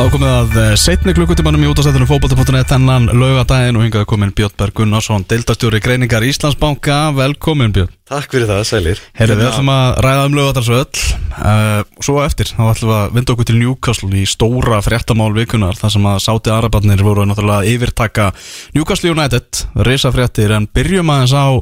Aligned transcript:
Þá 0.00 0.06
komið 0.14 0.30
að 0.32 0.54
setni 0.80 1.12
klukkutímanum 1.12 1.60
í 1.60 1.66
útastættunum 1.68 2.08
fókbalta.net 2.08 2.70
þennan 2.70 3.10
laugadaginn 3.20 3.76
og 3.76 3.82
hingaði 3.84 4.06
komin 4.08 4.30
Björn 4.32 4.54
Berg 4.56 4.78
Gunnarsson, 4.78 5.26
deildastjóri 5.28 5.76
greiningar 5.84 6.24
Íslandsbanka, 6.24 7.10
velkomin 7.18 7.74
Björn. 7.76 7.90
Takk 8.08 8.32
fyrir 8.32 8.48
það, 8.48 8.62
sælir. 8.64 9.02
Herri, 9.18 9.36
við 9.36 9.50
ætlum 9.50 9.68
að 9.74 10.00
ræða 10.06 10.22
um 10.30 10.38
laugadagsvöll, 10.38 11.02
uh, 11.34 11.82
svo 12.00 12.14
eftir 12.24 12.48
þá 12.48 12.62
ætlum 12.70 12.92
við 12.94 12.96
að 12.96 13.12
vinda 13.18 13.34
okkur 13.34 13.48
til 13.50 13.58
Newcastle 13.58 14.08
í 14.16 14.24
stóra 14.32 14.80
fréttamál 14.86 15.28
vikunar, 15.36 15.76
þar 15.76 15.94
sem 15.98 16.08
að 16.14 16.24
Sáti 16.24 16.54
Arabarnir 16.56 17.04
voru 17.04 17.28
náttúrulega 17.28 17.60
að 17.60 17.70
yfirtaka 17.74 18.30
Newcastle 18.78 19.12
United, 19.12 19.62
reysa 19.84 20.14
fréttir, 20.16 20.56
en 20.56 20.70
byrjum 20.80 21.12
aðeins 21.12 21.36
á 21.36 21.60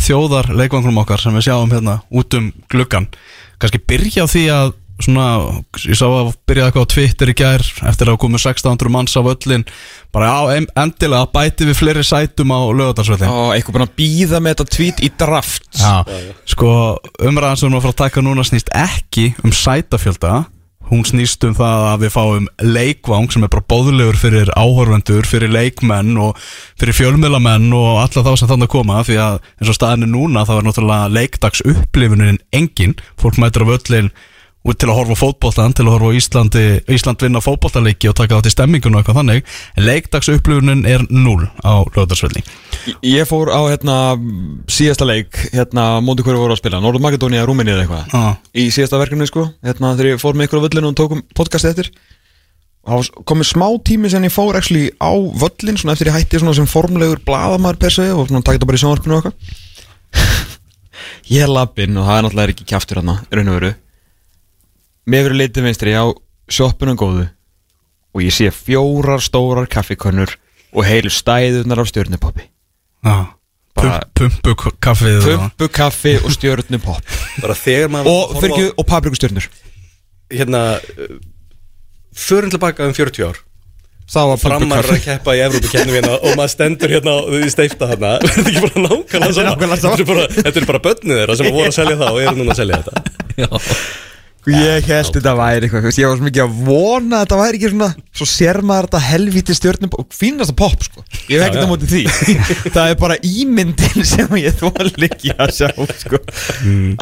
þjóðar 0.00 0.48
leikvanglum 0.56 1.04
okkar 1.04 1.20
sem 1.20 1.36
við 1.36 1.50
sjáum 1.50 1.76
hérna 1.76 2.00
út 2.08 2.40
um 2.40 2.48
gluggan. 2.72 3.12
Kanski 3.60 3.84
byrja 3.84 4.24
á 4.24 4.32
því 4.32 4.48
að 4.56 4.74
svona, 5.02 5.26
ég 5.84 5.98
sá 5.98 6.06
að 6.08 6.32
byrjaði 6.48 6.70
eitthvað 6.70 6.86
á 6.88 6.92
Twitter 6.94 7.32
í 7.32 7.36
gær 7.36 7.64
eftir 7.90 8.10
að 8.10 8.18
komu 8.22 8.40
1600 8.40 8.92
manns 8.92 9.16
á 9.16 9.20
völlin 9.26 9.66
bara 10.14 10.32
á 10.32 10.42
endilega 10.56 11.28
bæti 11.32 11.68
við 11.68 11.80
fleiri 11.82 12.04
sætum 12.06 12.54
á 12.56 12.60
lögadagsvöllin 12.72 13.32
og 13.32 13.54
eitthvað 13.54 13.78
bara 13.80 13.94
býða 13.98 14.40
með 14.40 14.54
þetta 14.56 14.76
tweet 14.76 15.04
í 15.04 15.12
draft. 15.20 15.68
Já, 15.76 16.00
sko 16.48 16.68
umræðan 17.20 17.60
sem 17.60 17.66
við 17.66 17.72
erum 17.72 17.80
að 17.80 17.88
fara 17.88 17.96
að 17.96 18.04
taka 18.04 18.24
núna 18.24 18.46
snýst 18.46 18.72
ekki 18.72 19.32
um 19.44 19.52
sætafjölda. 19.52 20.44
Hún 20.86 21.02
snýst 21.02 21.42
um 21.42 21.54
það 21.58 21.84
að 21.90 22.02
við 22.04 22.12
fáum 22.14 22.44
leikvang 22.62 23.32
sem 23.34 23.42
er 23.42 23.50
bara 23.50 23.66
bóðulegur 23.72 24.18
fyrir 24.20 24.52
áhörvendur, 24.54 25.26
fyrir 25.26 25.50
leikmenn 25.50 26.12
og 26.22 26.38
fyrir 26.78 26.94
fjölmjölamenn 26.94 27.66
og 27.74 28.04
alla 28.04 28.22
þá 28.22 28.30
sem 28.38 28.52
þannig 28.52 28.70
að 28.70 28.74
koma 28.76 29.00
því 29.02 29.16
að 29.18 29.40
eins 29.58 29.72
og 29.72 29.78
staðinu 29.80 30.12
núna 30.12 30.44
þá 30.46 30.52
er 30.60 30.68
náttúrulega 30.68 31.10
leikdags 31.10 31.64
upplifunin 31.66 32.38
engin, 32.54 32.94
fólk 33.18 33.42
mætur 33.42 33.66
á 33.66 33.70
völlin 33.74 34.12
til 34.74 34.88
að 34.90 34.96
horfa 34.98 35.16
fótbóltan, 35.20 35.74
til 35.76 35.84
að 35.86 35.94
horfa 35.94 36.16
Íslandi, 36.18 36.64
Ísland 36.90 37.22
vinna 37.22 37.42
fótbóltaleiki 37.44 38.10
og 38.10 38.16
taka 38.18 38.34
það 38.34 38.46
til 38.46 38.54
stemmingun 38.54 38.96
og 38.96 39.02
eitthvað 39.02 39.20
þannig, 39.20 39.44
en 39.76 39.86
leikdags 39.86 40.30
upplifunin 40.32 40.82
er 40.90 41.04
0 41.06 41.46
á 41.62 41.74
lögdagsvelli 41.94 42.42
Ég 43.06 43.26
fór 43.30 43.50
á 43.54 43.60
hérna 43.70 43.96
síðasta 44.70 45.06
leik, 45.06 45.38
hérna 45.54 46.00
móti 46.02 46.26
hverju 46.26 46.42
voru 46.42 46.56
að 46.56 46.60
spila 46.62 46.82
Norður 46.82 47.04
Makedónia, 47.06 47.46
Rúminni 47.46 47.74
eða 47.74 47.86
eitthvað. 47.86 48.18
Ah. 48.18 48.34
í 48.54 48.68
síðasta 48.74 49.00
verkefni 49.00 49.26
sko, 49.30 49.46
hérna 49.66 49.94
þegar 49.94 50.12
ég 50.14 50.22
fór 50.22 50.34
með 50.38 50.50
ykkur 50.50 50.62
á 50.62 50.64
völlinu 50.66 50.90
og 50.90 50.98
tókum 50.98 51.22
podcast 51.36 51.70
eftir. 51.70 51.90
Komið 53.26 53.50
smá 53.50 53.66
tími 53.82 54.10
sem 54.10 54.22
ég 54.22 54.34
fór 54.34 54.58
actually 54.58 54.92
á 55.02 55.10
völlin, 55.14 55.78
svona 55.78 55.96
eftir 55.96 56.12
ég 56.12 56.18
hætti 56.20 56.38
svona 56.38 56.54
sem 56.54 56.70
formlegur 56.70 57.18
bladamæður 57.26 57.80
per 57.82 57.94
se 57.94 58.06
og 58.14 58.30
svona 58.30 59.32
Ég 61.34 61.42
er 61.44 61.50
lappinn 61.50 61.98
og 61.98 62.06
það 62.06 62.16
er 62.16 62.24
náttúrulega 62.24 62.54
ekki 62.54 62.68
kæftur 62.70 63.00
hérna, 63.00 63.18
raun 63.34 63.50
og 63.50 63.58
veru 63.58 63.72
Mér 65.06 65.28
verður 65.28 65.38
litið 65.38 65.66
vinstri 65.68 65.92
á 65.94 66.04
sjoppunum 66.50 66.98
góðu 66.98 67.28
og 68.16 68.22
ég 68.24 68.34
sé 68.34 68.48
fjórar 68.54 69.22
stórar 69.22 69.68
kaffikönnur 69.70 70.32
og 70.74 70.86
heilu 70.86 71.12
stæðunar 71.12 71.82
af 71.82 71.90
stjórnupoppi 71.92 72.46
ah. 73.06 73.26
Bara- 73.76 74.00
Pumpu 74.16 74.54
kaffið 74.82 75.18
og- 75.20 75.26
Pumpu 75.44 75.68
kaffi 75.68 76.16
og 76.24 76.32
stjórnupopp 76.34 77.16
Bara 77.44 77.54
þegar 77.54 77.92
maður 77.92 78.12
og, 78.14 78.36
fyrir 78.42 78.70
og 78.74 78.86
paprikustjörnur 78.88 79.46
Hérna, 80.32 80.62
uh, 80.98 81.18
förum 82.16 82.50
tilbaka 82.50 82.82
um 82.88 82.94
40 82.96 83.22
ár. 83.28 83.36
Það 84.10 84.30
var 84.32 84.40
Framar 84.42 84.80
er 84.82 84.88
að 84.96 85.04
keppa 85.04 85.34
í 85.38 85.42
Evrópu 85.44 85.70
kennum 85.70 85.94
hérna 85.94 86.16
og 86.18 86.34
maður 86.38 86.50
stendur 86.50 86.90
hérna 86.96 87.14
í 87.46 87.50
steifta 87.52 87.86
hérna. 87.92 88.16
Verður 88.24 88.48
ekki 88.50 88.64
bara 88.64 88.82
nákvæmlega 88.88 89.30
Þetta 89.30 89.30
er 89.30 89.36
sama? 89.36 89.68
Þetta 89.76 90.02
er 90.02 90.08
bara, 90.10 90.26
þetta 90.40 90.60
er 90.62 90.66
bara 90.72 90.82
börnið 90.88 91.20
þeirra 91.20 91.36
sem 91.38 91.48
voru 91.52 91.68
að 91.70 91.76
selja 91.78 91.96
það 92.00 92.10
og 92.10 92.20
eru 92.24 92.34
núna 92.40 92.56
að 92.56 92.60
selja 92.62 92.80
þetta. 92.82 93.04
Ég 94.46 94.84
held 94.86 95.08
þetta 95.10 95.32
væri 95.34 95.66
eitthvað 95.66 95.86
Ég 95.98 96.06
var 96.06 96.18
svo 96.20 96.26
mikið 96.26 96.42
að 96.44 96.58
vona 96.68 97.18
að 97.18 97.22
þetta 97.24 97.38
væri 97.40 97.58
ekki 97.58 97.70
svona 97.72 97.88
Svo 98.16 98.26
sér 98.30 98.58
maður 98.62 98.86
þetta 98.86 99.00
helvíti 99.02 99.56
stjórnum 99.58 99.96
og 99.98 100.14
fínasta 100.14 100.54
pop 100.56 100.84
sko. 100.86 101.02
Ég 101.26 101.42
hef 101.42 101.48
ekkert 101.48 101.66
á 101.66 101.70
móti 101.72 101.88
því. 101.90 102.02
Það 102.76 102.92
er 102.92 102.98
bara 103.00 103.16
ímyndin 103.26 104.06
sem 104.06 104.36
ég 104.40 104.56
þól 104.60 104.92
ekki 105.08 105.34
að 105.34 105.52
sjá 105.58 105.68
sko. 106.00 106.20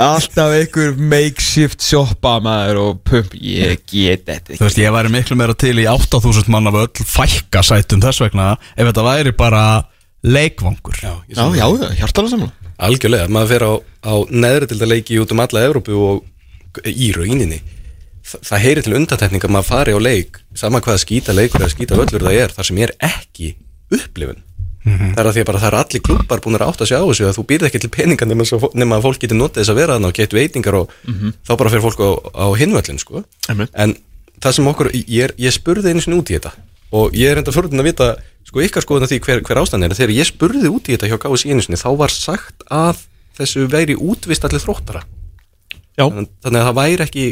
Alltaf 0.07 0.57
einhver 0.57 0.97
makeshift 1.13 1.85
shoppa 1.85 2.39
maður 2.45 2.81
og 2.87 3.05
pump 3.07 3.37
Ég 3.39 3.85
get 3.93 4.25
þetta 4.27 4.59
Þú 4.59 4.67
veist, 4.67 4.83
ég 4.83 4.97
væri 4.97 5.15
miklu 5.15 5.39
meira 5.39 5.55
til 5.59 5.77
í 5.79 5.87
8000 5.91 6.51
manna 6.55 6.73
völl 6.75 6.89
fækka 7.05 7.63
sætum 7.67 8.03
þess 8.03 8.25
vegna 8.25 8.55
ef 8.75 8.89
þetta 8.89 9.07
væri 9.07 9.37
bara 9.37 9.65
leikvangur. 10.25 10.97
Já, 11.05 11.13
Já, 11.29 11.45
já, 11.61 11.67
hjartalega 12.01 12.33
saman 12.33 12.55
Algjörlega, 12.85 13.29
maður 13.31 13.51
fer 13.53 13.65
á, 13.69 13.73
á 14.11 14.15
neðri 14.35 14.67
til 14.73 14.79
að 14.81 14.91
leiki 14.91 15.19
út 15.23 15.31
um 15.31 15.43
alla 15.45 15.61
Evrópu 15.69 15.95
og 15.95 16.25
í 16.83 17.13
rauninni 17.17 17.63
Þa, 18.25 18.39
það 18.41 18.63
heyri 18.65 18.83
til 18.85 18.97
undatekning 18.97 19.45
að 19.45 19.53
maður 19.53 19.69
fari 19.69 19.93
á 19.93 20.01
leik 20.01 20.39
sama 20.57 20.81
hvaða 20.81 21.03
skýta 21.03 21.35
leikur 21.37 21.61
eða 21.61 21.75
skýta 21.75 21.99
völlur 21.99 22.25
það 22.25 22.39
er 22.41 22.55
þar 22.57 22.69
sem 22.71 22.79
er 22.81 22.93
ekki 23.05 23.51
upplifun. 23.93 24.41
Það 24.85 25.21
er 25.21 25.29
að 25.29 25.37
því 25.37 25.43
að 25.43 25.49
bara 25.49 25.61
það 25.61 25.69
er 25.71 25.77
allir 25.79 26.03
klubbar 26.05 26.41
búin 26.45 26.57
að 26.59 26.65
átta 26.67 26.87
sig 26.89 27.01
á 27.01 27.05
þessu 27.05 27.27
að 27.29 27.37
þú 27.39 27.45
býrð 27.51 27.69
ekki 27.69 27.81
til 27.81 27.91
peninga 27.93 28.29
nema, 28.29 28.45
svo, 28.49 28.71
nema 28.77 28.99
að 28.99 29.07
fólk 29.07 29.21
getur 29.23 29.39
notið 29.39 29.63
þess 29.63 29.73
að 29.73 29.79
vera 29.81 29.97
þannig 29.97 30.11
og 30.11 30.19
getur 30.19 30.41
veitingar 30.41 30.77
og 30.81 30.93
þá 31.45 31.53
bara 31.61 31.73
fyrir 31.73 31.85
fólk 31.85 32.03
á, 32.05 32.11
á 32.37 32.47
hinvöllin 32.61 33.01
sko. 33.01 33.25
Einmitt. 33.49 33.73
en 33.73 33.97
það 34.45 34.57
sem 34.59 34.69
okkur 34.73 34.91
ég, 34.93 35.35
ég 35.41 35.57
spurði 35.57 35.93
einu 35.93 36.05
sinni 36.05 36.21
út 36.21 36.33
í 36.33 36.37
þetta 36.37 36.53
og 37.01 37.17
ég 37.17 37.33
er 37.33 37.41
enda 37.41 37.53
fyrir 37.57 37.81
að 37.81 37.89
vita 37.89 38.11
sko 38.45 38.65
ykkar 38.65 38.85
skoðun 38.85 39.09
að 39.09 39.15
því 39.15 39.21
hver, 39.25 39.43
hver 39.49 39.61
ástæðan 39.63 39.89
er. 39.89 39.97
Þegar 39.97 40.17
ég 40.19 40.29
spurði 40.29 40.73
út 40.73 40.89
í 40.89 40.97
þetta 40.97 41.13
hjá 41.13 41.49
einu 41.49 41.65
sinni 41.65 41.81
þá 41.81 41.91
var 41.97 42.13
sagt 42.13 42.65
að 42.69 43.05
þessu 43.41 43.65
væri 43.73 43.97
útvist 43.97 44.45
allir 44.45 44.65
þróttara 44.65 45.05
Já, 45.95 46.05
Þannig- 46.09 46.31
þannig 46.45 46.61
að 46.61 46.69
það 46.69 46.79
væri 46.81 47.07
ekki 47.09 47.27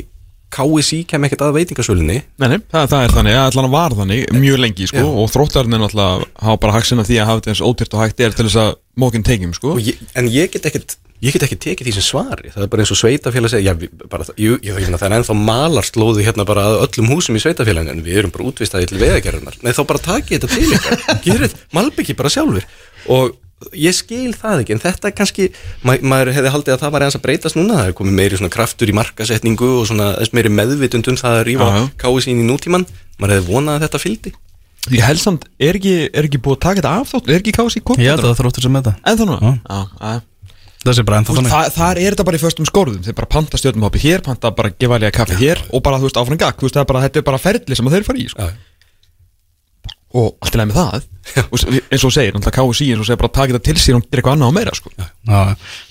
KSI 0.52 0.98
kem 1.08 1.24
ekkert 1.26 1.44
að 1.46 1.54
veitingasölinni 1.56 2.18
nei, 2.20 2.48
nei, 2.52 2.58
það, 2.68 2.88
það 2.92 3.04
er 3.06 3.14
þannig, 3.16 3.36
allan 3.40 3.70
var 3.72 3.94
þannig 3.96 4.26
mjög 4.36 4.58
lengi 4.60 4.88
sko 4.90 5.00
Já. 5.00 5.06
og 5.22 5.30
þróttarinn 5.32 5.76
er 5.78 5.94
hafa 5.96 6.58
bara 6.60 6.74
haksinn 6.76 7.00
af 7.00 7.08
því 7.08 7.16
að 7.22 7.30
hafa 7.30 7.40
þetta 7.40 7.54
eins 7.54 7.62
ótyrt 7.64 7.96
og 7.96 8.02
hægt 8.04 8.20
er 8.20 8.36
til 8.36 8.46
þess 8.48 8.60
að 8.60 8.74
mókinn 9.00 9.24
tekjum 9.24 9.54
sko. 9.56 9.78
Ég, 9.80 9.96
en 10.20 10.28
ég 10.28 10.52
get 10.52 10.68
ekkert 10.68 10.98
ég 11.22 11.36
get 11.36 11.44
ekki 11.46 11.58
tekið 11.62 11.88
því 11.88 11.94
sem 11.96 12.04
svari. 12.04 12.50
Það 12.52 12.64
er 12.64 12.70
bara 12.72 12.84
eins 12.84 12.92
og 12.92 12.98
sveitafélag 12.98 13.52
segja 13.52 13.72
já, 13.72 13.90
bara, 14.10 14.26
jú, 14.36 14.56
jú, 14.58 14.74
það 14.90 15.04
er 15.06 15.14
ennþá 15.20 15.36
malarslóði 15.38 16.26
hérna 16.26 16.46
bara 16.48 16.64
að 16.68 16.80
öllum 16.88 17.12
húsum 17.14 17.38
í 17.38 17.42
sveitafélaginu 17.44 17.94
en 17.94 18.02
við 18.04 18.18
erum 18.22 18.34
bara 18.34 18.48
útvistaði 18.50 18.90
til 18.90 18.98
vegagerðunar 19.00 19.60
nei 19.62 19.70
þá 19.76 19.82
bara 19.86 20.02
takið 20.02 20.34
þetta 20.40 20.50
til 20.56 20.74
ykkar. 20.76 20.98
Gerið 21.28 21.54
malbyggi 21.78 22.18
bara 22.18 22.32
sjálfur. 22.34 22.66
Og 23.14 23.36
ég 23.78 23.96
skil 23.96 24.32
það 24.36 24.62
ekki 24.62 24.76
en 24.76 24.82
þetta 24.82 25.10
er 25.10 25.16
kannski 25.18 25.48
ma 25.86 25.96
maður 26.00 26.32
hefði 26.36 26.54
haldið 26.54 26.76
að 26.76 26.84
það 26.84 26.94
var 26.96 27.06
eins 27.06 27.18
að 27.18 27.24
breytast 27.26 27.58
núna 27.58 27.80
það 27.80 27.90
er 27.90 27.98
komið 27.98 28.18
meiri 28.20 28.40
svona 28.40 28.54
kraftur 28.54 28.92
í 28.92 28.96
markasetningu 28.96 29.70
og 29.80 29.90
svona 29.90 30.12
meiri 30.36 30.52
meðvitund 30.52 31.12
um 31.12 31.20
það 31.20 31.40
að 31.42 31.52
já. 31.54 31.84
káið 32.02 32.24
sín 32.26 32.42
í 32.42 32.48
nútíman 32.48 32.88
maður 33.18 33.36
hefði 33.38 33.52
vonað 33.52 33.78
að 33.78 33.86
þetta 33.86 34.02
fylgdi 34.06 34.34
Ég 34.90 35.04
held 35.06 35.20
samt, 35.22 35.44
er 35.62 35.76
ekki, 35.78 36.08
er 36.10 36.26
ekki 36.26 36.40
búið 36.42 36.56
að 36.56 36.62
taka 36.64 36.80
þetta 36.80 36.92
af 36.98 37.10
þótt, 37.12 37.28
er 37.30 37.38
ekki 37.38 37.52
kási 37.54 37.82
komið 37.86 38.02
Ég 38.02 38.16
held 38.16 38.24
að 38.24 38.32
það 38.32 38.40
þróttur 38.40 38.64
sem 38.64 38.78
þetta 38.80 38.94
En? 39.12 39.20
Já. 39.30 39.52
Já, 39.62 39.82
já. 40.02 40.22
Það 40.82 40.98
þannig 41.78 42.02
er 42.02 42.16
þetta 42.16 42.26
bara 42.26 42.38
í 42.38 42.42
föstum 42.42 42.66
skórðum 42.66 43.04
Þeir 43.06 43.14
bara 43.20 43.30
panta 43.30 43.60
stjórnumhoppi 43.60 44.02
hér, 44.02 44.24
panta 44.26 44.50
bara 44.50 44.72
gevalega 44.74 45.14
kaffi 45.14 45.38
hér 45.38 45.62
Og 45.70 45.84
bara, 45.86 46.00
þú 46.02 46.08
veist, 46.08 46.18
áfram 46.18 46.40
gakk 46.40 46.58
Þú 46.58 46.66
veist, 46.66 46.74
það 46.74 46.82
er 46.82 46.90
bara, 46.90 47.02
þetta 47.06 47.22
er 47.22 47.26
bara 47.28 47.40
ferli 47.44 47.78
sem 47.78 47.86
að 47.86 47.94
þeir 47.94 48.08
fara 48.08 48.18
í 48.18 48.26
sko. 48.32 48.48
Og 50.12 50.34
allt 50.44 50.54
í 50.54 50.60
lagi 50.60 50.68
með 50.70 50.78
það. 50.78 51.08
Og, 51.54 51.60
eins 51.94 52.02
og 52.04 52.10
segir, 52.12 52.34
náttúrulega 52.34 52.64
KSI 52.66 52.86
eins 52.92 53.00
og 53.00 53.06
segir 53.06 53.20
bara 53.20 53.30
taka 53.32 53.54
þetta 53.54 53.66
til 53.68 53.80
sér 53.80 53.96
og 53.96 54.02
gera 54.02 54.18
eitthvað 54.18 54.34
annað 54.34 54.50
á 54.50 54.56
meira 54.56 54.72
sko. 54.74 54.90
Já, 54.98 55.38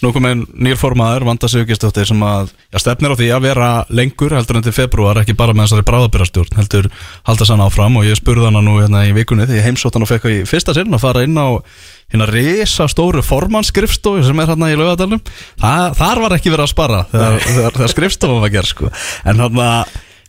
nú 0.04 0.12
kom 0.12 0.28
einn 0.28 0.42
nýr 0.68 0.78
formaður, 0.78 1.26
Vanda 1.30 1.50
Sigurgestóttir 1.50 2.09
sem 2.09 2.26
að, 2.28 2.52
já, 2.68 2.82
stefnir 2.84 3.16
á 3.16 3.20
því 3.20 3.30
að 3.32 3.46
vera 3.48 3.70
lengur 3.96 4.36
heldur 4.36 4.59
en 4.59 4.66
til 4.68 4.76
februar, 4.76 5.22
ekki 5.24 5.38
bara 5.40 5.56
með 5.56 5.70
þessari 5.70 5.88
bráðabyrrastjórn, 5.88 6.59
heldur 6.59 6.92
halda 7.30 7.48
sann 7.48 7.64
áfram. 7.64 7.98
Og 8.02 8.09
ég 8.09 8.20
spurði 8.20 8.50
hana 8.50 8.62
nú 8.66 8.76
hérna 8.82 9.06
í 9.08 9.16
vikunni 9.16 9.48
því 9.48 9.58
ég 9.62 9.70
heimsótt 9.70 9.98
hann 9.98 10.06
og 10.06 10.12
fekk 10.12 10.30
í 10.30 10.38
fyrsta 10.52 10.76
sinn 10.78 10.92
að 10.92 11.06
fara 11.08 11.24
inn 11.26 11.40
á 11.40 11.64
hérna 12.12 12.28
risa 12.28 12.90
stóru 12.92 13.24
formannsskrifstofu 13.24 14.28
sem 14.28 14.44
er 14.44 14.52
hérna 14.52 14.68
í 14.74 14.76
laugadalum 14.76 15.22
þar 15.64 16.24
var 16.26 16.36
ekki 16.36 16.52
verið 16.52 16.66
að 16.68 16.74
spara 16.74 17.03
þegar, 17.08 17.38
þegar, 17.48 17.76
þegar 17.78 17.94
skrifstofan 17.96 18.44
var 18.44 18.52
gerð 18.52 18.74
sko. 18.74 18.92
En 19.24 19.40
hérna 19.46 19.68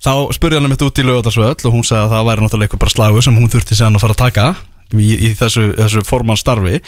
þá 0.02 0.12
spurði 0.36 0.60
hann 0.60 0.70
mitt 0.72 0.84
út 0.84 1.00
í 1.00 1.06
laugadalsvöll 1.06 1.54
og 1.54 1.74
hún 1.74 1.86
sagði 1.86 2.04
að 2.04 2.12
það 2.14 2.28
væri 2.28 2.44
náttúrulega 2.44 2.68
eitthvað 2.68 2.84
bara 2.84 2.94
slagu 2.96 3.24
sem 3.24 3.38
hún 3.38 3.52
þurfti 3.52 3.78
séðan 3.78 3.98
að 3.98 4.04
fara 4.04 4.16
að 4.16 4.22
taka 4.22 4.46
í, 4.92 5.10
í 5.14 5.32
þessu, 5.38 5.66
þessu 5.78 6.04
formannstarfi 6.06 6.80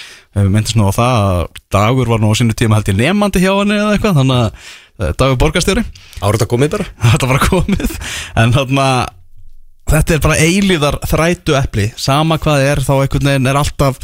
myndist 0.50 0.78
nú 0.78 0.88
á 0.90 0.92
það 0.94 1.18
að 1.24 1.42
Dagur 1.74 2.10
var 2.10 2.22
nú 2.22 2.32
á 2.32 2.38
sínu 2.38 2.56
tíma 2.58 2.80
held 2.80 2.90
ég 2.92 2.98
nefandi 3.00 3.44
hjá 3.44 3.52
henni 3.52 3.78
eða 3.78 3.96
eitthvað 3.96 4.18
þannig 4.20 4.40
að 4.40 4.48
eh, 4.54 5.12
Dagur 5.20 5.40
borgarstjóri. 5.40 5.84
Árið 6.20 6.46
að 6.46 6.50
komið 6.52 6.74
bara. 6.76 6.88
Þetta 7.12 7.30
var 7.30 7.46
komið. 7.48 7.94
En 8.42 8.54
þarna 8.54 8.88
þetta 9.90 10.16
er 10.16 10.22
bara 10.24 10.38
eilíðar 10.40 11.00
þrætu 11.08 11.56
epli 11.58 11.88
sama 12.00 12.38
hvað 12.42 12.68
er 12.70 12.82
þá 12.84 12.94
einhvern 12.96 13.28
veginn 13.28 13.50
er 13.50 13.58
alltaf 13.60 14.00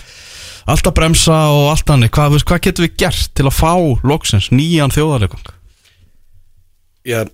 alltaf 0.71 0.95
bremsa 0.95 1.39
og 1.55 1.71
allt 1.73 1.89
hannig 1.91 2.13
hvað, 2.15 2.37
hvað 2.47 2.63
getum 2.67 2.87
við 2.87 2.99
gert 3.01 3.31
til 3.37 3.47
að 3.49 3.57
fá 3.57 3.73
loksins 4.07 4.51
nýjan 4.53 4.93
þjóðarleikung 4.95 5.49
Já, 7.09 7.25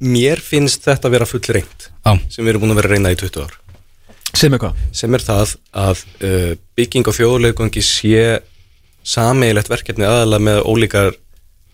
mér 0.00 0.40
finnst 0.42 0.86
þetta 0.86 1.08
að 1.08 1.16
vera 1.16 1.28
full 1.28 1.42
reynd 1.52 1.88
Já, 1.90 2.12
sem 2.32 2.44
við 2.44 2.52
erum 2.52 2.64
búin 2.64 2.74
að 2.74 2.80
vera 2.80 2.90
að 2.90 2.94
reyna 2.96 3.12
í 3.12 3.18
20 3.20 3.44
ár. 3.44 3.56
Sem 4.40 4.54
er 4.54 4.62
hvað? 4.62 4.82
sem 4.96 5.16
er 5.16 5.24
það 5.26 5.54
að 5.84 6.04
uh, 6.24 6.52
bygging 6.78 7.10
og 7.10 7.16
þjóðlegangi 7.18 7.82
sé 7.84 8.22
sameigilegt 9.06 9.72
verkefni 9.72 10.06
aðalega 10.06 10.46
með 10.46 10.60
ólíkar 10.68 11.16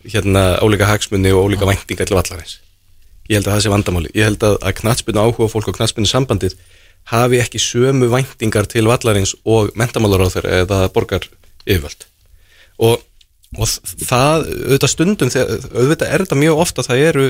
hérna, 0.07 0.45
ólíka 0.63 0.89
hagsmunni 0.89 1.35
og 1.35 1.51
ólíka 1.51 1.69
væntinga 1.69 2.07
til 2.07 2.17
vallarins. 2.17 2.61
Ég 3.27 3.39
held 3.39 3.49
að 3.49 3.57
það 3.57 3.63
sé 3.65 3.73
vandamáli. 3.73 4.11
Ég 4.15 4.29
held 4.29 4.45
að, 4.47 4.57
að 4.63 4.77
knatsbyrnu 4.81 5.23
áhuga 5.23 5.51
fólk 5.51 5.71
og 5.73 5.79
knatsbyrnu 5.79 6.11
sambandið 6.11 6.55
hafi 7.11 7.41
ekki 7.43 7.61
sömu 7.63 8.09
væntingar 8.11 8.67
til 8.71 8.87
vallarins 8.89 9.35
og 9.47 9.71
mentamálaráþur 9.79 10.49
eða 10.63 10.87
borgar 10.95 11.27
yfirvöld 11.67 12.07
og, 12.83 13.03
og 13.57 13.69
það 14.07 14.49
auðvitað 14.51 14.93
stundum 14.93 15.31
auðvitað 15.31 16.09
er 16.09 16.25
þetta 16.25 16.41
mjög 16.41 16.63
ofta 16.67 16.85
það 16.87 17.05
eru 17.11 17.27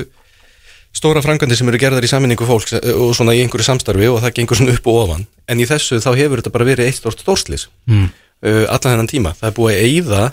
stóra 0.97 1.21
frangandi 1.21 1.55
sem 1.59 1.69
eru 1.69 1.77
gerðar 1.81 2.05
í 2.05 2.09
saminningu 2.09 2.47
fólks 2.49 2.73
eh, 2.79 2.91
og 2.97 3.13
svona 3.17 3.35
í 3.37 3.41
einhverju 3.43 3.67
samstarfi 3.69 4.07
og 4.09 4.21
það 4.23 4.35
gengur 4.39 4.57
svona 4.59 4.73
upp 4.77 4.87
og 4.89 5.01
ofan 5.03 5.25
en 5.47 5.61
í 5.61 5.67
þessu 5.69 5.99
þá 6.03 6.09
hefur 6.17 6.41
þetta 6.41 6.53
bara 6.57 6.67
verið 6.71 6.89
eitt 6.89 6.99
stort 6.99 7.21
stórslis 7.23 7.67
mm. 7.87 8.07
uh, 8.43 8.63
allan 8.67 8.93
þennan 8.95 9.11
tíma 9.13 9.33
það 9.39 9.49
er 9.51 9.57
búið 9.59 9.75
að 9.77 9.87
eyða 9.91 10.23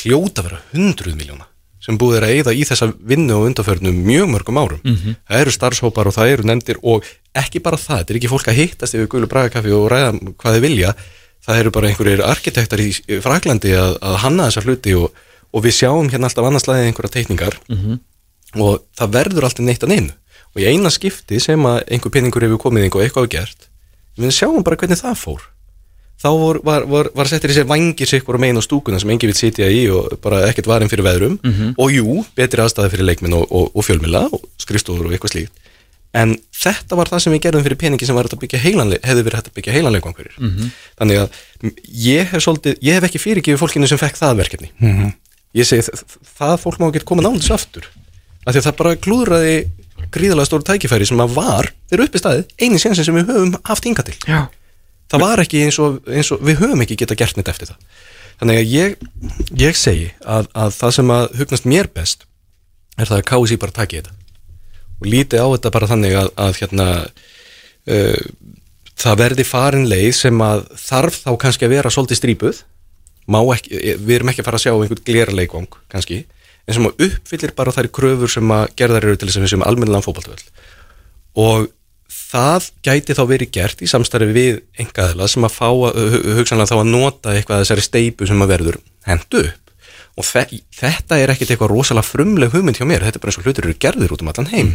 hljóta 0.00 0.44
vera 0.46 0.60
hundruð 0.74 1.16
miljóna 1.18 1.46
sem 1.80 1.96
búið 1.98 2.20
að 2.26 2.34
eyða 2.36 2.52
í 2.54 2.64
þessa 2.68 2.90
vinnu 3.08 3.38
og 3.38 3.46
undarförnum 3.48 3.96
mjög 4.04 4.26
mörgum 4.34 4.58
árum 4.60 4.82
Mhm. 4.84 5.14
það 5.30 5.40
eru 5.40 5.54
starfshópar 5.54 6.10
og 6.10 6.14
það 6.14 6.32
eru 6.34 6.44
nefndir 6.50 6.76
og 6.82 7.06
ekki 7.34 7.62
bara 7.64 7.78
það, 7.80 8.02
þetta 8.02 8.12
er 8.12 8.18
ekki 8.20 8.30
fólk 8.34 8.50
að 8.52 8.58
hittast 8.60 8.94
yfir 8.98 9.08
gulu 9.08 9.26
bragakaffi 9.32 9.72
og 9.72 9.88
ræða 9.90 10.10
hvað 10.36 10.54
þið 10.58 10.64
vilja 10.66 10.92
það 11.46 11.60
eru 11.62 11.70
bara 11.72 11.88
einhverjir 11.88 12.22
arkitektar 12.28 12.82
í 12.84 12.90
Fraklandi 13.24 13.72
að, 13.80 13.96
að 14.04 14.16
hanna 14.26 14.50
þessa 14.50 14.64
hluti 14.66 14.94
og, 15.00 15.08
og 15.56 15.64
við 15.64 15.76
sjáum 15.80 16.10
hérna 16.12 16.28
alltaf 16.28 16.50
annarslæðið 16.50 16.90
einhverja 16.92 17.14
teikningar 17.16 17.56
Mhm. 17.72 17.98
Og 18.58 18.82
það 18.98 19.12
verður 19.18 19.46
alltaf 19.48 19.64
neitt 19.66 19.84
að 19.86 19.92
neinu. 19.94 20.12
Og 20.54 20.62
í 20.64 20.66
eina 20.66 20.90
skipti 20.90 21.38
sem 21.42 21.62
að 21.70 21.82
einhver 21.94 22.10
peningur 22.10 22.42
hefur 22.42 22.58
komið 22.64 22.88
einhver 22.88 23.04
eitthvað 23.06 23.28
og 23.28 23.34
gert 23.36 23.66
við 24.20 24.32
sjáum 24.36 24.64
bara 24.66 24.76
hvernig 24.76 24.98
það 25.00 25.14
fór. 25.16 25.44
Þá 26.20 26.28
var, 26.36 26.58
var, 26.66 26.84
var, 26.90 27.06
var 27.16 27.28
settir 27.30 27.48
í 27.48 27.54
sér 27.56 27.64
vangir 27.70 28.04
sig 28.10 28.26
og 28.28 28.36
megin 28.42 28.58
á 28.60 28.62
stúkuna 28.66 28.98
sem 29.00 29.08
enginn 29.08 29.30
vil 29.30 29.38
sitja 29.38 29.70
í 29.72 29.86
og 29.88 30.18
bara 30.20 30.42
ekkert 30.50 30.66
varin 30.68 30.90
fyrir 30.92 31.06
veðrum. 31.06 31.38
Og 31.80 31.94
jú, 31.94 32.18
betri 32.36 32.60
aðstæði 32.60 32.90
fyrir 32.92 33.06
leikminn 33.08 33.32
og, 33.38 33.46
og, 33.48 33.70
og 33.72 33.86
fjölmila 33.86 34.26
og 34.28 34.42
skrifstofur 34.60 35.06
og 35.08 35.14
eitthvað 35.16 35.32
slíkt. 35.38 35.54
En 36.12 36.34
þetta 36.52 36.98
var 36.98 37.06
það 37.08 37.22
sem 37.22 37.32
við 37.32 37.40
gerðum 37.46 37.62
fyrir 37.64 37.78
peningi 37.80 38.04
sem 38.10 38.18
að 38.18 38.26
hefði 39.06 39.22
verið 39.24 39.38
hægt 39.38 39.48
að 39.48 39.56
byggja 39.56 39.72
heilanleikvang 39.78 40.16
fyrir 40.18 40.34
þannig 40.98 41.20
að 41.22 41.30
ég 42.10 42.26
hef, 42.34 42.42
svolítið, 42.42 42.76
ég 42.82 42.98
hef 42.98 43.06
ekki 43.08 43.20
fyrirgefið 43.22 43.60
fólkinu 43.62 43.86
sem 43.88 44.00
fekk 44.02 44.18
það 44.18 44.36
verkefni. 44.42 44.70
Ég 45.54 45.64
segi 45.70 45.86
þ- 45.86 46.02
þ- 46.02 46.18
það 46.36 46.56
fólk 46.66 46.78
má 46.82 46.88
ekki 46.90 47.04
koma 47.06 47.22
þessu 47.38 47.54
aftur 47.54 47.86
af 48.44 48.54
því 48.54 48.60
að 48.60 48.66
það 48.66 48.78
bara 48.80 49.00
klúðraði 49.06 49.56
gríðalega 50.14 50.48
stóru 50.48 50.66
tækifæri 50.66 51.08
sem 51.08 51.20
að 51.22 51.34
var 51.36 51.68
þeir 51.90 52.04
uppi 52.06 52.20
staðið, 52.22 52.54
eini 52.60 52.80
sensin 52.80 53.06
sem 53.06 53.18
við 53.18 53.32
höfum 53.32 53.58
haft 53.68 53.86
hinga 53.86 54.04
til. 54.06 54.16
Já, 54.24 54.46
það 55.12 55.24
var 55.24 55.42
ekki 55.44 55.64
eins 55.66 55.78
og, 55.82 56.00
eins 56.08 56.30
og 56.34 56.40
við 56.46 56.62
höfum 56.62 56.84
ekki 56.84 56.98
geta 57.02 57.18
gert 57.18 57.38
neitt 57.38 57.50
eftir 57.52 57.70
það. 57.70 57.84
Þannig 58.40 58.60
að 58.62 58.72
ég, 58.72 58.96
ég 59.60 59.76
segi 59.76 60.08
að, 60.24 60.48
að 60.56 60.72
það 60.78 60.94
sem 60.96 61.12
að 61.12 61.26
hugnast 61.40 61.68
mér 61.68 61.90
best 61.92 62.24
er 62.96 63.10
það 63.10 63.18
að 63.18 63.26
KSI 63.28 63.60
bara 63.60 63.76
taki 63.76 64.00
þetta. 64.00 64.16
Og 65.00 65.08
líti 65.12 65.40
á 65.40 65.46
þetta 65.46 65.74
bara 65.76 65.90
þannig 65.90 66.16
að, 66.16 66.32
að 66.40 66.56
hérna 66.62 66.88
uh, 67.04 68.26
það 69.00 69.20
verði 69.20 69.46
farin 69.48 69.88
leið 69.88 70.10
sem 70.16 70.42
að 70.44 70.66
þarf 70.80 71.20
þá 71.26 71.30
kannski 71.44 71.68
að 71.68 71.74
vera 71.76 71.92
svolítið 71.92 72.20
strípuð. 72.22 72.64
Ekki, 73.30 73.80
við 74.00 74.14
erum 74.16 74.32
ekki 74.32 74.42
að 74.42 74.48
fara 74.48 74.58
að 74.58 74.64
sjá 74.64 74.72
einhvern 74.72 75.04
glera 75.06 75.36
leikvang 75.36 75.68
kannski 75.92 76.24
en 76.70 76.78
sem 76.78 76.88
uppfyllir 76.90 77.52
bara 77.58 77.74
þær 77.74 77.90
kröfur 77.98 78.30
sem 78.30 78.54
að 78.54 78.70
gerðar 78.78 79.08
eru 79.10 79.18
til 79.18 79.28
þess 79.28 79.40
að 79.40 79.46
við 79.46 79.52
séum 79.54 79.66
almennilega 79.66 80.06
fótballtvöld 80.06 80.48
og 81.40 81.68
það 82.10 82.68
gæti 82.86 83.16
þá 83.16 83.22
verið 83.30 83.52
gert 83.54 83.82
í 83.82 83.88
samstarfi 83.90 84.34
við 84.34 84.60
engaðila 84.82 85.26
sem 85.30 85.46
að 85.46 85.56
fá 85.56 85.68
hugsanlega 85.70 86.70
þá 86.70 86.76
að 86.78 86.92
nota 86.92 87.34
eitthvað 87.34 87.64
þessari 87.64 87.86
steipu 87.86 88.28
sem 88.28 88.44
að 88.44 88.54
verður 88.54 88.78
hendu 89.06 89.42
upp. 89.46 89.74
Og 90.18 90.26
þe 90.26 90.42
þetta 90.74 91.18
er 91.22 91.30
ekkit 91.32 91.52
eitthvað 91.52 91.70
rosalega 91.70 92.04
frumleg 92.04 92.52
hugmynd 92.52 92.76
hjá 92.76 92.84
mér, 92.88 93.04
þetta 93.06 93.20
er 93.20 93.22
bara 93.22 93.32
eins 93.32 93.38
og 93.40 93.46
hlutur 93.46 93.68
eru 93.68 93.76
gerðir 93.80 94.14
út 94.14 94.24
um 94.24 94.30
allan 94.32 94.50
heim. 94.50 94.72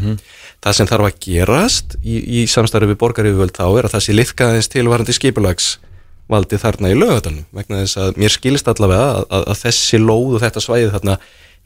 Það 0.64 0.78
sem 0.78 0.90
þarf 0.90 1.10
að 1.10 1.18
gerast 1.26 1.98
í, 2.02 2.16
í 2.40 2.46
samstarfi 2.50 2.90
við 2.94 3.02
borgaryfirvöld 3.04 3.54
þá 3.58 3.66
er 3.68 3.88
að 3.90 3.98
það 3.98 4.06
sé 4.06 4.16
liðkaðins 4.16 4.72
tilvarandi 4.72 5.16
skipulagsvaldi 5.18 6.62
þarna 6.64 6.94
í 6.94 6.98
lögadalum 6.98 7.44
vegna 7.54 7.84
þess 7.84 8.00
að 8.02 8.22
mér 8.24 8.34
skilist 8.34 8.72
allavega 8.72 9.10
að, 9.12 9.28
að, 9.30 9.46
að 9.52 9.62
þessi 9.66 10.02
lóð 10.02 10.38
og 10.40 10.46
þetta 10.48 10.64
svæði 10.64 10.94
þarna 10.96 11.20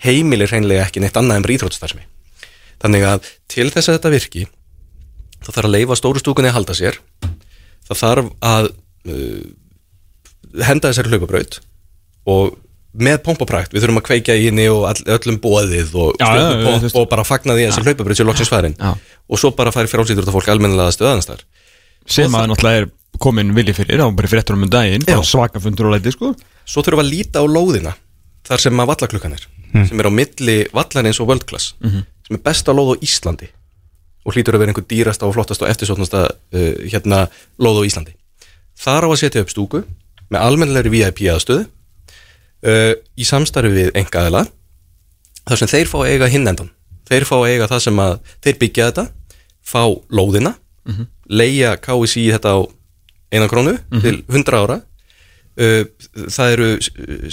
heimilir 0.06 0.52
hreinlega 0.52 0.86
ekki 0.88 1.04
neitt 1.04 1.18
annað 1.20 1.42
en 1.42 1.48
bríþróttstarfsmi 1.48 2.06
þannig 2.80 3.06
að 3.10 3.28
til 3.52 3.68
þess 3.74 3.90
að 3.90 3.98
þetta 3.98 4.14
virki 4.16 4.46
það 5.44 5.56
þarf 5.56 5.70
að 5.70 5.76
leifa 5.76 5.98
stóru 6.00 6.22
stúkunni 6.22 6.52
að 6.52 6.58
halda 6.60 6.76
sér. 6.78 6.98
Það 7.90 8.02
þarf 8.02 8.32
að 8.46 8.72
uh, 9.10 9.46
henda 10.68 10.92
þessari 10.92 11.14
hlaupabraut 11.14 11.60
og 12.30 12.58
með 13.00 13.20
pomp 13.26 13.44
og 13.46 13.50
prækt, 13.50 13.74
við 13.74 13.84
þurfum 13.84 14.00
að 14.02 14.08
kveikja 14.08 14.36
í 14.36 14.48
henni 14.48 14.66
og 14.74 14.88
all, 14.90 15.00
öllum 15.16 15.38
bóðið 15.42 15.92
og, 16.02 16.16
veist. 16.20 16.96
og 16.98 17.06
bara 17.12 17.26
fagna 17.28 17.56
því 17.56 17.68
að 17.68 17.72
þessi 17.72 17.86
hlaupabraut 17.86 18.20
sé 18.20 18.26
loksins 18.26 18.52
farin. 18.52 18.78
Og 19.30 19.42
svo 19.42 19.54
bara 19.58 19.74
færi 19.74 19.92
frálsýtur 19.92 20.30
fólk 20.34 20.50
almennilega 20.52 20.96
stöðanastar 20.96 21.46
sem 22.10 22.34
að 22.34 22.50
náttúrulega 22.50 22.84
er 22.84 22.90
komin 23.22 23.54
vilji 23.54 23.76
fyrir 23.78 24.02
á 24.02 24.08
bara 24.10 24.32
fréttunum 24.32 24.66
um 24.66 24.74
daginn, 24.74 25.06
bara 25.06 25.26
svaka 25.28 25.62
fundur 25.62 25.92
og 25.92 25.98
leiti 25.98 26.16
sko. 26.16 26.34
Svo 26.66 26.82
þurfum 26.82 27.04
við 27.04 27.06
að 27.06 27.14
líta 27.14 27.44
á 27.44 27.46
lóðina 27.46 27.94
þar 28.50 28.66
sem 28.66 28.82
að 28.82 28.90
vallaklukkan 28.90 29.38
er 29.38 29.46
sem 29.74 30.00
er 30.00 30.10
á 30.10 30.14
milli 30.14 30.58
vallarins 30.74 31.20
og 31.22 31.30
völdklass 31.30 31.74
sem 31.80 32.38
er 32.38 32.44
besta 32.44 32.74
lóð 32.76 32.96
á 32.96 33.02
Íslandi 33.06 33.50
og 34.26 34.36
hlýtur 34.36 34.56
að 34.56 34.64
vera 34.64 34.74
einhver 34.74 34.88
dýrasta 34.90 35.26
og 35.26 35.34
flottasta 35.34 35.66
og 35.66 35.72
eftirsóknasta 35.72 36.24
uh, 36.30 36.74
hérna 36.86 37.28
lóð 37.58 37.82
á 37.82 37.88
Íslandi. 37.88 38.16
Þar 38.78 39.08
á 39.08 39.10
að 39.10 39.20
setja 39.24 39.44
upp 39.44 39.52
stúku 39.54 39.84
með 40.30 40.42
almennilegri 40.42 40.92
VIP 40.94 41.22
aðstöðu 41.32 41.66
uh, 41.66 42.94
í 43.18 43.26
samstarfi 43.26 43.72
við 43.74 43.94
engaðila 43.98 44.46
þar 45.50 45.62
sem 45.62 45.72
þeir 45.72 45.90
fá 45.90 45.98
að 46.04 46.12
eiga 46.14 46.30
hinnendan 46.30 46.74
þeir 47.10 47.26
fá 47.26 47.38
að 47.40 47.50
eiga 47.54 47.70
það 47.72 47.86
sem 47.88 48.04
að 48.04 48.18
þeir 48.44 48.60
byggja 48.60 48.90
þetta 48.92 49.06
fá 49.66 49.84
lóðina 50.14 50.56
leia 51.30 51.76
KSI 51.78 52.28
þetta 52.34 52.54
á 52.54 52.60
eina 53.30 53.48
krónu 53.50 53.76
til 54.02 54.24
100 54.28 54.58
ára. 54.58 54.80
Uh, 55.60 55.84
það 56.32 56.54
eru 56.54 56.68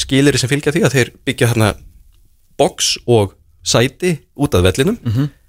skilir 0.00 0.36
sem 0.40 0.50
fylgja 0.50 0.72
því 0.74 0.82
að 0.86 0.96
þeir 0.96 1.10
byggja 1.28 1.50
þarna 1.52 1.68
box 2.58 2.96
og 3.06 3.34
sæti 3.66 4.16
út 4.36 4.54
af 4.54 4.64
vellinum 4.66 4.98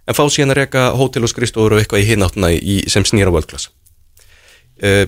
en 0.07 0.15
fá 0.15 0.24
síðan 0.31 0.56
að 0.56 0.62
reka 0.62 0.89
hótel 0.98 1.27
og 1.27 1.31
skristofur 1.31 1.75
og 1.75 1.81
eitthvað 1.81 2.04
í 2.04 2.09
hinnáttuna 2.12 2.51
sem 2.89 3.06
snýra 3.06 3.33
völdklass 3.33 3.69
uh, 4.83 5.06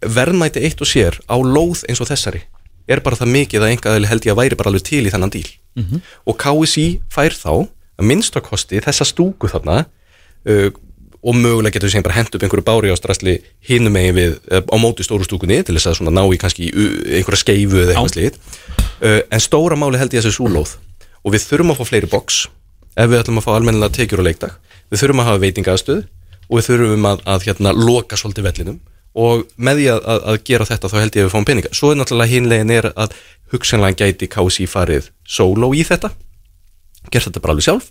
verðmæti 0.00 0.64
eitt 0.64 0.80
og 0.80 0.88
sér 0.88 1.20
á 1.28 1.36
lóð 1.36 1.84
eins 1.88 2.00
og 2.00 2.08
þessari 2.08 2.42
er 2.90 3.02
bara 3.04 3.18
það 3.18 3.34
mikið 3.36 3.64
að 3.64 3.72
enga 3.74 3.96
held 4.10 4.26
ég 4.26 4.34
að 4.34 4.40
væri 4.40 4.58
bara 4.58 4.72
alveg 4.72 4.86
til 4.88 5.04
í 5.06 5.10
þennan 5.12 5.30
díl. 5.30 5.46
Og 6.26 6.34
KSI 6.40 6.86
fær 7.12 7.36
þá 7.36 7.52
að 8.00 8.06
minnstakosti 8.08 8.80
þessa 8.82 9.06
stúku 9.06 9.50
þarna 9.52 9.84
uh, 9.84 10.70
og 11.20 11.36
mögulega 11.36 11.76
getur 11.76 11.90
við 11.90 11.98
sem 11.98 12.04
bara 12.04 12.16
hent 12.16 12.34
upp 12.34 12.42
einhverju 12.42 12.64
bári 12.64 12.90
á 12.90 12.96
strasli 12.96 13.36
hinum 13.68 13.92
megin 13.92 14.16
við 14.16 14.38
uh, 14.50 14.64
á 14.64 14.76
móti 14.80 15.04
stóru 15.04 15.26
stúkunni 15.28 15.60
til 15.62 15.76
þess 15.76 16.00
að 16.00 16.10
ná 16.10 16.24
í 16.24 16.40
kannski 16.40 16.70
uh, 16.72 16.94
einhverja 17.20 17.44
skeifu 17.44 17.82
eða 17.84 17.92
eitthvað 17.92 18.14
slíð 18.14 18.38
uh, 19.04 19.20
en 19.28 19.44
stóra 19.44 19.76
máli 19.76 20.00
held 20.00 20.16
ég 20.16 20.24
að 20.24 20.30
þessi 20.30 20.40
súlóð 20.40 20.78
og 21.24 21.34
við 21.34 21.46
þurfum 21.46 21.74
að 21.74 21.80
fá 21.80 21.90
fleiri 21.90 22.10
box 22.10 22.40
ef 22.96 23.10
við 23.10 23.20
ætlum 23.20 23.40
að 23.40 23.46
fá 23.46 23.50
almennilega 23.54 23.96
tekjur 23.96 24.22
og 24.22 24.28
leikdag. 24.28 24.54
Við 24.90 25.02
þurfum 25.02 25.22
að 25.22 25.28
hafa 25.30 25.42
veitingaðstöð 25.44 26.00
og 26.50 26.54
við 26.58 26.68
þurfum 26.68 27.06
að, 27.10 27.22
að 27.34 27.46
hérna, 27.48 27.74
loka 27.76 28.18
svolítið 28.18 28.48
vellinum. 28.48 28.80
Og 29.20 29.44
með 29.58 29.80
því 29.80 29.86
að, 29.92 30.00
að, 30.12 30.24
að 30.30 30.40
gera 30.50 30.66
þetta 30.68 30.90
þá 30.90 30.96
held 31.00 31.16
ég 31.16 31.22
að 31.22 31.28
við 31.28 31.34
fáum 31.34 31.46
peninga. 31.48 31.72
Svo 31.74 31.90
er 31.90 31.98
náttúrulega 31.98 32.30
hinlegin 32.30 32.74
er 32.74 32.90
að 32.94 33.14
hugsanlega 33.54 34.06
gæti 34.06 34.28
KSI 34.30 34.66
farið 34.70 35.10
solo 35.26 35.72
í 35.74 35.84
þetta 35.86 36.12
gert 37.10 37.26
þetta 37.26 37.42
bara 37.42 37.56
alveg 37.56 37.66
sjálf 37.66 37.88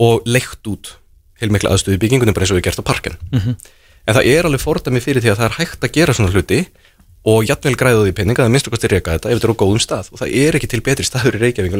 og 0.00 0.28
leikt 0.28 0.70
út 0.70 0.94
heilmikla 1.40 1.74
aðstöðu 1.74 1.98
í 1.98 2.02
byggingunum 2.04 2.36
bara 2.36 2.46
eins 2.46 2.54
og 2.54 2.60
við 2.60 2.68
gert 2.68 2.80
á 2.80 2.88
parken 2.88 3.18
en 4.06 4.16
það 4.16 4.28
er 4.30 4.48
alveg 4.48 4.62
fordæmi 4.62 5.02
fyrir 5.04 5.24
því 5.24 5.32
að 5.32 5.40
það 5.40 5.48
er 5.48 5.56
hægt 5.58 5.84
að 5.84 5.94
gera 5.96 6.14
svona 6.16 6.32
hluti 6.32 6.60
og 7.26 7.42
jafnvel 7.48 7.74
græða 7.78 8.04
því 8.06 8.14
peninga 8.14 8.44
það 8.44 8.52
minnstu 8.54 8.72
kosti 8.72 8.90
reyka 8.92 9.16
þetta 9.16 9.32
ef 9.32 9.40
þetta 9.40 9.48
er 9.48 9.54
á 9.58 9.62
góðum 9.62 9.82
stað. 9.82 10.10
Og 10.12 10.20
það 10.20 10.34
er 10.42 10.58
ekki 10.58 10.70
til 10.70 10.82
betri 10.86 11.06
staður 11.06 11.38
í 11.38 11.42
Reykjavík 11.42 11.74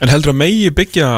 en 0.00 0.12
heldur 0.12 0.34
að 0.34 0.40
megi 0.42 0.70
byggja 0.76 1.10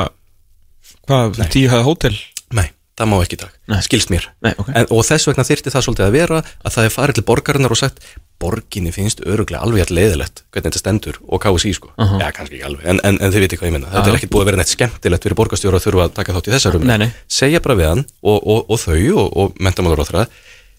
hvað, 1.08 1.42
tíu 1.52 1.70
hæða 1.72 1.84
hótel? 1.86 2.14
Nei, 2.54 2.70
það 2.98 3.10
má 3.10 3.18
ekki 3.20 3.38
Nei. 3.68 3.80
skilst 3.84 4.12
mér. 4.12 4.30
Nei, 4.44 4.54
ok. 4.54 4.70
en, 4.74 4.88
og 4.94 5.04
þess 5.06 5.28
vegna 5.28 5.46
þyrfti 5.48 5.74
það 5.74 5.86
svolítið 5.86 6.06
að 6.06 6.16
vera 6.16 6.40
að 6.42 6.74
það 6.76 6.88
er 6.88 6.94
farið 6.94 7.18
til 7.18 7.26
borgarinnar 7.28 7.74
og 7.74 7.80
sagt 7.80 8.02
borginni 8.38 8.92
finnst 8.94 9.20
öruglega 9.26 9.64
alveg 9.66 9.82
all 9.82 9.96
leiðilegt 9.98 10.44
hvernig 10.54 10.68
þetta 10.70 10.82
stendur 10.82 11.16
og 11.26 11.42
KSI 11.42 11.72
sko. 11.74 11.90
Já, 11.98 12.28
kannski 12.36 12.58
ekki 12.58 12.68
alveg, 12.68 12.84
en, 12.86 13.00
en, 13.02 13.18
en 13.18 13.34
þið 13.34 13.44
viti 13.44 13.58
hvað 13.58 13.70
ég 13.70 13.74
minna 13.74 13.90
þetta 13.90 14.12
er 14.12 14.18
ekkit 14.20 14.30
búið 14.30 14.44
að 14.44 14.50
vera 14.52 14.60
neitt 14.60 14.70
skemmtilegt 14.70 15.26
fyrir 15.26 15.38
borgarstjóra 15.40 15.80
að 15.80 15.86
þurfa 15.88 16.04
að 16.06 16.14
taka 16.20 16.36
þátt 16.36 16.50
í 16.50 16.54
þessar 16.54 16.78
nei. 16.86 17.08
segja 17.26 17.62
bara 17.64 17.78
við 17.80 17.90
hann 17.90 18.04
og, 18.22 18.38
og, 18.38 18.60
og 18.70 18.78
þau 18.78 19.00
og, 19.24 19.26
og 19.42 19.58
mentamálur 19.58 20.04
á 20.06 20.10
það 20.12 20.38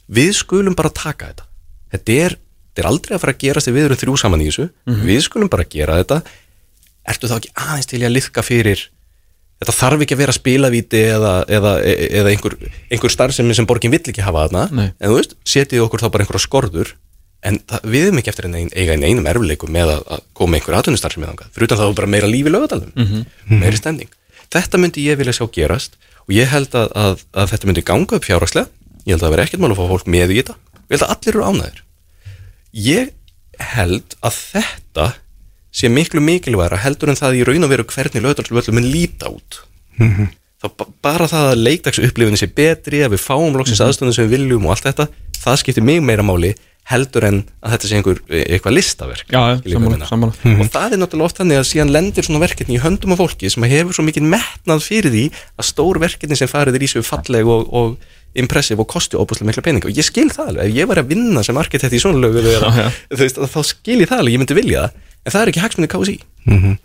við 0.09 0.31
skulum 0.39 0.77
bara 0.77 0.93
taka 0.95 1.33
þetta. 1.33 1.47
Þetta 1.93 2.17
er, 2.25 2.37
þetta 2.69 2.83
er 2.83 2.89
aldrei 2.89 3.15
að 3.17 3.23
fara 3.25 3.35
að 3.35 3.43
gerast 3.43 3.69
þegar 3.69 3.77
við 3.77 3.87
erum 3.89 4.01
þrjú 4.03 4.17
saman 4.23 4.43
í 4.43 4.49
þessu. 4.49 4.69
Við 5.09 5.21
skulum 5.25 5.51
bara 5.51 5.67
gera 5.69 5.99
þetta 5.99 6.21
ertu 7.07 7.29
þá 7.29 7.35
ekki 7.39 7.51
aðeins 7.55 7.89
til 7.89 8.01
að 8.03 8.15
liðka 8.15 8.43
fyrir 8.45 8.85
þetta 9.59 9.75
þarf 9.75 10.05
ekki 10.05 10.15
að 10.15 10.21
vera 10.23 10.35
spilavíti 10.35 11.03
eða, 11.15 11.33
eða, 11.51 11.73
eða 12.21 12.31
einhver, 12.31 12.55
einhver 12.89 13.13
starfsemi 13.13 13.55
sem 13.57 13.67
borgin 13.67 13.93
vill 13.93 14.01
ekki 14.01 14.23
hafa 14.23 14.47
þarna? 14.47 14.65
Nei. 14.71 14.87
en 14.99 15.11
þú 15.11 15.17
veist, 15.19 15.35
setið 15.47 15.83
okkur 15.85 16.03
þá 16.03 16.09
bara 16.13 16.25
einhverja 16.25 16.45
skorður 16.45 16.93
en 17.43 17.59
það, 17.67 17.89
við 17.91 18.07
erum 18.07 18.21
ekki 18.21 18.31
eftir 18.33 18.47
ein, 18.49 18.71
eiga 18.75 18.95
í 18.95 19.03
einum 19.09 19.27
erfileikum 19.31 19.73
með 19.75 19.93
að, 19.95 20.05
að 20.15 20.23
koma 20.35 20.53
með 20.53 20.61
einhver 20.61 20.77
atvinnustarfsemi 20.79 21.27
þangað. 21.29 21.51
Fyrir 21.55 21.69
utan 21.69 21.81
var 21.81 21.93
bara 21.99 22.11
meira 22.15 22.31
lífi 22.31 22.51
lögadalum 22.51 23.23
meiri 23.47 23.79
stemning. 23.79 24.11
Þetta 24.51 24.81
myndi 24.81 25.05
ég 25.07 25.19
vilja 25.19 25.37
sjá 25.37 25.45
gerast 25.55 25.95
og 26.25 26.33
ég 26.35 26.51
held 26.51 26.75
að, 26.75 26.89
að, 26.99 27.23
að 27.31 27.53
þetta 27.53 27.69
myndi 27.69 27.85
ganga 27.87 28.19
upp 28.19 28.27
fjárhagslega. 28.27 28.67
Ég 29.05 29.13
held 29.13 29.21
að 29.21 29.27
það 29.27 29.35
veri 29.37 29.45
ekkert 29.47 29.63
mál 29.63 29.71
að 29.71 29.79
fá 29.79 29.85
fólk 29.93 30.11
með 30.11 30.35
í 30.35 30.41
þetta. 30.41 30.57
Ég 30.83 30.97
held 30.97 31.05
að 31.07 31.15
allir 31.15 31.35
eru 31.37 31.47
ánæður 31.47 31.85
ég 32.73 33.13
held 33.59 34.15
að 34.23 34.37
þetta 34.53 35.07
sé 35.73 35.89
miklu 35.93 36.21
mikilværa 36.23 36.79
heldur 36.83 37.11
en 37.13 37.19
það 37.19 37.39
í 37.39 37.43
raun 37.47 37.65
og 37.67 37.73
veru 37.73 37.85
hvernig 37.89 38.23
lögdagsvöllum 38.25 38.79
mun 38.79 38.89
líta 38.93 39.29
út 39.29 39.59
þá 40.59 40.67
ba- 40.77 40.89
bara 41.03 41.27
það 41.29 41.51
að 41.53 41.61
leikdags 41.67 41.99
upplifinni 42.03 42.39
sé 42.39 42.47
betri 42.55 43.03
að 43.05 43.13
við 43.15 43.21
fáum 43.23 43.55
loksins 43.59 43.79
aðstöðum 43.85 44.15
sem 44.15 44.27
við 44.27 44.37
viljum 44.39 44.65
og 44.67 44.73
allt 44.75 44.87
þetta 44.89 45.05
það 45.39 45.59
skiptir 45.61 45.85
mig 45.87 46.01
meira 46.03 46.23
máli 46.25 46.53
heldur 46.89 47.23
en 47.27 47.37
að 47.61 47.73
þetta 47.75 47.87
sé 47.89 47.97
einhver 47.99 48.19
e, 48.33 48.39
eitthvað 48.55 48.73
listaverk 48.79 49.29
Já, 49.29 49.41
ég 49.61 49.75
sammála, 49.75 49.91
meina. 49.93 50.07
sammála. 50.09 50.33
og 50.63 50.71
það 50.73 50.95
er 50.95 51.01
náttúrulega 51.03 51.27
oft 51.29 51.37
þannig 51.39 51.59
að 51.61 51.67
síðan 51.69 51.91
lendir 51.93 52.25
svona 52.25 52.41
verkefni 52.41 52.75
í 52.79 52.81
höndum 52.81 53.13
af 53.13 53.19
fólki 53.21 53.51
sem 53.53 53.67
hefur 53.69 53.93
svo 53.93 54.05
mikið 54.07 54.25
metnað 54.31 54.81
fyrir 54.87 55.13
því 55.13 55.25
að 55.59 55.67
stór 55.69 55.99
verkefni 56.01 56.39
sem 56.39 56.49
farið 56.49 56.79
er 56.79 56.85
í 56.87 56.89
sig 56.89 57.05
falleg 57.05 57.45
og, 57.45 57.69
og 57.69 57.99
impressiv 58.37 58.81
og 58.83 58.89
kosti 58.91 59.17
óbúslega 59.19 59.49
mikla 59.49 59.65
peninga. 59.65 59.89
Og 59.89 59.97
ég 59.97 60.05
skil 60.05 60.29
það 60.33 60.53
alveg, 60.53 60.69
ef 60.69 60.79
ég 60.81 60.89
var 60.89 61.01
að 61.01 61.13
vinna 61.13 61.43
sem 61.45 61.57
arkitekt 61.57 61.95
í 61.97 62.01
svona 62.01 62.21
lögu 62.21 62.43
þá 63.55 63.61
skil 63.65 64.01
ég 64.03 64.09
það 64.09 64.19
alveg, 64.21 64.35
ég 64.35 64.43
myndi 64.43 64.59
vilja 64.59 64.87
það. 64.87 65.05
En 65.19 65.33
það 65.33 65.41
er 65.41 65.49
ekki 65.51 65.63
hagsmunni 65.65 65.91
KSI 65.91 66.19
Mhm. 66.49 66.77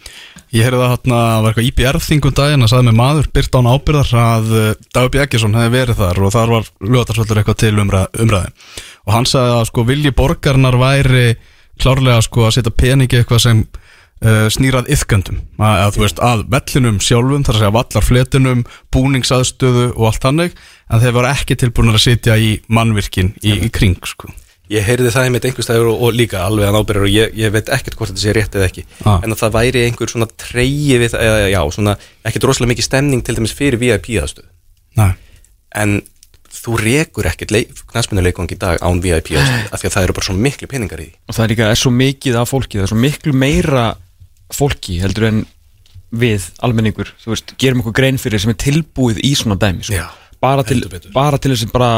Ég 0.55 0.67
heyrði 0.67 0.81
það 0.83 0.91
hérna 0.93 1.19
að 1.19 1.43
var 1.45 1.53
eitthvað 1.53 1.69
IBR-þingum 1.69 2.35
daginn 2.37 2.65
að 2.67 2.71
sagði 2.73 2.87
með 2.89 2.97
maður, 2.99 3.29
byrt 3.35 3.57
án 3.59 3.69
ábyrðar 3.71 4.11
að 4.21 4.51
uh, 4.55 4.67
Dagur 4.95 5.13
Bjarkesson 5.15 5.57
hefði 5.59 5.73
verið 5.75 6.01
þar 6.01 6.21
og 6.21 6.35
þar 6.35 6.53
var 6.53 6.69
lögatarsvöldur 6.83 7.41
eitthvað 7.41 7.59
til 7.63 7.73
umræð, 7.83 8.05
umræði 8.23 8.53
og 9.05 9.15
hann 9.15 9.29
sagði 9.31 9.55
að 9.57 9.65
sko 9.71 9.87
vilji 9.89 10.13
borgarnar 10.19 10.79
væri 10.79 11.25
klárlega 11.83 12.23
sko 12.27 12.47
að 12.47 12.55
setja 12.59 12.75
peningi 12.85 13.19
eitthvað 13.19 13.43
sem 13.47 13.65
uh, 13.65 14.47
snýrað 14.55 14.91
yfgöndum 14.95 15.41
að, 15.59 15.75
að 15.87 15.97
þú 15.97 16.05
veist 16.05 16.23
að 16.29 16.45
vellinum 16.55 17.01
sjálfum 17.03 17.47
þar 17.47 17.57
að 17.57 17.63
segja 17.65 17.77
vallarfletinum, 17.79 18.65
búningsaðstöðu 18.95 19.89
og 19.95 20.09
allt 20.11 20.29
hannig 20.29 20.59
en 20.91 21.03
þeir 21.03 21.15
var 21.17 21.29
ekki 21.33 21.57
tilbúin 21.59 21.93
að 21.93 22.03
setja 22.05 22.39
í 22.39 22.57
mannvirkin 22.69 23.35
í, 23.43 23.59
í 23.67 23.71
kring 23.75 24.01
sko. 24.09 24.31
Ég 24.73 24.87
heyrði 24.87 25.11
það 25.13 25.27
einmitt 25.29 25.45
einhverstæður 25.45 25.91
og, 25.91 26.03
og 26.07 26.17
líka 26.17 26.41
alveg 26.47 26.71
að 26.71 26.79
ábyrjar 26.81 27.05
og 27.05 27.13
ég, 27.13 27.35
ég 27.37 27.53
veit 27.53 27.69
ekkert 27.75 27.99
hvort 27.99 28.13
þetta 28.13 28.23
sé 28.23 28.33
rétt 28.33 28.57
eða 28.57 28.69
ekki. 28.71 28.87
Ah. 29.05 29.21
en 29.21 29.35
að 29.35 29.43
það 29.43 29.55
væri 29.59 29.83
einhver 29.85 30.13
svona 30.13 30.29
treyji 30.41 30.97
við, 31.03 31.17
eða 31.21 31.51
já, 31.53 31.61
svona 31.77 31.97
ekkert 32.25 32.49
rosalega 32.49 32.73
mikið 32.73 32.89
stemning 32.89 33.25
til 33.25 33.37
dæmis 33.37 33.53
fyrir 33.57 33.81
VIP 33.83 34.15
aðstöð 34.23 34.49
Nei, 34.97 35.11
en 35.77 35.99
þú 36.55 36.79
rekur 36.81 37.29
ekkert 37.29 37.53
knæspunuleikvang 37.91 38.55
í 38.55 38.59
dag 38.61 38.81
án 38.81 39.03
VIP 39.05 39.35
aðstöð 39.35 39.69
af 39.69 39.83
því 39.83 39.91
að 39.91 39.97
það 39.99 40.09
eru 40.09 40.17
bara 40.17 40.29
svo 40.31 40.37
miklu 40.47 40.71
peningar 40.71 41.03
í 41.03 41.11
því. 41.11 41.17
Og 41.29 41.37
það 41.37 41.45
er 41.45 41.53
líka 41.53 41.69
er 41.69 41.81
svo 41.81 41.93
mikið 41.93 42.41
af 42.41 42.53
fólki 42.55 42.79
það 42.79 42.87
er 42.87 42.93
svo 42.95 43.01
miklu 43.03 43.37
meira 43.37 43.87
fólki 44.55 45.01
heldur 45.03 45.29
en 45.29 45.45
við 46.15 46.47
almenningur, 46.63 47.11
þú 47.21 47.33
veist, 47.33 47.57
gerum 47.59 47.83
okkur 47.83 47.97
grein 47.99 48.21
fyrir 48.23 48.43
sem 48.43 48.53
er 48.53 48.59
tilbúið 48.63 49.19
í 49.27 49.33
svona 49.39 49.59
dæmi 49.59 49.83
sko. 49.83 49.99
Bara, 50.43 50.65
til, 50.67 50.83
bara 51.15 51.39
til 51.39 51.55
þess 51.55 51.69
að 51.69 51.75
bara 51.75 51.93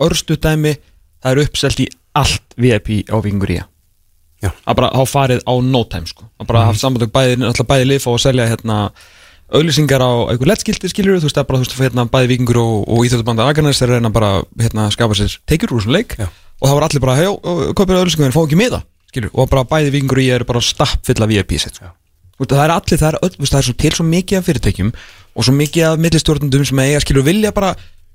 örstu 0.00 0.36
dæmi, 0.40 0.76
það 1.20 1.32
er 1.32 1.42
uppselt 1.44 1.82
í 1.84 1.88
allt 2.16 2.56
VIP 2.58 3.10
á 3.12 3.16
vingur 3.22 3.52
í 3.52 3.60
að 4.40 4.76
bara 4.78 4.90
hafa 4.94 5.08
farið 5.08 5.42
á 5.44 5.54
no 5.60 5.82
time 5.84 6.08
sko. 6.08 6.24
að 6.40 6.48
bara 6.48 6.66
hafa 6.70 6.80
sambandum 6.80 7.12
bæði, 7.12 7.40
alltaf 7.44 7.68
bæði 7.68 7.88
lif 7.90 8.06
og 8.08 8.20
selja 8.22 8.46
hérna 8.48 8.78
auðlýsingar 9.50 10.00
á 10.00 10.10
einhver 10.32 10.48
lettskildi 10.48 10.88
skilur 10.88 11.18
þú 11.20 11.28
veist, 11.28 11.36
það 11.36 11.42
er 11.42 11.48
bara 11.50 11.60
þú 11.60 11.66
veist, 11.66 11.76
hérna, 11.84 12.06
bæði 12.08 12.30
vikingur 12.32 12.60
og, 12.62 12.76
og 12.88 13.04
íþjóðbanda 13.04 13.48
Agarnæs 13.50 13.82
er 13.82 13.92
að 13.92 13.98
reyna 13.98 14.12
bara 14.14 14.30
hérna, 14.62 14.86
að 14.86 14.96
skapa 14.96 15.18
sér 15.18 15.36
teikjur 15.50 15.74
úr 15.74 15.82
þessum 15.82 15.96
leik 15.96 16.16
Já. 16.16 16.28
og 16.30 16.64
það 16.68 16.76
var 16.78 16.86
allir 16.88 17.04
bara, 17.04 17.16
hei, 17.18 17.28
kaupir 17.76 18.00
auðlýsingar 18.00 18.30
en 18.30 18.36
fá 18.36 18.42
ekki 18.44 18.60
miða, 18.60 18.80
skilur, 19.10 19.32
og 19.34 19.50
bara 19.52 19.66
bæði 19.68 19.92
vikingur 19.98 20.22
ég 20.22 20.38
er 20.38 20.46
bara 20.48 20.62
stapp 20.64 21.02
fulla 21.04 21.28
VIP 21.28 21.58
set 21.60 21.76
sko. 21.80 21.92
Það 22.40 22.62
er 22.62 22.72
allir, 22.72 22.96
það 22.96 23.10
er, 23.10 23.16
öll, 23.26 23.34
það 23.44 23.58
er 23.58 23.64
svo 23.66 23.74
til 23.76 23.90
svo 23.92 24.04
mikið 24.08 24.38
af 24.38 24.46
fyrirtækjum 24.46 24.92
og 25.34 25.46
svo 25.46 25.54
mikið 25.56 25.86
af 25.88 26.02
millistjórnundum 26.02 26.66
sem 26.68 26.82
eiga 26.84 27.00
skilur 27.04 27.26
vilja 27.26 27.52
bara, 27.56 27.72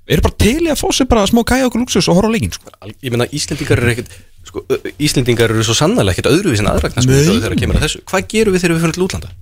eru 0.08 0.24
bara 0.26 0.38
til 0.42 0.68
að 0.68 0.80
fá 0.80 0.86
sér 0.94 1.10
bara 1.10 1.26
smá 1.28 1.42
kæja 1.48 1.68
okkur 1.68 1.84
luxus 1.84 2.08
og 2.10 2.18
horfa 2.20 2.30
á 2.30 2.34
leikinn 2.34 2.54
sko. 2.56 2.72
Ég 3.02 3.14
meina 3.14 3.28
Íslendingar 3.32 3.82
eru 3.82 3.92
ekkert 3.94 4.14
sko, 4.46 4.64
Íslendingar 4.98 5.54
eru 5.54 5.66
svo 5.66 5.76
sannlega 5.78 6.14
ekkert 6.14 6.30
öðruvís 6.32 6.62
en 6.62 6.70
aðra 6.72 6.90
Nei. 6.90 6.96
knæspunuleikvang 6.96 7.42
þegar 7.46 7.60
kemur 7.62 7.80
að 7.80 7.86
þessu 7.88 8.04
hvað 8.06 8.30
gerum 8.34 8.56
við 8.56 8.66
þegar 8.66 8.76
við 8.76 8.86
fyrir 8.86 8.98
til 8.98 9.06
útlanda? 9.08 9.32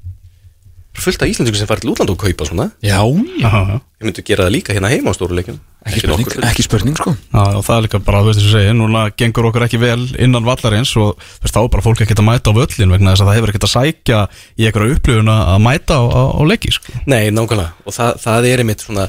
Fullt 0.95 1.23
af 1.25 1.31
Íslendingar 1.31 1.59
sem 1.59 1.69
fara 1.71 1.83
til 1.83 1.91
útlanda 1.91 2.15
og 2.15 2.21
kaupa 2.23 2.47
svona. 2.47 2.69
Já, 2.85 3.01
já. 3.43 3.81
Við 3.99 4.09
myndum 4.09 4.27
gera 4.29 4.47
það 4.47 4.55
líka 4.55 4.77
hérna 4.77 4.93
heima 4.93 5.11
á 5.11 5.17
stóruleikum 5.17 5.59
Ekki 5.85 6.01
spurning, 6.01 6.29
ekki 6.49 6.65
spurning 6.65 6.97
sko. 6.97 7.13
Já, 7.13 7.43
og 7.59 7.65
það 7.67 7.75
er 7.77 7.83
líka 7.85 7.99
bara, 8.07 8.23
þú 8.23 8.31
veist 8.31 8.39
þess 8.41 8.49
að 8.49 8.55
segja, 8.57 8.77
núna 8.79 9.03
gengur 9.21 9.49
okkur 9.51 9.67
ekki 9.67 9.81
vel 9.83 10.07
innan 10.23 10.47
vallarins 10.47 10.95
og 10.97 11.19
þú 11.21 11.45
veist, 11.45 11.57
þá 11.57 11.61
er 11.61 11.69
bara 11.75 11.85
fólk 11.85 12.01
ekkert 12.05 12.23
að 12.23 12.29
mæta 12.31 12.55
á 12.55 12.57
völlin 12.57 12.95
vegna 12.95 13.13
þess 13.13 13.25
að 13.25 13.29
það 13.29 13.37
hefur 13.39 13.53
ekkert 13.53 13.67
að 13.69 13.73
sækja 13.75 14.21
í 14.57 14.69
einhverja 14.71 14.97
upplifun 14.97 15.33
að 15.35 15.61
mæta 15.67 15.99
á, 16.01 16.03
á, 16.09 16.23
á 16.41 16.43
leiki, 16.49 16.73
sko. 16.73 16.97
Nei, 17.05 17.29
nákvæmlega, 17.37 17.77
og 17.85 17.97
það, 17.99 18.17
það 18.25 18.49
er 18.49 18.65
einmitt 18.65 18.87
svona 18.87 19.07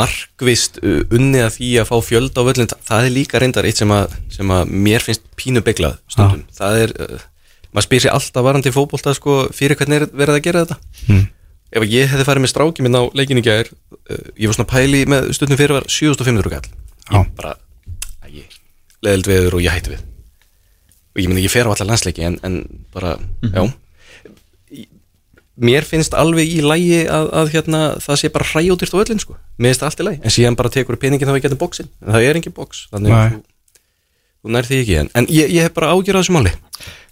markvist 0.00 0.80
uh, 0.80 1.02
unnið 1.12 1.44
að 1.44 1.54
því 1.58 1.70
að 1.82 1.88
fá 1.90 1.96
fjöld 2.08 2.40
á 2.40 2.42
völlin, 2.48 2.72
það, 2.80 3.08
er 3.10 3.12
líka 3.12 3.42
reyndar 3.42 3.68
eitt 3.68 3.82
sem 3.82 3.92
að, 3.92 4.16
sem 4.32 4.56
að 4.56 4.72
mér 4.72 5.04
finnst 5.04 5.26
pínu 5.36 5.60
beglað 5.66 5.98
stundum, 6.08 6.46
það 6.56 6.80
er 6.86 6.96
uh, 7.04 7.26
maður 7.74 7.86
spyr 7.88 8.04
sér 8.06 8.14
alltaf 8.16 8.44
varandi 8.46 8.72
fótbolta 8.74 9.14
sko, 9.16 9.38
fyrir 9.56 9.76
hvernig 9.80 10.02
er 10.02 10.06
verið 10.12 10.38
að 10.38 10.44
gera 10.46 10.64
þetta? 10.64 10.78
Mm. 11.10 11.24
ef 11.76 11.82
að 11.82 11.94
ég 11.96 12.10
hefði 12.12 12.26
farið 12.28 12.44
með 12.46 12.52
stráki 12.54 12.84
minn 12.86 12.98
á 12.98 13.02
leikin 13.18 13.40
í 13.40 13.44
gær 13.46 13.70
uh, 13.70 14.26
ég 14.38 14.46
var 14.50 14.56
svona 14.58 14.70
pæli 14.70 15.00
með 15.10 15.30
stundum 15.36 15.58
fyrir 15.60 15.76
var 15.80 15.88
7500 15.90 16.52
kall 16.54 16.68
Já. 17.06 17.22
ég 17.22 17.32
bara, 17.38 17.56
æ, 18.26 18.44
leðild 19.06 19.26
veður 19.30 19.58
og 19.58 19.62
ég 19.66 19.74
hætti 19.76 19.92
við. 19.94 20.04
Og 21.16 21.20
ég 21.22 21.28
myndi 21.30 21.44
ég 21.46 21.52
fer 21.52 21.68
á 21.68 21.72
alla 21.72 21.86
landsleiki 21.90 22.24
en, 22.26 22.38
en 22.44 22.56
bara, 22.92 23.12
já. 23.46 23.62
Í- 24.74 24.88
mér 25.56 25.86
finnst 25.88 26.12
alveg 26.18 26.50
í 26.58 26.62
lægi 26.64 27.02
að, 27.08 27.28
að 27.40 27.52
hérna, 27.54 27.82
það 28.02 28.18
sé 28.20 28.30
bara 28.34 28.48
hræjótist 28.50 28.92
á 28.92 29.00
öllin 29.00 29.22
sko, 29.22 29.36
mér 29.56 29.70
finnst 29.72 29.84
það 29.84 29.90
allt 29.90 30.02
í 30.02 30.06
lægi 30.10 30.20
en 30.26 30.34
síðan 30.34 30.58
bara 30.58 30.72
tekur 30.74 30.98
peningin 31.00 31.28
þá 31.30 31.36
við 31.38 31.46
getum 31.46 31.60
bóksin 31.62 31.88
en 32.02 32.12
það 32.16 32.26
er 32.28 32.40
engin 32.40 32.56
bóks, 32.58 32.82
þannig 32.92 33.14
að 33.16 33.38
þú, 34.46 34.52
nær 34.54 34.68
því 34.70 34.78
ekki 34.84 34.96
en, 35.02 35.10
en 35.18 35.26
ég, 35.32 35.50
ég 35.58 35.66
hef 35.66 35.74
bara 35.76 35.90
ágjörð 35.96 36.20
þessu 36.22 36.36
máli. 36.36 36.54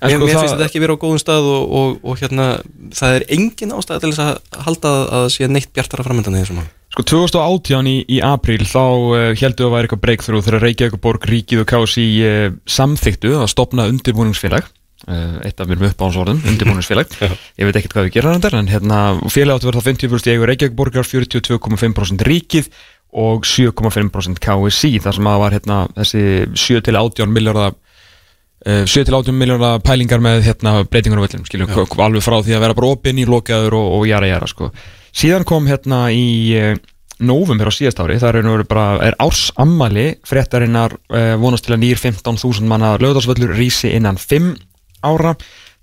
En 0.05 0.11
mér, 0.11 0.17
sko 0.19 0.26
mér 0.29 0.35
það- 0.35 0.41
finnst 0.45 0.55
þetta 0.55 0.69
ekki 0.69 0.83
vera 0.85 0.95
á 0.95 1.03
góðum 1.03 1.21
stað 1.23 1.47
og, 1.50 1.75
og, 1.81 1.93
og 2.05 2.19
hérna, 2.23 2.47
það 2.95 3.19
er 3.19 3.26
engin 3.37 3.75
ástæða 3.75 4.03
til 4.05 4.12
þess 4.14 4.25
að 4.25 4.64
halda 4.69 4.95
að 4.95 5.12
það 5.14 5.29
sé 5.35 5.49
neitt 5.50 5.71
bjartara 5.75 6.07
framöndan 6.07 6.37
í 6.38 6.43
þessu 6.45 6.57
máli. 6.59 6.73
Sko 6.95 7.03
2018 7.11 7.88
í, 7.91 7.97
í 8.07 8.19
apríl 8.23 8.62
þá 8.71 8.83
uh, 8.85 9.33
heldur 9.41 9.67
að 9.67 9.73
væri 9.75 9.88
eitthvað 9.88 10.03
breakthrough 10.05 10.45
þegar 10.47 10.62
Reykjavík 10.62 11.00
borg, 11.03 11.25
Ríkið 11.26 11.64
og 11.64 11.71
KSI 11.73 12.05
uh, 12.23 12.45
samþyktu 12.71 13.33
að 13.41 13.49
stopna 13.50 13.88
undirbúningsfélag 13.91 14.69
uh, 15.09 15.41
eitt 15.43 15.59
af 15.59 15.73
mér 15.73 15.83
uppáhaldsorðum, 15.88 16.45
undirbúningsfélag. 16.53 17.17
Ég 17.59 17.67
veit 17.67 17.81
ekkert 17.81 17.97
hvað 17.97 18.07
við 18.07 18.14
gera 18.21 18.37
þetta 18.37 18.61
en 18.61 18.71
hérna, 18.71 19.00
félag 19.26 19.59
áttu 19.59 19.75
þá 19.75 19.88
50% 19.91 20.31
í 20.31 20.37
eigu 20.37 20.47
Reykjavík 20.53 20.76
borgar 20.79 21.09
42,5% 21.09 22.29
Ríkið 22.31 22.71
og 23.14 23.47
7,5% 23.47 24.42
KSI 24.42 24.99
þar 25.04 25.16
sem 25.18 25.30
að 25.30 25.40
var 25.44 25.56
hérna, 25.56 25.80
þessi 25.97 26.23
7-18 26.66 27.35
miljardar 27.35 27.78
Uh, 28.64 28.87
7-18 28.88 29.37
miljónar 29.37 29.83
pælingar 29.85 30.23
með 30.25 30.38
hérna, 30.47 30.71
breytingar 30.88 31.21
á 31.21 31.25
völlum, 31.26 31.42
skiljum, 31.44 31.68
alveg 32.00 32.23
frá 32.25 32.38
því 32.40 32.54
að 32.56 32.62
vera 32.62 32.76
bara 32.78 32.92
opinn 32.94 33.18
í 33.21 33.26
lokaður 33.28 33.75
og, 33.76 33.88
og 33.99 34.04
jara 34.09 34.30
jara 34.30 34.49
sko. 34.49 34.71
síðan 35.12 35.44
kom 35.44 35.66
hérna 35.68 35.99
í 36.09 36.23
uh, 36.56 36.71
nóvum 37.21 37.61
hér 37.61 37.68
á 37.68 37.76
síðast 37.76 38.00
ári, 38.00 38.16
það 38.23 38.38
er, 38.40 38.64
bara, 38.71 38.87
er 39.04 39.18
ársammali 39.21 40.06
fréttarinnar 40.25 40.97
uh, 40.97 41.35
vonast 41.42 41.68
til 41.68 41.76
að 41.76 41.83
nýr 41.85 42.00
15.000 42.00 42.64
manna 42.71 42.94
lögðarsvöllur 43.04 43.52
rísi 43.52 43.92
innan 43.92 44.16
5 44.16 44.54
ára 45.04 45.35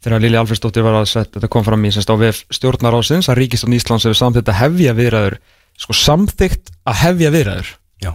þegar 0.01 0.23
Lili 0.23 0.41
Alfredsdóttir 0.41 0.85
var 0.85 0.97
að 1.03 1.09
setja, 1.11 1.35
þetta 1.37 1.53
kom 1.53 1.67
fram 1.67 1.85
í 1.85 1.93
stjórnarásins 1.93 3.29
að 3.29 3.43
Ríkistofn 3.43 3.77
Íslands 3.77 4.09
hefur 4.09 4.17
samþygt 4.17 4.49
að 4.49 4.61
hefja 4.63 4.97
viðræður 4.97 5.37
sko 5.81 5.95
samþygt 5.97 6.71
að 6.87 6.99
hefja 7.01 7.31
viðræður. 7.33 7.69
Já, 8.05 8.11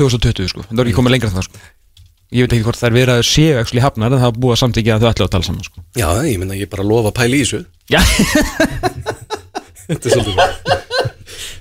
2020 0.00 0.50
sko, 0.50 0.64
það 0.70 0.82
er 0.82 0.88
ekki 0.90 0.98
komið 0.98 1.14
lengra 1.16 1.30
en 1.30 1.36
það 1.38 1.48
sko. 1.48 1.62
Ég 2.34 2.42
veit 2.48 2.54
ekki 2.56 2.64
hvort 2.66 2.80
þær 2.80 2.94
viðræður 2.96 3.26
séu 3.28 3.58
actually 3.60 3.82
hafnar 3.84 4.10
en 4.16 4.18
það 4.24 4.30
er 4.32 4.38
búið 4.42 4.54
að 4.56 4.60
samþykja 4.64 4.94
að 4.96 5.04
þau 5.04 5.10
ætla 5.12 5.26
að 5.28 5.32
tala 5.36 5.46
saman 5.46 5.66
sko. 5.68 5.78
já 6.00 6.08
ég 6.26 6.38
minna 6.42 6.56
ég 6.58 6.70
bara 6.72 6.82
lofa 6.88 7.12
að 7.12 7.18
pæla 7.20 7.36
í 7.38 7.44
þessu. 7.44 7.60
Já, 7.92 8.00
Þetta 9.84 10.08
er 10.08 10.14
svolítið 10.14 10.34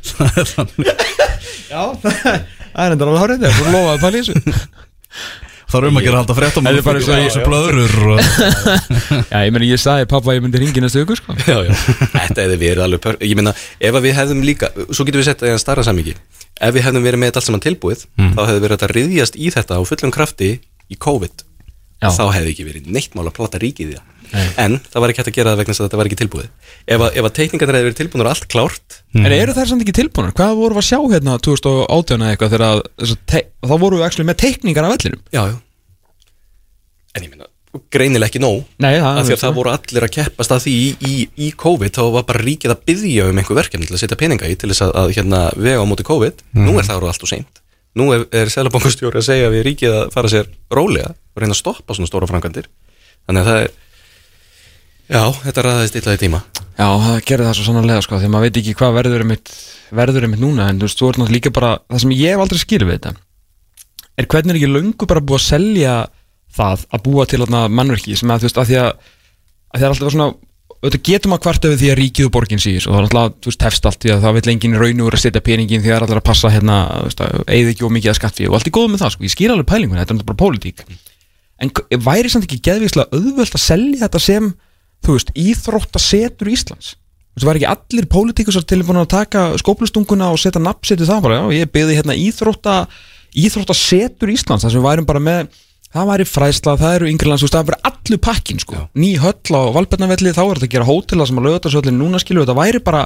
svo 0.07 0.13
Það 0.13 0.37
er 0.39 0.47
þannig. 0.53 0.85
já 1.73 1.81
það 2.03 2.85
er 2.85 2.93
enda 2.95 3.05
alveg 3.05 3.21
hárið 3.23 3.43
þegar, 3.43 3.57
þú 3.57 3.63
lofaði 3.73 3.93
að 3.93 4.03
pæla 4.03 4.15
í 4.15 4.23
þessu 4.23 4.35
Það 5.73 5.79
er 5.79 5.87
um 5.89 5.97
að 5.97 6.05
gera 6.05 6.19
halda 6.21 6.35
fréttum 6.37 6.67
Það 6.67 6.75
er 6.77 6.85
bara 6.85 7.45
blöðurur 7.47 8.11
og... 8.13 8.19
Já, 9.33 9.37
ég 9.41 9.53
meni, 9.55 9.69
ég 9.71 9.81
sagði 9.81 10.09
pappa 10.11 10.29
að 10.29 10.37
ég 10.37 10.43
myndi 10.45 10.61
ringi 10.61 10.83
næstu 10.83 11.01
ykkur 11.01 11.17
sko. 11.17 11.37
Já, 11.47 11.55
já, 11.65 11.73
þetta 12.13 12.45
hefði 12.45 12.59
verið 12.61 12.83
alveg 12.85 13.01
pör... 13.01 13.17
Ég 13.25 13.39
meina, 13.39 13.55
ef 13.81 13.97
að 13.97 14.05
við 14.05 14.15
hefðum 14.19 14.43
líka 14.45 14.69
Svo 14.91 15.07
getum 15.07 15.23
við 15.23 15.29
sett 15.31 15.41
að 15.49 15.57
starra 15.63 15.85
samíki 15.87 16.13
Ef 16.13 16.75
við 16.75 16.85
hefðum 16.85 17.07
verið 17.07 17.23
með 17.23 17.31
þetta 17.31 17.41
allt 17.41 17.49
saman 17.49 17.65
tilbúið 17.65 18.05
Þá 18.21 18.41
hefði 18.43 18.63
verið 18.67 18.85
að 18.85 18.95
riðjast 18.99 19.39
í 19.41 19.49
þetta 19.55 19.79
á 19.79 19.81
fullum 19.89 20.13
krafti 20.13 20.51
Í 20.93 20.99
COVID. 21.01 21.45
Já. 22.03 22.11
Þá 22.13 22.23
hefði 22.35 22.53
ekki 22.53 22.67
verið 22.67 22.89
neitt 22.93 23.15
mál 23.17 23.25
að 23.25 23.37
plata 23.39 23.61
ríkið 23.63 23.93
í 23.93 23.97
það 23.97 24.12
En 24.33 24.79
það 24.89 24.99
var 25.03 25.11
ekki 25.13 25.21
hægt 25.21 25.29
að 25.31 25.35
gera 25.37 25.51
það 25.53 25.59
vegna 25.61 25.73
þess 25.73 25.81
að 25.83 25.87
þetta 25.87 25.99
var 26.01 26.09
ekki 26.09 26.19
tilbúið. 26.23 26.47
Ef 26.95 27.03
að, 27.05 27.17
ef 27.21 27.27
að 27.29 27.33
teikningarnir 27.37 27.77
hefði 27.77 27.87
verið 27.89 27.99
tilbúinur 28.01 28.29
allt 28.31 28.47
klárt 28.49 28.97
En 29.13 29.27
eru 29.35 29.53
þær 29.53 29.69
samt 29.69 29.83
ekki 29.85 29.95
tilbúinur? 29.99 30.33
Hvað 30.37 30.53
voru 30.57 30.77
við 30.77 30.81
að 30.83 30.87
sjá 30.89 30.99
hérna 31.13 31.35
2018 31.45 32.23
eða 32.25 32.31
eitthvað 32.33 32.53
þegar 32.55 32.65
að, 32.71 32.81
þessar 33.03 33.19
te- 33.33 33.45
þá 33.61 33.73
voru 33.83 33.99
við 33.99 34.05
actually 34.07 34.27
með 34.31 34.39
teikningar 34.41 34.87
af 34.89 34.95
vellinum? 34.95 35.21
Já, 35.35 35.41
já. 35.51 35.55
En 37.13 37.25
ég 37.27 37.29
meina, 37.33 37.49
greinilega 37.93 38.29
ekki 38.31 38.41
nóg. 38.41 38.63
Nei, 38.81 38.95
það, 38.97 39.17
af 39.21 39.27
því 39.27 39.35
að 39.35 39.41
það. 39.43 39.55
voru 39.59 39.71
allir 39.73 40.05
að 40.07 40.13
keppast 40.17 40.53
að 40.55 40.63
því 40.65 40.73
í, 40.73 40.87
í, 41.09 41.13
í 41.45 41.49
COVID 41.63 41.93
þá 41.97 42.03
var 42.15 42.25
bara 42.29 42.41
ríkið 42.45 42.73
að 42.73 42.81
byggja 42.89 43.27
um 43.29 43.41
einhver 43.41 43.59
verkefni 43.59 43.85
til 43.89 43.93
að 43.97 44.01
setja 44.03 44.17
peninga 44.19 44.49
í 44.49 44.55
til 44.57 44.71
þess 44.73 44.85
að, 44.87 44.93
að 45.03 45.13
hérna, 45.17 45.41
vega 45.61 45.85
á 45.85 45.89
móti 45.89 46.05
COVID. 46.09 46.41
Nú 46.57 46.73
er 46.81 46.87
það 46.89 46.99
orðið 47.03 47.13
allt 47.13 47.27
og 47.27 47.31
seint. 47.33 47.61
Nú 47.93 48.07
er, 48.15 48.25
er 48.33 48.49
Sælabankastjóri 48.49 49.21
að 49.21 49.27
segja 49.27 49.51
við 49.53 49.65
ríkið 49.67 49.95
að 49.99 50.07
fara 50.15 50.31
sér 50.33 50.47
rólega 50.73 51.11
og 51.13 51.43
reyna 51.43 51.53
að 51.53 51.59
stoppa 51.61 51.93
svona 51.93 52.09
stóra 52.09 52.29
framkvæmdir. 52.31 52.65
Þannig 53.29 53.43
að 53.43 53.49
það 53.51 53.59
er 53.61 53.73
já, 55.09 55.23
þetta 55.43 55.65
ræðist 55.67 55.97
illa 55.99 56.15
í 56.15 56.21
tíma. 56.21 56.39
Já, 56.73 56.87
það 56.87 57.17
gerir 57.27 57.45
það 57.47 57.57
svo 57.57 57.65
sannarlega 57.67 58.01
sko, 58.05 58.17
því 58.21 58.29
maður 58.33 58.47
veit 58.47 58.57
ekki 58.61 58.77
hvað 58.79 58.95
verður 58.97 59.23
einmitt, 59.25 59.47
verður 59.93 60.25
einmitt 60.27 60.41
núna 60.41 60.69
en 60.71 60.79
þú 60.81 60.87
veist, 60.87 60.99
þú 60.99 61.05
ert 61.09 61.17
náttúrulega 61.21 61.37
líka 61.37 61.51
bara, 61.53 61.71
það 61.91 61.99
sem 62.03 62.13
ég 62.17 62.33
hef 62.33 62.41
aldrei 62.43 62.59
skilið 62.63 62.89
við 62.89 62.97
þetta 62.97 63.11
er 64.17 64.25
hvernig 64.29 64.51
er 64.53 64.57
ekki 64.59 64.71
löngu 64.71 65.05
bara 65.09 65.21
búið 65.25 65.39
að 65.39 65.47
selja 65.47 65.93
það 66.53 66.77
að 66.93 67.03
búa 67.05 67.23
til 67.29 67.41
mannverki 67.49 68.17
sem 68.17 68.33
að 68.33 68.39
þú 68.41 68.47
veist, 68.49 68.59
að 68.61 68.67
því 68.69 68.77
að, 68.81 68.91
að 69.69 69.77
því 69.77 69.85
að 69.85 69.89
alltaf 69.93 70.13
svona, 70.15 70.27
auðvitað 70.83 71.05
getum 71.07 71.35
að 71.35 71.43
kvarta 71.45 71.71
við 71.71 71.79
því 71.81 71.89
að 71.93 71.99
ríkið 72.01 72.27
og 72.27 72.33
borgin 72.35 72.61
síðis 72.61 72.85
og 72.87 72.91
það 72.93 72.99
er 72.99 73.05
alltaf, 73.07 73.27
þú 73.37 73.47
veist, 73.49 73.61
tefst 73.63 73.85
allt 73.89 74.01
því 74.03 74.09
að 74.13 74.23
það 74.25 74.33
vil 74.37 74.49
enginn 74.53 74.79
raun 74.81 75.03
úr 75.05 75.13
að 75.17 75.23
setja 75.23 75.45
peningin 75.45 75.83
því 75.83 75.89
að 75.93 75.97
það 76.03 76.13
er 76.13 76.21
alltaf 76.33 76.53
hérna, 76.53 76.77
þú 85.03 85.17
veist, 85.17 85.31
það, 85.31 85.41
íþróttasetur 85.53 86.51
Íslands. 86.53 86.93
Þú 87.33 87.39
veist, 87.39 87.47
var 87.49 87.59
ekki 87.59 87.69
allir 87.71 88.07
pólitíkusar 88.11 88.65
tilbúin 88.69 89.01
að 89.01 89.11
taka 89.15 89.43
skóplustunguna 89.61 90.31
og 90.33 90.41
setja 90.41 90.61
nafnsetu 90.63 91.07
það 91.09 91.27
bara, 91.27 91.41
já, 91.41 91.59
ég 91.59 91.73
byggði 91.73 91.99
hérna 91.99 92.17
íþrótta 92.19 92.79
íþróttasetur 93.43 94.33
Íslands, 94.33 94.65
það 94.65 94.75
sem 94.75 94.81
við 94.81 94.89
værum 94.89 95.09
bara 95.09 95.23
með 95.23 95.61
það 95.93 96.09
væri 96.09 96.27
fræsla, 96.29 96.75
það 96.81 96.95
eru 96.97 97.09
yngri 97.11 97.29
lands 97.29 97.43
þú 97.43 97.47
veist, 97.47 97.55
það 97.57 97.69
væri 97.69 97.81
allu 97.89 98.19
pakkin, 98.27 98.61
sko. 98.61 98.77
Já. 98.77 98.83
ný 98.97 99.11
höll 99.21 99.57
á 99.57 99.61
Valbjarnavelli, 99.77 100.33
þá 100.33 100.43
er 100.43 100.59
þetta 100.59 100.69
að 100.69 100.75
gera 100.75 100.89
hótela 100.89 101.27
sem 101.29 101.41
að 101.41 101.47
lögða 101.47 101.63
þessu 101.67 101.93
núna 101.93 102.21
skilu, 102.21 102.45
þetta 102.45 102.57
væri 102.57 102.81
bara 102.85 103.03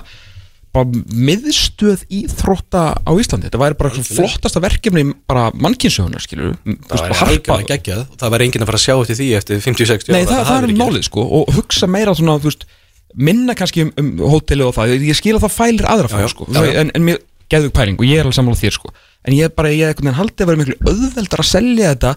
bara 0.75 1.03
miðstöð 1.27 2.03
íþrótta 2.13 2.81
á 3.01 3.11
Íslandi, 3.17 3.47
þetta 3.47 3.61
væri 3.61 3.77
bara 3.79 4.03
flottasta 4.07 4.61
verkefni 4.61 5.05
bara 5.29 5.47
mannkynnsögunar, 5.55 6.23
skilu 6.23 6.51
það 6.89 7.05
væri 7.05 7.15
algjörlega 7.17 7.69
geggjað. 7.71 8.03
Og 8.11 8.19
það 8.21 8.33
væri 8.35 8.47
enginn 8.47 8.65
að 8.65 8.71
fara 8.71 8.81
að 8.81 8.85
sjá 8.85 8.95
eftir 8.97 9.19
því 9.21 9.29
eftir 9.39 9.63
50-60 9.63 10.13
Nei, 10.13 10.19
ára, 10.21 10.27
það, 10.27 10.35
það, 10.35 10.51
hafi 10.51 10.59
er 10.59 10.67
verið 10.67 10.81
málið 10.83 11.07
sko 11.07 11.25
og 11.39 11.55
hugsa 11.57 11.89
meira 11.89 12.15
svona, 12.17 12.37
veist, 12.43 12.67
minna 13.17 13.55
kannski 13.57 13.87
um, 13.87 13.93
um 14.03 14.11
hóteli 14.35 14.67
og 14.67 14.75
það, 14.77 14.97
ég 15.07 15.17
skil 15.17 15.37
að 15.37 15.47
það 15.47 15.55
fælir 15.57 15.89
aðra 15.89 16.21
já, 16.21 16.29
sko, 16.35 16.49
en, 16.53 16.91
en 16.93 17.07
mér 17.07 17.23
geðug 17.51 17.71
pæling 17.75 17.99
og 17.99 18.07
ég 18.07 18.19
er 18.19 18.27
alveg 18.27 18.37
sammála 18.37 18.59
þér 18.59 18.75
sko. 18.75 18.91
En 19.27 19.35
ég 19.35 19.47
er 19.47 19.55
bara, 19.55 19.71
ég 19.73 19.87
er 19.87 19.93
einhvern 19.93 20.09
veginn 20.09 20.19
haldið 20.19 20.43
að 20.43 20.51
vera 20.51 20.61
miklu 20.61 20.77
auðveldar 20.91 21.43
að 21.43 21.49
selja 21.49 21.93
þetta 21.93 22.13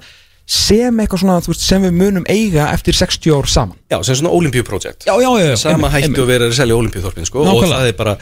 sem 0.51 0.97
eitthvað 0.99 1.23
svona, 1.23 1.39
þú 1.45 1.53
veist, 1.53 1.63
sem 1.63 1.85
við 1.87 1.93
munum 1.95 2.25
eiga 2.31 2.67
eftir 2.75 2.97
60 2.99 3.37
ár 3.37 3.49
saman. 3.51 3.79
Já, 3.93 4.01
sem 4.07 4.19
svona 4.19 4.33
Olympíu 4.35 4.65
project 4.67 5.07
Já, 5.07 5.13
já, 5.23 5.29
já, 5.39 5.47
já 5.53 5.57
sama 5.63 5.91
hættu 5.93 6.25
að 6.25 6.33
vera 6.33 6.49
að 6.51 6.57
selja 6.59 6.79
Olympíuþorpin 6.79 7.29
sko, 7.29 7.45
og 7.45 7.47
Nákvæmlega. 7.47 7.79
það 7.79 7.93
er 7.93 7.99
bara 8.01 8.17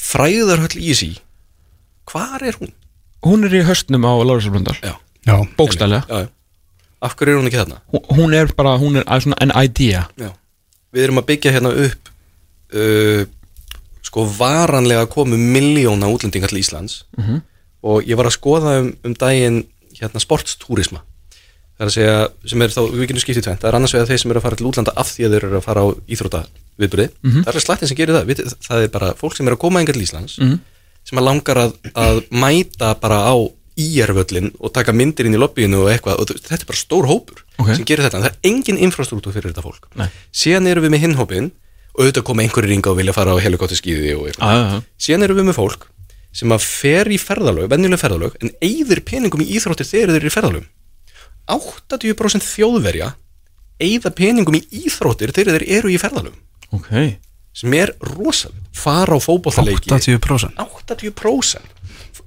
fræðarhöll 0.00 0.80
í 0.80 0.94
sí 0.96 1.10
hvar 2.10 2.42
er 2.44 2.56
hún? 2.60 2.72
Hún 3.24 3.46
er 3.46 3.54
í 3.56 3.64
höstnum 3.64 4.04
á 4.04 4.12
Já, 5.24 5.36
Bókstælega, 5.56 6.28
af 7.00 7.14
hverju 7.16 7.32
er 7.32 7.40
hún 7.40 7.48
ekki 7.48 7.60
þarna? 7.62 7.80
hún, 7.92 8.02
hún 8.16 8.34
er 8.36 8.52
bara, 8.56 8.76
hún 8.80 8.98
er 9.00 9.06
svona 9.20 9.38
an 9.40 9.54
idea. 9.56 10.08
Já. 10.20 10.32
við 10.92 11.08
erum 11.08 11.18
að 11.18 11.26
byggja 11.32 11.52
hérna 11.56 11.72
upp 11.86 12.10
uh, 12.74 13.24
sko 14.04 14.26
varanlega 14.38 15.08
komu 15.10 15.36
miljóna 15.40 16.10
útlendingar 16.12 16.52
til 16.52 16.60
Íslands. 16.60 17.04
Mhm. 17.16 17.42
og 17.84 18.04
ég 18.08 18.16
var 18.16 18.24
að 18.24 18.38
skoða 18.38 18.78
um, 18.80 18.86
um 19.04 19.14
daginn 19.14 19.64
hérna 19.98 20.20
sportstúrisma. 20.20 21.02
Það 21.76 21.82
er 21.84 21.90
að 21.90 21.94
segja, 21.96 22.28
sem 22.48 22.62
er 22.62 22.70
þá, 22.72 22.80
við 22.94 23.08
getum 23.08 23.20
skiptið 23.20 23.44
tvent 23.44 23.60
það 23.60 23.68
er 23.68 23.76
annars 23.76 23.94
vegar 23.94 24.08
þeir 24.08 24.20
sem 24.22 24.30
eru 24.30 24.40
að 24.40 24.46
fara 24.46 24.56
til 24.56 24.66
útlanda 24.70 24.94
af 24.96 25.10
því 25.10 25.26
að 25.26 25.34
þeir 25.34 25.46
eru 25.48 25.58
að 25.58 25.66
fara 25.66 25.82
á 25.84 25.86
íþróta 26.06 26.40
viðbyrði 26.78 27.08
Mhm. 27.22 27.42
það 27.44 27.54
er 27.54 27.64
slættin 27.66 27.88
sem 27.88 27.96
gerir 27.96 28.14
það, 28.16 28.26
Vitið, 28.30 28.54
það 28.68 28.82
er 28.84 28.88
bara 28.88 29.12
fólk 29.14 29.36
sem 29.36 29.46
er 29.48 29.54
að 29.54 29.58
koma 29.64 29.80
engar 29.80 29.92
til 29.94 30.02
Íslands 30.06 30.38
Mhm. 30.40 30.58
sem 31.04 31.18
að 31.18 31.24
langar 31.28 31.56
að, 31.56 31.72
að 31.94 32.22
mæta 32.30 32.94
bara 33.00 33.18
á 33.30 33.36
íjarvöllin 33.76 34.52
og 34.60 34.72
taka 34.72 34.92
myndir 34.92 35.26
inn 35.26 35.34
í 35.34 35.38
lobbyinu 35.38 35.82
og 35.82 35.90
eitthvað 35.90 36.20
og 36.20 36.26
þetta 36.28 36.60
er 36.62 36.66
bara 36.66 36.78
stór 36.78 37.06
hópur 37.10 37.42
Ok. 37.58 37.74
sem 37.76 37.84
gerir 37.84 38.04
þetta, 38.06 38.16
en 38.18 38.22
það 38.22 38.30
er 38.32 38.38
engin 38.50 38.78
infrastruktúr 38.78 39.32
fyrir 39.34 39.50
þetta 39.52 39.62
fólk 39.66 39.88
Nei. 39.96 40.08
síðan 40.32 40.66
erum 40.70 40.84
við 40.84 40.90
með 40.94 41.00
hinn 41.02 41.14
hópin 41.18 41.50
og 41.94 42.04
auðvitað 42.04 42.22
koma 42.24 42.42
einhverju 42.42 42.68
ringa 42.70 42.90
og 42.90 42.96
vilja 42.98 43.12
fara 43.14 43.34
á 43.34 43.38
helikóttu 43.42 43.74
skíði 43.78 44.14
og 44.18 44.28
eitthvað 44.30 44.46
Já, 44.46 44.54
já, 44.54 44.70
já. 44.74 44.82
síðan 44.98 45.22
erum 45.26 45.36
við 45.38 45.46
með 45.50 45.58
fólk 45.58 45.82
sem 46.34 46.48
að 46.50 46.60
fer 46.66 47.06
í 47.14 47.18
ferðalög, 47.18 47.68
venjuleg 47.70 47.98
ferðalög 48.00 48.32
en 48.42 48.50
eyðir 48.62 49.00
peningum 49.06 49.40
í 49.42 49.50
íþróttir 49.58 49.86
þegar 49.86 50.10
þeir 50.14 50.22
eru 50.22 50.30
í 50.30 50.34
ferðalög 50.34 50.64
80% 51.48 52.46
þjóðverja 52.46 53.12
eyða 53.82 54.10
peningum 54.14 54.54
í 54.56 54.62
íþróttir 54.86 55.32
þegar 55.34 55.58
þeir 55.60 55.66
eru 55.78 55.90
í 55.92 55.98
ferðalög 56.00 56.34
Ok, 56.72 56.90
sem 57.54 57.74
er 57.74 57.92
rosalega 58.00 58.62
fara 58.74 59.14
á 59.14 59.20
fótbollaleiki 59.22 59.90
80% 59.92 60.56
80% 60.58 61.60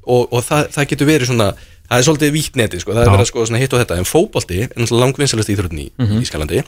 og, 0.07 0.27
og 0.31 0.43
það, 0.45 0.69
það 0.71 0.87
getur 0.93 1.07
verið 1.09 1.27
svona 1.31 1.49
það 1.87 1.97
er 2.01 2.05
svolítið 2.07 2.31
vítt 2.35 2.55
neti, 2.59 2.79
sko, 2.83 2.93
það 2.95 3.03
er 3.05 3.11
verið 3.11 3.25
að 3.25 3.29
skoða 3.31 3.47
svona 3.49 3.59
hitt 3.61 3.73
og 3.75 3.79
þetta. 3.81 3.97
En 4.01 4.07
fótbolti 4.07 4.57
er 4.63 4.71
náttúrulega 4.75 5.03
langvinnsalast 5.05 5.51
íþróttin 5.53 5.83
í 5.83 5.87
Mhm. 5.97 6.21
Ískalandi. 6.23 6.63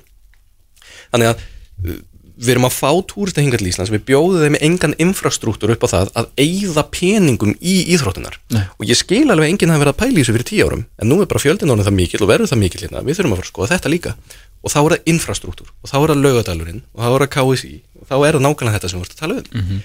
Þannig 1.12 1.28
að 1.32 1.42
uh, 1.90 1.98
við 2.40 2.52
erum 2.54 2.68
að 2.70 2.76
fá 2.78 2.92
túrista 3.04 3.42
hinga 3.44 3.58
til 3.60 3.68
Íslands. 3.68 3.92
Við 3.92 4.06
bjóðum 4.08 4.46
þeim 4.46 4.58
engan 4.64 4.94
infrastruktúr 5.04 5.74
upp 5.76 5.84
á 5.84 5.88
það 5.92 6.12
að 6.22 6.30
eyða 6.40 6.84
peningum 6.96 7.52
í 7.60 7.74
íþróttinar 7.96 8.38
Nei. 8.56 8.64
og 8.80 8.86
ég 8.88 8.96
skil 8.96 9.26
alveg 9.34 9.52
enginn 9.52 9.74
að 9.76 9.90
pæla 10.00 10.16
í 10.16 10.22
þessu 10.24 10.36
fyrir 10.38 10.48
tíu 10.48 10.68
árum. 10.70 10.86
En 11.04 11.12
nú 11.12 11.20
er 11.20 11.28
bara 11.28 11.44
fjöldin 11.44 11.68
orðin 11.74 11.90
það 11.90 11.98
mikil 12.00 12.24
og 12.24 12.32
verður 12.32 12.52
það 12.54 12.62
mikil 12.64 12.84
hérna. 12.86 13.04
Við 13.04 13.20
þurfum 13.20 13.36
að 13.36 13.42
fara 13.42 13.48
að 13.50 13.52
skoða 13.52 13.72
þetta 13.76 13.92
líka 13.92 14.16
og 14.60 14.74
þá 14.74 14.80
er 14.80 14.96
það 14.96 15.14
infrastruktúr 15.14 15.70
og 15.72 15.92
þá 15.92 15.96
er 16.00 16.12
það 16.12 16.24
laugadalurinn 16.26 16.84
og 16.94 17.00
þá 17.04 17.10
er 17.10 17.24
það 17.24 17.32
KSI 17.36 17.72
og 18.00 18.10
þá 18.10 18.16
er 18.18 18.38
það 18.38 18.46
nákvæmlega 18.46 18.76
þetta 18.76 18.92
sem 18.92 19.00
við 19.00 19.06
erum 19.06 19.16
að 19.16 19.24
tala 19.24 19.40
um. 19.40 19.80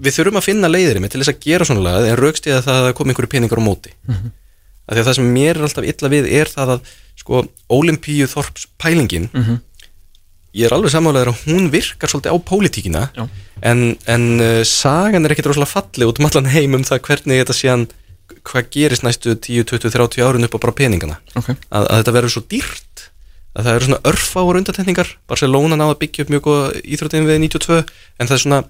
Við 0.00 0.16
þurfum 0.16 0.40
að 0.40 0.46
finna 0.46 0.70
leiðir 0.70 1.00
með 1.02 1.12
til 1.12 1.20
þess 1.20 1.32
að 1.34 1.42
gera 1.44 1.66
svona 1.68 1.84
lagað 1.84 2.06
en 2.08 2.18
raukst 2.20 2.46
ég 2.48 2.56
að 2.56 2.68
það 2.70 2.90
kom 2.96 3.10
einhverju 3.10 3.32
peningur 3.34 3.60
á 3.60 3.64
móti. 3.66 3.90
Mm 4.06 4.14
-hmm. 4.14 4.30
að 4.86 4.94
því 4.94 5.00
að 5.02 5.08
það 5.08 5.16
sem 5.18 5.32
mér 5.34 5.58
er 5.58 5.66
alltaf 5.66 5.88
illa 5.92 6.12
við 6.14 6.30
er 6.40 6.48
það 6.48 6.74
að 6.74 6.92
sko 7.20 7.44
Olimpíu 7.68 8.26
Þorps 8.30 8.66
pælingin 8.78 9.28
ég 10.54 10.68
er 10.68 10.74
alveg 10.74 10.92
sammálaður 10.94 11.32
að 11.32 11.42
hún 11.48 11.70
virkar 11.72 12.10
svolítið 12.10 12.34
á 12.34 12.38
pólitíkina 12.38 13.02
Já. 13.10 13.28
en, 13.62 13.96
en 14.06 14.24
uh, 14.40 14.62
sagan 14.62 15.24
er 15.24 15.34
ekkit 15.34 15.50
rosalega 15.50 15.74
falleg 15.74 16.08
út 16.08 16.20
um 16.20 16.28
allan 16.28 16.50
heim 16.54 16.74
um 16.78 16.86
það 16.86 17.02
hvernig 17.08 17.42
þetta 17.42 17.56
síðan 17.58 17.86
hvað 18.44 18.68
gerist 18.72 19.04
næstu 19.04 19.34
10, 19.34 19.64
20, 19.68 19.90
30 19.90 20.24
árun 20.24 20.46
upp 20.46 20.56
á 20.56 20.64
bara 20.64 20.76
peningana. 20.76 21.18
Ok. 21.34 21.50
Að, 21.50 21.86
að 21.88 21.98
þetta 22.00 22.14
verður 22.16 22.34
svo 22.34 22.42
dýrt 22.50 22.83
að 23.54 23.64
það 23.68 23.74
eru 23.78 23.86
svona 23.88 24.00
örfáur 24.10 24.58
undatendingar 24.60 25.10
Barcelona 25.30 25.76
náða 25.78 25.98
byggja 26.00 26.24
upp 26.26 26.32
mjög 26.34 26.42
góða 26.48 26.72
íþróttin 26.82 27.28
við 27.28 27.38
92 27.46 27.78
en 27.84 28.26
það 28.30 28.36
er 28.38 28.42
svona 28.44 28.62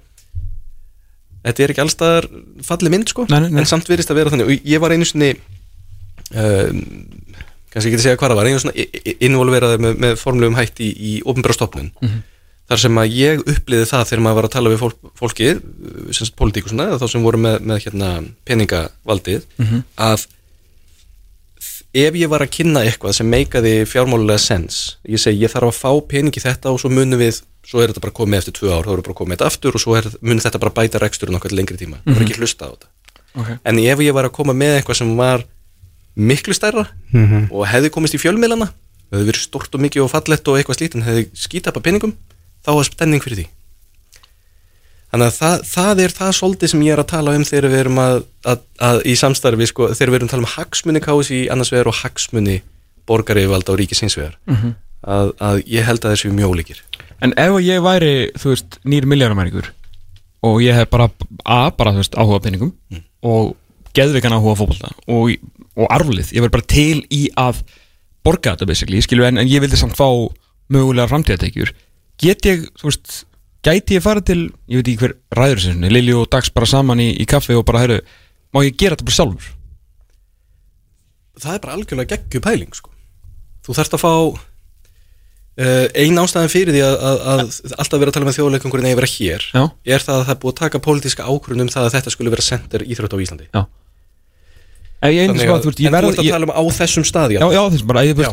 þetta 1.45 1.65
er 1.65 1.73
ekki 1.75 1.83
allstaðar 1.85 2.29
falli 2.65 2.93
mynd 2.93 3.09
sko 3.13 3.27
Nei, 3.29 3.41
nei, 3.45 3.51
nei. 3.53 3.61
en 3.65 3.69
samt 3.69 3.89
virðist 3.91 4.13
að 4.13 4.21
vera 4.21 4.33
þannig 4.35 4.51
og 4.53 4.69
ég 4.75 4.81
var 4.85 4.95
einu 4.97 5.09
sinni 5.09 5.33
um, 6.35 6.85
kannski 7.73 7.91
ekki 7.91 7.99
að 7.99 8.05
segja 8.07 8.21
hvað 8.21 8.33
það 8.35 8.39
var 8.41 8.51
einu 8.51 8.63
svona 8.63 8.87
involveraði 9.29 9.81
með, 9.85 9.99
með 10.05 10.15
formlegum 10.21 10.57
hætti 10.61 10.87
í, 10.89 10.95
í 10.95 11.13
ofnbæra 11.27 11.57
stopnun 11.59 11.91
Mhm. 12.05 12.23
þar 12.71 12.81
sem 12.81 12.97
að 12.97 13.13
ég 13.13 13.43
uppliði 13.45 13.85
það 13.91 14.07
þegar 14.09 14.23
maður 14.25 14.39
var 14.39 14.47
að 14.49 14.53
tala 14.55 14.71
við 14.73 14.79
fólk, 14.81 15.01
fólkið 15.21 15.59
sem 16.17 16.29
eða 16.81 17.01
þá 17.03 17.07
sem 17.13 17.23
voru 17.27 17.41
með, 17.45 17.59
með 17.61 17.83
hérna, 17.85 18.09
peningavaldið 18.49 19.43
Mhm. 19.61 19.83
að 20.01 20.25
ef 21.95 22.17
ég 22.19 22.31
var 22.31 22.43
að 22.43 22.53
kynna 22.57 22.83
eitthvað 22.83 23.15
sem 23.19 23.29
meikaði 23.31 23.75
fjármálulega 23.87 24.43
sens 24.43 24.99
ég 25.07 25.21
segi 25.23 25.45
ég 25.45 25.53
þarf 25.53 25.71
að 25.71 25.79
fá 25.79 25.91
pening 26.11 26.35
í 26.35 26.43
þetta 26.43 26.73
og 26.75 26.81
svo 26.83 26.91
munum 26.91 27.21
við 27.21 27.41
svo 27.65 27.81
er 27.81 27.93
þetta 27.93 28.03
bara 28.05 28.17
komið 28.19 28.41
eftir 28.41 28.57
tvö 28.59 28.73
ár 28.75 28.85
þá 28.85 28.91
er 28.91 28.99
þetta 28.99 29.09
bara 29.09 29.19
komið 29.21 29.37
þetta 29.39 29.51
aftur 29.53 29.79
og 29.79 29.85
svo 29.85 29.97
er, 29.99 30.09
mun 30.21 30.43
þetta 30.43 30.61
bara 30.61 30.75
bæta 30.75 31.01
reksturinn 31.03 31.39
okkar 31.39 31.55
lengri 31.55 31.79
tíma, 31.81 32.01
það 32.05 32.19
var 32.19 32.27
ekki 32.27 32.39
hlusta 32.43 32.69
á 32.69 32.73
þetta. 32.75 32.91
Ok, 33.35 33.51
en 33.71 33.81
ef 33.83 34.03
ég 34.05 34.15
var 34.15 34.29
að 34.29 34.35
koma 34.37 34.55
með 34.55 34.79
eitthvað 34.79 35.01
sem 35.01 35.15
var 35.19 35.47
miklu 36.15 36.55
stærra 36.55 36.85
og 37.51 37.65
hefði 37.71 37.91
komist 37.95 38.15
í 38.15 38.23
fjölmiðlana 38.23 38.69
hefði 39.15 39.27
verið 39.31 39.43
stort 39.47 39.75
og 39.75 39.83
mikið 39.83 40.05
og 40.05 40.11
fallett 40.13 40.49
og 40.51 40.59
eitthvað 40.59 40.79
slít 40.79 40.95
en 40.99 41.07
hefði 41.07 41.29
skítapa 41.35 41.83
peningum 41.83 42.15
þá 42.65 42.71
var 42.75 42.87
spenning 42.91 43.23
fyrir 43.23 43.43
því 43.43 43.47
þannig 45.15 45.31
að 45.31 45.37
það, 45.39 45.61
það 45.71 46.01
er 46.03 46.13
það 46.15 46.31
svolítið 46.39 46.71
sem 46.73 46.81
ég 46.83 46.95
er 46.97 47.01
að 47.05 47.11
tala 47.13 47.35
um 47.39 47.45
þegar 47.47 47.71
við 47.71 47.81
erum 47.85 47.99
að, 48.03 48.17
að, 48.51 48.63
að 48.89 48.97
í 49.07 49.13
samstarfi 49.21 49.69
sko, 49.71 49.87
þegar 49.95 50.11
við 50.11 50.17
erum 50.19 50.27
að 50.27 50.33
tala 50.33 50.43
um 50.43 50.53
hagsmunni 50.55 51.03
kási 51.05 51.43
annars 51.55 51.71
vegar 51.71 51.91
og 51.93 51.99
hagsmunni 52.01 52.57
borgaryfvalda 53.07 53.75
og 53.75 53.79
ríkis 53.79 54.03
hins 54.03 54.17
vegar. 54.19 54.35
Að, 55.05 55.31
að 55.39 55.61
ég 55.71 55.85
held 55.87 56.03
að 56.03 56.15
þessu 56.17 56.33
mjög 56.35 56.55
ólíkir. 56.55 56.81
En 57.23 57.35
ef 57.39 57.59
ég 57.63 57.83
væri, 57.85 58.15
þú 58.41 58.55
veist, 58.55 58.79
nýr 58.89 59.07
miljardamæringur 59.07 59.71
og 60.45 60.63
ég 60.65 60.77
hef 60.77 60.91
bara 60.91 61.11
A, 61.45 61.71
bara, 61.71 61.93
þú 61.93 62.03
veist, 62.03 62.17
áhuga 62.19 62.41
á 62.41 62.45
peningum 62.49 62.73
og 63.23 63.55
geðvikan 63.95 64.35
áhuga 64.35 64.57
á 64.57 64.61
fótbolta 64.61 64.91
og, 65.07 65.31
og 65.77 65.93
arflið, 65.95 66.33
ég 66.35 66.43
verð 66.43 66.57
bara 66.57 66.69
til 66.75 67.05
í 67.13 67.29
að 67.39 67.63
borga 68.25 68.57
þetta 68.57 68.67
basically, 68.67 69.05
skilju, 69.05 69.29
en, 69.29 69.39
en 69.39 69.49
ég 69.49 69.63
vildi 69.63 69.79
samt 69.79 69.95
fá 69.97 70.09
mögulega 70.73 71.07
framtíðatekjur 71.13 71.71
get 72.21 72.49
ég, 72.49 72.67
þú 72.81 72.89
veist, 72.89 73.25
gæti 73.65 73.99
ég 73.99 74.05
fara 74.05 74.23
til 74.25 74.47
ég 74.71 74.81
veit 74.81 74.89
ekki 74.93 75.01
hver 75.03 75.15
ræður 75.39 75.63
sinni, 75.67 75.91
Lili 75.93 76.15
og 76.17 76.29
Dags 76.33 76.53
bara 76.55 76.69
saman 76.69 77.03
í, 77.03 77.11
í 77.21 77.27
kaffi 77.29 77.57
og 77.57 77.67
bara, 77.69 77.85
herru 77.85 78.01
má 78.55 78.63
ég 78.65 78.77
gera 78.79 78.97
þetta 78.97 79.09
bara 79.11 79.19
sjálfur? 79.19 79.53
Það 81.45 81.55
er 81.57 81.63
bara 81.65 81.77
algjörlega 81.79 82.15
geggju 82.15 82.43
pæling 82.45 82.77
sko. 82.77 82.93
þú 83.67 83.79
þarft 83.81 83.97
að 83.99 84.05
fá 84.05 84.13
Uh, 85.55 85.87
ein 85.95 86.19
ástæðan 86.19 86.51
fyrir 86.51 86.75
því 86.75 86.81
að, 86.83 86.95
að, 86.99 87.21
að 87.31 87.51
alltaf 87.79 88.01
vera 88.03 88.11
að 88.11 88.17
tala 88.17 88.27
með 88.27 88.37
þjóðleikungurinn 88.41 88.89
eða 88.89 88.97
vera 88.99 89.11
hér 89.13 89.45
Já. 89.55 89.61
er 89.87 90.03
það 90.03 90.17
að 90.17 90.25
það 90.25 90.33
er 90.33 90.39
búið 90.43 90.51
að 90.51 90.57
taka 90.59 90.81
pólitíska 90.83 91.27
ákvörðun 91.31 91.63
um 91.63 91.71
það 91.71 91.85
að 91.87 91.95
þetta 91.95 92.13
skulle 92.17 92.33
vera 92.35 92.43
center 92.43 92.83
íþrótt 92.83 93.15
á 93.15 93.19
Íslandi. 93.23 93.47
Já. 93.55 93.61
Sko, 95.05 95.07
að, 95.07 95.21
en 95.21 95.39
þú 95.39 95.71
ert 95.71 96.19
að 96.25 96.31
tala 96.33 96.49
um 96.49 96.55
á 96.59 96.63
þessum 96.75 97.07
stadi 97.07 97.39
Já, 97.39 97.47
já, 97.55 97.61
þess 97.71 97.87
bara, 97.87 98.03
ég, 98.09 98.25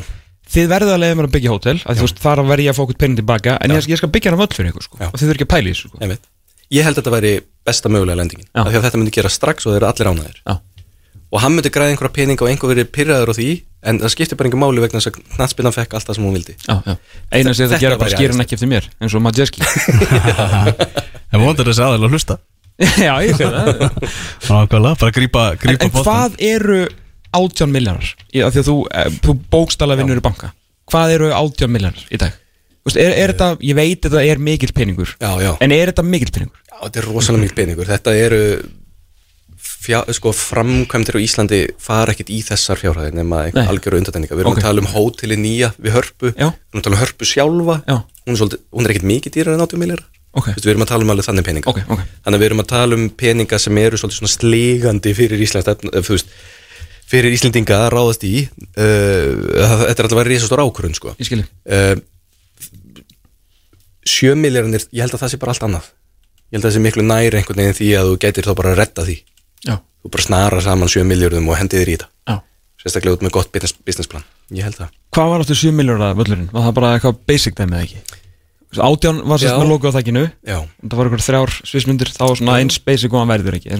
þið 0.51 0.69
verður 0.71 0.95
að 0.95 1.01
leiða 1.03 1.17
mér 1.19 1.27
að 1.29 1.35
byggja 1.35 1.53
hótel 1.53 1.77
að 1.85 2.01
veist, 2.03 2.21
þar 2.21 2.43
verð 2.49 2.65
ég 2.65 2.73
að 2.73 2.77
fá 2.77 2.83
okkur 2.85 2.99
penning 3.01 3.21
tilbaka 3.21 3.57
en 3.61 3.75
ég, 3.75 3.87
ég 3.91 4.01
skal 4.01 4.11
byggja 4.11 4.31
hana 4.31 4.41
völl 4.41 4.55
fyrir 4.55 4.71
ykkur, 4.71 4.87
sko. 4.87 4.99
Og 5.07 5.15
þið 5.15 5.23
þurfum 5.23 5.37
ekki 5.37 5.47
að 5.47 5.53
pæla 5.53 5.71
í 5.71 5.75
þessu, 5.75 5.91
sko. 5.91 6.19
Ég 6.71 6.87
held 6.87 6.95
að 6.95 7.01
þetta 7.01 7.15
væri 7.15 7.31
besta 7.67 7.91
mögulega 7.91 8.19
lendingin 8.21 8.47
af 8.55 8.69
því 8.69 8.79
að 8.79 8.85
þetta 8.87 8.99
myndi 9.01 9.15
gera 9.15 9.31
strax 9.31 9.67
og 9.67 9.73
þeir 9.73 9.81
eru 9.81 9.89
allir 9.91 10.09
ánæðir 10.11 10.37
Já, 10.41 10.53
og 11.31 11.43
hann 11.43 11.53
myndi 11.55 11.71
græða 11.71 11.93
einhverja 11.93 12.15
peninga 12.15 12.45
og 12.45 12.49
einhver 12.51 12.71
verið 12.71 12.89
pyrraður 12.95 13.31
á 13.31 13.33
því 13.35 13.49
en 13.87 13.99
það 14.03 14.13
skiptir 14.13 14.39
bara 14.39 14.49
einhver 14.49 14.61
máli 14.61 14.83
vegna 14.83 14.99
þess 14.99 15.11
að 15.11 15.19
knattspinnan 15.35 15.75
fekk 15.75 15.95
allt 15.95 16.09
það 16.09 16.17
sem 16.17 16.25
hún 16.27 16.35
vildi. 16.35 16.55
Já, 16.67 16.75
já. 16.85 16.95
Eina 17.31 17.53
sem 17.55 17.69
Þetta 17.71 17.79
gera 17.85 17.99
bara 18.01 18.11
skýra 18.11 18.35
hann 18.35 18.43
ekki 18.43 18.57
eftir 18.57 18.71
mér 18.71 18.89
eins 18.99 19.15
og 19.15 19.23
Majeski. 19.23 19.63
En 21.31 21.39
vondur 21.39 21.69
þessi 21.69 21.83
aðeins 21.85 22.03
að 22.03 22.11
hlusta. 22.11 22.35
Já, 23.07 23.13
ég 23.23 23.37
sé 23.39 23.47
það. 23.47 23.67
Bara 24.49 25.11
grípa, 25.15 25.45
En, 25.53 25.59
grípa 25.61 25.87
en 25.87 25.93
hvað 25.95 26.35
eru 26.43 26.79
átján 27.37 27.71
milljarar? 27.73 28.11
Því 28.33 28.43
að 28.47 28.59
þú, 28.67 28.75
eh, 28.91 29.09
þú 29.23 29.35
bókstala 29.53 29.97
vinnur 29.99 30.19
í 30.21 30.23
banka. 30.25 30.51
Hvað 30.91 31.13
eru 31.15 31.31
átján 31.35 31.71
milljarar 31.73 32.05
í 32.11 32.17
dag? 32.21 32.33
Þú 32.81 32.89
Veist, 32.89 32.97
er, 32.97 33.11
er 33.13 33.31
þetta, 33.33 33.47
ég 33.61 33.75
veit 33.77 34.05
að 34.05 34.09
þetta 34.15 34.25
er 34.25 34.39
mikill 34.41 34.71
peningur 34.73 35.09
Já, 35.21 35.29
já, 35.37 35.51
En 35.61 35.71
er 35.71 35.91
þetta 35.91 36.01
mikill 36.03 36.31
peningur? 36.33 36.57
já 36.65 36.77
þetta 36.81 36.97
er 36.97 37.05
rosalega 37.11 37.41
mikil 37.43 37.57
peningur. 37.59 37.85
Þetta 37.91 38.15
eru 38.17 38.39
fjá, 39.61 39.99
sko, 40.13 40.31
framkvæmdir 40.33 41.17
á 41.17 41.19
Íslandi 41.21 41.59
fara 41.81 42.13
ekkit 42.15 42.31
í 42.33 42.39
þessar 42.45 42.79
fjárhæðir 42.81 43.13
nema 43.17 43.43
algjöru 43.53 43.99
undatendinga 44.01 44.33
Við 44.37 44.43
erum 44.45 44.55
Ok. 44.55 44.61
að 44.61 44.67
tala 44.67 44.81
um 44.81 44.89
hóteli 44.93 45.37
nýja 45.37 45.69
við 45.77 45.95
hörpu. 45.97 46.31
Við 46.33 46.41
erum 46.41 46.81
að 46.81 46.85
tala 46.87 46.95
um 46.97 47.01
hörpu 47.03 47.29
sjálfa. 47.29 47.77
Já. 47.85 47.97
Hún 48.25 48.33
er, 48.33 48.39
svolítið, 48.41 48.59
hún 48.73 48.85
er 48.85 48.93
ekkit 48.95 49.07
mikið 49.11 49.35
dýrar 49.37 49.53
en 49.53 49.65
80 49.67 49.81
millir 49.81 50.03
Ok, 50.31 50.47
Við 50.55 50.69
erum 50.71 50.85
að 50.85 50.87
tala 50.93 51.03
um 51.03 51.09
alveg 51.11 51.25
þannig 51.27 51.43
peninga. 51.43 51.67
Ok, 51.67 51.79
ok. 51.91 52.01
Þannig 52.23 52.37
að 52.37 52.41
við 52.41 52.47
erum 52.47 52.61
að 52.63 52.67
tala 52.71 52.95
um 52.95 53.09
peninga 53.19 53.57
sem 53.59 53.77
eru 53.81 53.97
svolítið 53.99 54.19
svona 54.21 54.31
slegandi 54.31 55.11
fyrir 55.17 55.41
Íslands 55.43 55.67
þú 55.67 56.13
veist, 56.15 56.29
fyrir 57.11 57.35
Íslendinga 57.35 57.79
að 57.85 57.89
ráðast 57.95 58.23
í 58.27 58.35
uh, 58.45 58.61
þetta 58.77 59.91
er 59.91 60.05
alltaf 60.05 60.15
að 60.15 60.21
vera 60.21 60.31
risastór 60.31 60.63
ákvörðun 60.63 60.97
sko. 60.97 61.15
Ég 61.19 61.27
skilji. 61.27 61.47
Uh, 61.67 61.95
sjömiljarnir 64.07 64.87
ég 64.89 65.03
held 65.03 65.17
að 65.17 65.25
það 65.25 65.33
sé 65.33 65.41
bara 65.41 65.55
allt 65.55 65.67
annað. 65.67 65.91
Ég 66.51 66.57
held 66.57 66.63
að 66.63 66.69
það 66.69 66.77
sé 66.77 66.83
miklu 66.85 67.05
næri 67.07 67.39
einhvern 67.39 67.61
veginn 67.63 67.77
því 67.77 67.91
að 67.99 68.09
þú 68.09 68.15
gætir 68.25 68.47
þá 68.47 68.53
bara 68.59 68.71
að 68.73 68.79
redda 68.81 69.05
því. 69.07 69.17
Já, 69.67 69.75
þú 70.03 70.13
bara 70.15 70.25
snara 70.27 70.63
saman 70.65 70.91
sjömiljardum 70.91 71.51
og 71.51 71.59
hendið 71.59 71.83
þér 71.83 71.91
í 71.91 71.97
þetta. 71.97 72.09
Já. 72.31 72.35
Sérstaklega 72.81 73.17
út 73.19 73.27
með 73.27 73.35
gott 73.37 73.51
business, 73.53 73.75
businessplan. 73.85 74.25
Ég 74.57 74.65
held 74.65 74.79
það. 74.79 74.95
Hvað 75.13 75.31
var 75.31 75.43
áttu 75.43 75.57
7 75.59 75.75
milljóra 75.77 76.11
völlurinn? 76.17 76.49
Var 76.51 76.65
það 76.65 76.75
bara 76.79 76.91
eitthvað 76.97 77.19
basic 77.29 77.57
dæmi 77.59 77.77
eða 77.77 77.85
ekki? 77.85 78.19
Átján 78.81 79.19
var 79.27 79.41
sérst 79.41 79.59
með 79.59 79.69
logo 79.69 79.91
á 79.91 79.95
þakkinu. 79.97 80.23
Já. 80.47 80.57
Það 80.81 80.97
var 80.97 81.09
eitthvað 81.09 81.25
þrjár 81.27 81.53
svismundir 81.67 82.11
Það 82.15 82.31
var 82.31 82.39
svona 82.39 82.55
eins 82.63 82.79
basic 82.81 83.13
og 83.13 83.19
hann 83.21 83.33
verður 83.33 83.57
ekki. 83.59 83.75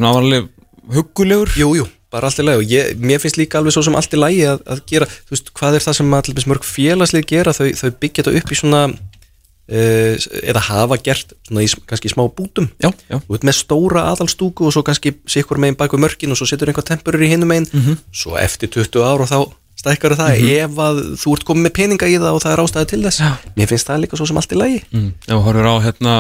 Huggulegur. 0.91 1.52
Jú, 1.56 1.70
jú, 1.78 1.86
bara 2.12 2.28
allt 2.28 2.41
í 2.41 2.45
lagi. 2.45 2.62
Og 2.62 2.74
ég, 2.74 2.91
mér 3.00 3.21
finnst 3.24 3.39
líka 3.39 3.60
alveg 3.60 3.76
svo 3.76 3.86
sem 3.88 3.95
allt 3.97 4.15
í 4.15 4.19
lagi 4.19 4.43
að, 4.50 4.65
að 4.74 4.84
gera, 4.91 5.08
þú 5.08 5.36
veist, 5.36 5.54
hvað 5.58 5.78
er 5.78 5.86
það 5.86 5.97
sem 6.00 6.17
dæmis 6.28 6.50
mörg 6.52 6.67
félagslið 6.67 7.26
gera, 7.32 7.56
þau, 7.56 7.67
þau 7.80 7.89
byggja 8.04 8.24
þetta 8.24 8.41
upp 8.41 8.52
í 8.52 8.60
svona 8.60 8.82
uh, 8.91 10.28
eða 10.41 10.65
hafa 10.67 11.00
gert 11.04 11.34
svona 11.47 11.63
í 11.65 11.71
kannski 11.89 12.12
smá 12.12 12.26
bútum. 12.36 12.69
Já, 12.84 12.91
já. 13.08 13.17
Þú 13.17 13.38
veit 13.38 13.47
með 13.47 13.58
stóra 13.62 14.06
aðalstúku 14.12 14.67
og 14.67 14.76
svo 14.76 14.84
kannski 14.88 15.15
sikkur 15.30 15.62
megin 15.62 15.80
bak 15.80 15.95
við 15.95 16.06
mörkin 16.06 16.36
og 16.36 16.39
svo 16.39 16.50
setur 16.50 16.71
einhver 16.71 16.88
tempurur 16.88 17.24
í 17.24 17.32
hinum 17.32 17.52
megin. 17.52 17.69
Mhm. 17.71 18.00
svo 18.12 18.38
eftir 18.39 18.71
20 18.71 19.08
ár 19.08 19.24
og 19.24 19.32
þá 19.32 19.39
stækkar 19.82 20.17
það. 20.19 20.43
Ef 20.62 20.78
að 20.78 21.02
þú 21.17 21.36
ert 21.36 21.47
komið 21.47 21.65
með 21.65 21.76
peninga 21.80 22.10
í 22.12 22.19
það 22.19 22.38
og 22.38 22.43
það 22.43 22.54
er 22.54 22.63
ástæði 22.65 22.89
til 22.91 23.02
þess. 23.06 23.19
Já. 23.24 23.32
mér 23.58 23.71
finnst 23.71 23.88
það 23.88 24.02
líka 24.04 24.19
svo 24.19 24.28
sem 24.30 24.38
allt 24.38 24.52
í 24.52 24.60
lagi. 24.60 24.82
Mm. 24.91 25.12
Ef 25.26 25.32
þú 25.32 25.41
horfir 25.47 25.69
á 25.71 25.76
hérna 25.88 26.15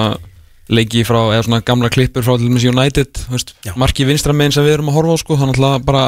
leiki 0.71 1.05
frá, 1.07 1.19
eða 1.35 1.45
svona 1.47 1.61
gamla 1.67 1.91
klippur 1.93 2.25
frá 2.25 2.35
United, 2.39 3.23
veist, 3.31 3.55
marki 3.79 4.07
vinstra 4.07 4.35
megin 4.35 4.55
sem 4.55 4.67
við 4.67 4.77
erum 4.79 4.91
að 4.91 4.99
horfa 4.99 5.15
á 5.15 5.21
sko, 5.21 5.39
þannig 5.41 5.63
að 5.67 5.87
bara 5.87 6.03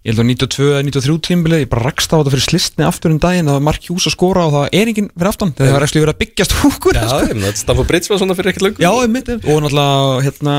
ég 0.00 0.14
held 0.14 0.22
að 0.22 0.28
92 0.30 0.68
eða 0.70 0.84
93 0.86 1.16
tímbilið, 1.26 1.62
ég 1.64 1.70
bara 1.70 1.84
rakst 1.84 2.12
á 2.12 2.16
þetta 2.16 2.32
fyrir 2.32 2.44
slistni 2.46 2.86
aftur 2.88 3.12
um 3.12 3.18
daginn, 3.20 3.50
það 3.50 3.58
var 3.58 3.66
marki 3.68 3.90
hús 3.92 4.06
að 4.08 4.14
skora 4.14 4.46
og 4.46 4.54
það 4.54 4.62
var 4.64 4.76
er 4.80 4.90
enginn 4.92 5.10
fyrir 5.12 5.28
aftan, 5.28 5.52
það 5.58 5.74
var 5.76 5.84
ekki 5.84 6.00
verið 6.00 6.14
að 6.14 6.22
byggjast 6.22 6.54
húkur 6.62 6.96
Já, 6.96 7.04
ég 7.20 7.34
meina, 7.36 7.50
Stamford 7.60 7.90
Bridge 7.90 8.08
var 8.08 8.22
svona 8.22 8.36
fyrir 8.38 8.54
ekkert 8.54 8.64
löngu. 8.64 8.80
Já, 8.80 8.90
einmitt, 8.96 9.28
einmitt. 9.28 9.44
og 9.44 9.60
náttúrulega 9.66 10.22
hérna, 10.24 10.54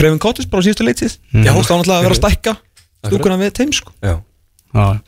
Krefin 0.00 0.18
Cottage 0.26 0.50
bara 0.50 0.58
á 0.58 0.66
síðustu 0.66 0.88
leitið 0.88 1.14
Já. 1.14 1.44
Já, 1.46 1.52
þá 1.54 1.70
náttúrulega 1.70 2.00
að 2.00 2.08
vera 2.08 2.16
að 2.16 2.20
stækka 2.24 2.56
stúkuna 3.06 3.38
við 3.40 3.54
þeim 3.60 3.72
sko. 3.78 3.94
Já. 4.02 4.16
Já, 4.70 5.00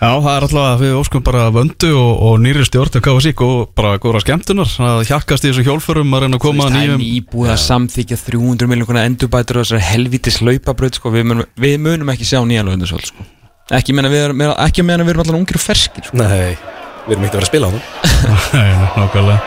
já, 0.00 0.08
það 0.08 0.30
er 0.32 0.44
alltaf 0.46 0.62
að 0.64 0.80
við 0.80 0.94
óskum 0.96 1.22
bara 1.26 1.42
vöndu 1.52 1.90
og, 1.92 2.12
og 2.24 2.38
nýri 2.40 2.62
stjórn 2.64 2.94
og 2.96 3.02
KFC 3.04 3.42
og 3.44 3.74
bara 3.76 3.98
góðra 4.00 4.22
skemmtunar 4.24 4.70
að 4.80 5.02
hjakkast 5.10 5.44
í 5.44 5.50
þessu 5.50 5.64
hjólförum 5.66 6.16
að 6.16 6.24
reyna 6.24 6.38
að 6.38 6.44
koma 6.46 6.70
Það 6.70 6.78
er 6.78 6.78
nýjum 6.78 7.02
nýbúið 7.02 7.52
að 7.52 7.60
samþykja 7.66 8.18
300 8.22 8.70
miljónkona 8.70 9.04
endurbætur 9.10 9.60
og 9.60 9.66
þessar 9.66 9.84
helvitis 9.90 10.40
laupabraut 10.40 10.96
sko. 10.96 11.12
við, 11.12 11.26
munum, 11.28 11.50
við 11.60 11.76
munum 11.84 12.14
ekki 12.14 12.30
sjá 12.30 12.40
nýja 12.48 12.64
lögundasvöld 12.64 13.10
sko. 13.10 13.28
ekki 13.76 13.92
meðan 13.98 14.14
við 14.14 14.24
erum, 14.30 14.46
ekki 14.64 14.86
meðan 14.88 15.04
við 15.04 15.12
erum 15.16 15.26
allan 15.26 15.40
ungir 15.42 15.60
og 15.60 15.66
ferskir 15.66 16.08
sko. 16.08 16.16
Nei, 16.24 16.56
við 17.04 17.16
erum 17.18 17.28
ekkert 17.28 17.36
að 17.36 17.40
vera 17.42 17.44
að 17.44 17.52
spila 17.52 17.68
á 17.68 17.72
það 17.76 17.80
Nei, 18.56 18.70
nákvæmlega 18.96 19.40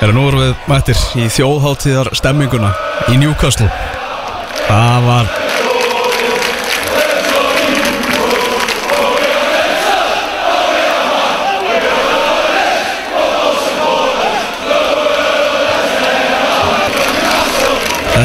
Þegar 0.00 0.14
nú 0.16 0.22
erum 0.32 0.40
við 0.40 0.52
mættir 0.72 0.98
í 1.20 1.30
þjóðháttíðar 1.30 2.08
stemminguna 2.16 2.70
í 3.12 3.20
Newcastle 3.22 3.70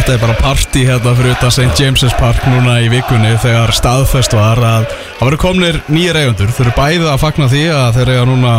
Þetta 0.05 0.19
er 0.19 0.21
bara 0.21 0.33
party 0.37 0.81
hérna 0.85 1.11
fyrir 1.17 1.31
utan 1.33 1.49
St. 1.49 1.71
James's 1.81 2.13
Park 2.19 2.43
núna 2.45 2.75
í 2.77 2.91
vikunni 2.93 3.31
þegar 3.41 3.71
staðfest 3.73 4.35
var 4.37 4.59
að 4.61 4.83
það 4.91 5.23
verður 5.23 5.39
komnir 5.41 5.79
nýjir 5.89 6.19
eigendur. 6.19 6.51
Þau 6.53 6.59
eru 6.61 6.73
bæði 6.75 7.07
að 7.09 7.17
fagna 7.23 7.47
því 7.49 7.61
að 7.73 7.95
þeir 7.95 8.11
eiga 8.11 8.25
núna 8.29 8.51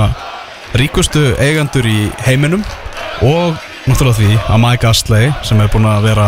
ríkustu 0.83 1.23
eigendur 1.39 1.87
í 1.87 2.01
heiminum 2.27 2.65
og 3.23 3.63
náttúrulega 3.87 4.17
því 4.17 4.41
að 4.41 4.59
Mike 4.65 4.89
Astley 4.91 5.29
sem 5.47 5.63
er 5.63 5.71
búin 5.71 5.87
að 5.87 6.09
vera 6.09 6.27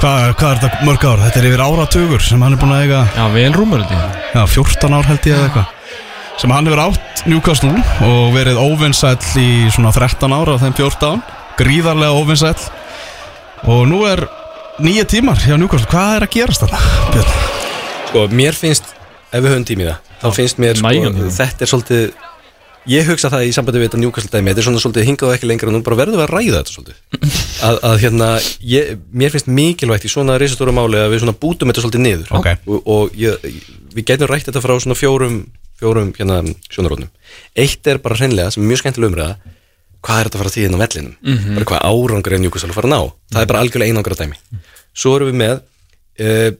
hvað, 0.00 0.32
hvað 0.40 0.48
er 0.48 0.62
þetta 0.64 0.88
mörg 0.88 1.06
ár? 1.10 1.22
Þetta 1.26 1.42
er 1.42 1.50
yfir 1.50 1.64
áratugur 1.66 2.26
sem 2.30 2.46
hann 2.46 2.56
er 2.56 2.64
búin 2.64 2.74
að 2.78 2.86
eiga 2.86 3.02
Já, 3.18 3.22
vel 3.36 3.52
rúmur 3.58 3.84
þetta 3.84 4.32
já, 4.32 4.42
14 4.54 4.96
ár 4.96 5.10
held 5.12 5.28
ég 5.28 5.36
eða 5.36 5.50
eitthvað 5.50 6.40
sem 6.40 6.56
hann 6.56 6.72
hefur 6.72 6.84
átt 6.86 7.22
Newcastle 7.28 7.84
og 8.08 8.32
verið 8.32 8.64
óvinnsæll 8.64 9.44
í 9.44 9.68
svona 9.76 9.92
13 9.92 10.40
ára 10.40 10.56
af 10.56 10.64
þeim 10.64 10.80
14 10.80 11.22
gríðarlega 11.60 12.16
óvinnsæll 12.16 12.85
og 13.64 13.86
nú 13.88 14.02
er 14.08 14.26
nýja 14.82 15.06
tímar 15.08 15.40
hjá 15.40 15.56
Newcastle 15.56 15.88
hvað 15.90 16.14
er 16.18 16.26
að 16.26 16.32
gerast 16.36 16.64
þarna? 16.64 16.80
Björn? 17.14 17.34
Sko, 18.10 18.24
mér 18.36 18.56
finnst, 18.56 18.92
ef 19.32 19.42
við 19.42 19.52
höfum 19.52 19.66
tími 19.68 19.86
í 19.86 19.90
það 19.90 20.14
þá 20.22 20.28
finnst 20.36 20.60
mér, 20.62 20.78
sko, 20.80 20.92
tíma. 20.92 21.30
þetta 21.36 21.64
er 21.64 21.72
svolítið 21.72 22.04
ég 22.86 23.08
hugsa 23.10 23.30
það 23.32 23.48
í 23.48 23.54
sambandi 23.56 23.80
við 23.82 23.88
þetta 23.88 24.00
njúkastl 24.04 24.30
dæmi 24.30 24.52
þetta 24.52 24.62
er 24.62 24.66
svona 24.68 24.82
svolítið 24.84 25.08
hingað 25.08 25.28
og 25.30 25.34
ekki 25.34 25.48
lengra 25.50 25.70
og 25.72 25.74
nú 25.74 25.80
bara 25.86 25.98
verðum 25.98 26.20
við 26.20 26.26
að 26.26 26.34
ræða 26.36 26.60
þetta 26.60 26.74
svolítið 26.76 27.30
að, 27.66 27.80
að 27.90 27.96
hérna, 28.04 28.28
ég, 28.72 28.92
mér 29.10 29.34
finnst 29.34 29.50
mikilvægt 29.50 30.06
í 30.06 30.12
svona 30.12 30.36
reisastóra 30.38 30.74
máli 30.76 31.00
að 31.02 31.16
við 31.16 31.24
svona 31.24 31.34
bútum 31.42 31.72
þetta 31.72 31.82
svolítið 31.82 32.04
niður 32.04 32.32
Ok. 32.38 32.48
og, 32.70 32.90
og 32.94 33.18
ég, 33.18 33.48
við 33.96 34.06
getum 34.12 34.30
rætt 34.30 34.46
þetta 34.46 34.62
frá 34.62 34.76
svona 34.78 34.98
fjórum 35.00 35.40
fjórum 35.80 36.14
hérna 36.16 36.38
sjónarónum 36.70 37.10
eitt 37.58 37.90
er 37.90 37.98
bara 38.04 38.16
hreinlega 38.20 38.54
sem 38.54 38.62
er 38.62 38.70
mjög 38.70 38.84
skemmtileg 38.84 39.10
umræða 39.10 39.34
hvað 40.04 40.20
er 40.20 40.28
þetta 40.28 40.38
að 40.38 40.42
fara 40.42 40.52
að 40.52 40.56
þýðin 40.56 40.76
á 40.76 40.82
vellinum 40.84 41.14
bara 41.56 41.68
hvað 41.70 41.86
árangur 41.90 42.36
er 42.36 42.42
njúkastl 42.42 42.70
að 42.70 42.78
fara 42.78 42.90
að 42.90 42.94
ná 42.94 43.00
það 43.32 43.42
er 43.42 43.50
bara 43.50 43.64
algjörlega 43.64 43.92
einangra 43.92 44.18
dæmi 44.20 44.38
svo 44.96 45.16
erum 45.16 45.30
við 45.30 45.40
með 45.40 45.56
uh, 46.26 46.50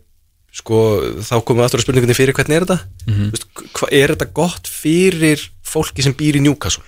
sko, 0.57 0.83
þá 1.20 1.37
komum 1.44 1.61
við 1.61 1.68
aftur 1.68 1.81
að 1.81 1.87
spurningunni 1.87 2.16
fyrir 2.16 2.37
hvernig 2.37 2.57
er 2.57 2.66
þetta 2.66 2.79
mm. 3.07 3.14
-hmm. 3.14 3.88
er 3.90 4.14
þetta 4.14 4.33
gott 4.33 4.68
fyrir 4.70 5.49
fólki 5.66 6.05
sem 6.05 6.16
býr 6.16 6.40
í 6.40 6.44
Newcastle 6.44 6.85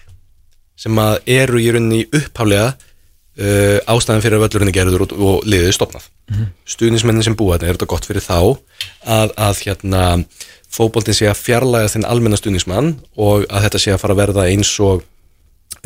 sem 0.78 0.94
að 1.02 1.18
eru 1.26 1.60
í 1.60 1.70
rauninni 1.74 2.04
upphaflega 2.06 2.72
uh, 2.72 3.78
ástæðan 3.90 4.22
fyrir 4.24 4.38
að 4.38 4.46
völlurinn 4.46 4.72
er 4.72 4.78
gerður 4.80 5.06
og, 5.08 5.16
og 5.18 5.48
liðið 5.48 5.74
stopnað 5.76 6.06
mm 6.08 6.18
Mhm. 6.28 6.42
-hmm. 6.42 6.52
stuðnismennin 6.66 7.24
sem 7.24 7.36
búa 7.36 7.56
þetta 7.56 7.66
er 7.66 7.76
þetta 7.76 7.92
gott 7.92 8.06
fyrir 8.06 8.22
þá 8.22 8.58
að, 9.06 9.30
að 9.36 9.60
hérna 9.64 10.24
fótboltin 10.68 11.16
sé 11.16 11.28
að 11.28 11.40
fjarlæga 11.40 11.88
þinn 11.88 12.04
almenna 12.04 12.36
stuðnismann 12.36 12.98
og 13.16 13.46
að 13.48 13.62
þetta 13.64 13.78
sé 13.78 13.92
að 13.94 14.02
fara 14.02 14.12
að 14.14 14.20
verða 14.22 14.48
eins 14.52 14.72
og 14.80 15.02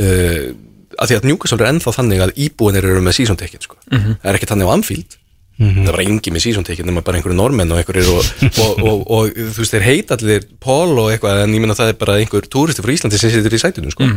uh, 0.03 0.53
að 1.01 1.09
því 1.09 1.19
að 1.19 1.27
Newcastle 1.31 1.63
er 1.63 1.73
ennþá 1.73 1.97
þannig 1.97 2.23
að 2.25 2.37
íbúinir 2.45 2.87
eru 2.87 3.03
með 3.05 3.19
season 3.21 3.39
ticket 3.41 3.67
sko. 3.67 3.79
Mhm. 3.91 4.19
það 4.23 4.31
er 4.31 4.39
ekki 4.39 4.51
þannig 4.53 4.69
á 4.69 4.75
Anfield 4.77 5.19
það 5.63 5.91
var 5.93 6.03
engi 6.03 6.33
með 6.33 6.43
season 6.43 6.65
ticket 6.67 6.87
nema 6.89 7.03
bara 7.07 7.19
einhverju 7.19 7.37
normenn 7.39 7.71
og 7.71 7.79
einhverjir 7.79 8.09
og, 8.11 8.31
og, 8.65 8.81
og, 8.83 9.03
og, 9.15 9.37
þú 9.37 9.63
veist 9.63 9.75
þeir 9.77 9.85
heita 9.87 10.17
allir 10.17 10.47
Paul 10.63 10.97
og 10.99 11.13
eitthvað 11.13 11.43
en 11.45 11.55
ég 11.55 11.63
meina 11.63 11.77
það 11.79 11.93
er 11.93 11.99
bara 12.01 12.17
einhver 12.19 12.49
túristi 12.51 12.83
frá 12.83 12.93
Íslandi 12.95 13.21
sem 13.21 13.31
situr 13.31 13.55
í 13.55 13.61
sætunum 13.61 13.93
sko. 13.95 14.09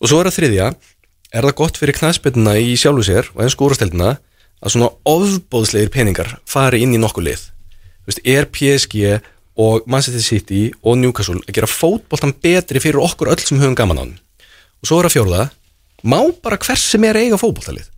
og 0.00 0.08
svo 0.08 0.20
er 0.20 0.30
það 0.30 0.38
þriðja 0.38 0.68
er 1.36 1.48
það 1.48 1.56
gott 1.60 1.80
fyrir 1.80 1.98
knæspilna 1.98 2.56
í 2.62 2.76
sjálfu 2.78 3.04
sér 3.04 3.30
og 3.34 3.42
enn 3.44 3.52
skórasteldina 3.52 4.14
að 4.62 4.72
svona 4.72 4.92
ofbóðslegir 5.04 5.92
peningar 5.92 6.36
fari 6.48 6.80
inn 6.84 6.94
í 6.96 7.00
nokkuð 7.02 7.28
lið 7.28 7.42
veist, 8.08 8.22
er 8.24 8.48
PSG 8.48 9.18
og 9.60 9.84
Manchester 9.90 10.24
City 10.24 10.70
og 10.82 10.98
Newcastle 11.00 11.42
að 11.42 11.58
gera 11.58 11.68
fótboltan 11.70 12.32
betri 12.42 12.80
fyrir 12.80 13.02
okkur 13.02 13.34
öll 13.34 13.42
sem 13.42 13.60
höfum 13.60 13.76
gaman 13.76 14.00
á 14.00 14.02
hann 14.04 14.14
og 14.82 14.88
svo 14.88 15.00
er 15.00 15.08
að 15.08 15.16
fjórða 15.16 15.42
má 16.06 16.20
bara 16.42 16.58
hvers 16.60 16.84
sem 16.92 17.04
er 17.08 17.18
eiga 17.18 17.38
fótboltalið? 17.40 17.88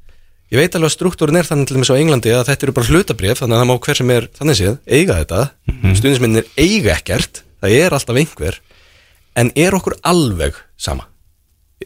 Ég 0.49 0.63
veit 0.63 0.73
alveg 0.79 0.89
að 0.89 0.95
struktúrin 0.95 1.37
er 1.37 1.45
þannig 1.45 1.69
til 1.69 1.77
dæmis 1.77 1.91
á 1.93 2.01
Englandi 2.01 2.33
að 2.33 2.47
þetta 2.49 2.65
eru 2.65 2.75
bara 2.79 2.89
hlutabrif 2.89 3.41
þannig 3.43 3.57
að 3.57 3.61
það 3.61 3.69
má 3.69 3.75
hver 3.85 3.99
sem 3.99 4.13
er 4.15 4.27
þannig 4.39 4.57
séð 4.57 4.77
eiga 4.87 5.19
þetta. 5.19 5.41
Mm 5.69 5.75
-hmm. 5.83 5.99
stundisminnir 5.99 6.47
eiga 6.57 6.95
ekkert 6.95 7.43
það 7.61 7.75
er 7.77 7.97
alltaf 7.97 8.17
einhver. 8.17 8.61
En 9.37 9.53
er 9.55 9.77
okkur 9.77 9.99
alveg 10.03 10.57
sama? 10.77 11.05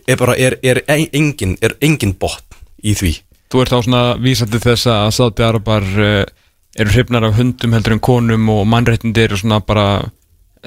Er 0.07 0.17
bara, 0.17 0.37
er, 0.39 0.57
er, 0.63 0.83
engin, 0.87 1.59
er 1.61 1.75
engin 1.83 2.15
botn 2.15 2.55
í 2.83 2.95
því? 2.95 3.17
Þú 3.51 3.61
ert 3.61 3.75
á 3.77 3.79
svona 3.83 4.03
vísandi 4.17 4.63
þess 4.63 4.87
að 4.87 5.11
Sáti 5.13 5.45
Arabar 5.45 5.83
uh, 5.83 6.25
eru 6.79 6.95
hrifnar 6.95 7.27
af 7.27 7.37
hundum 7.37 7.75
heldur 7.75 7.93
en 7.93 8.01
konum 8.01 8.49
og 8.49 8.63
mannréttindi 8.71 9.27
eru 9.27 9.37
svona 9.37 9.59
bara 9.61 10.07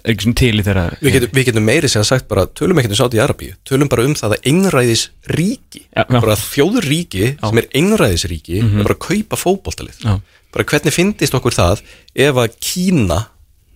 er 0.03 0.11
ekki 0.11 0.25
svona 0.25 0.35
til 0.41 0.59
í 0.59 0.63
þeirra 0.65 0.85
Við 1.01 1.13
getum, 1.15 1.29
við 1.37 1.45
getum 1.49 1.65
meiri 1.69 1.89
sem 1.91 2.03
sagt 2.03 2.27
bara, 2.27 2.45
tölum 2.47 2.79
ekki 2.81 2.89
um 2.91 2.97
Sáti 2.99 3.19
Arabíu, 3.23 3.53
tölum 3.67 3.87
bara 3.91 4.03
um 4.05 4.15
það 4.17 4.35
að 4.35 4.49
einræðis 4.51 5.05
ríki, 5.31 5.85
Já, 5.95 6.03
já. 6.03 6.19
bara 6.19 6.35
þjóður 6.35 6.87
ríki 6.89 7.29
sem 7.39 7.61
er 7.61 7.69
einræðis 7.79 8.25
ríki, 8.31 8.59
mm 8.63 8.83
bara 8.83 8.97
að 8.97 9.03
kaupa 9.07 9.39
fótboltalið, 9.39 10.01
Já. 10.03 10.17
bara 10.51 10.65
hvernig 10.71 10.93
fyndist 10.95 11.33
okkur 11.39 11.55
það 11.55 11.81
ef 12.15 12.35
að 12.43 12.57
Kína 12.59 13.21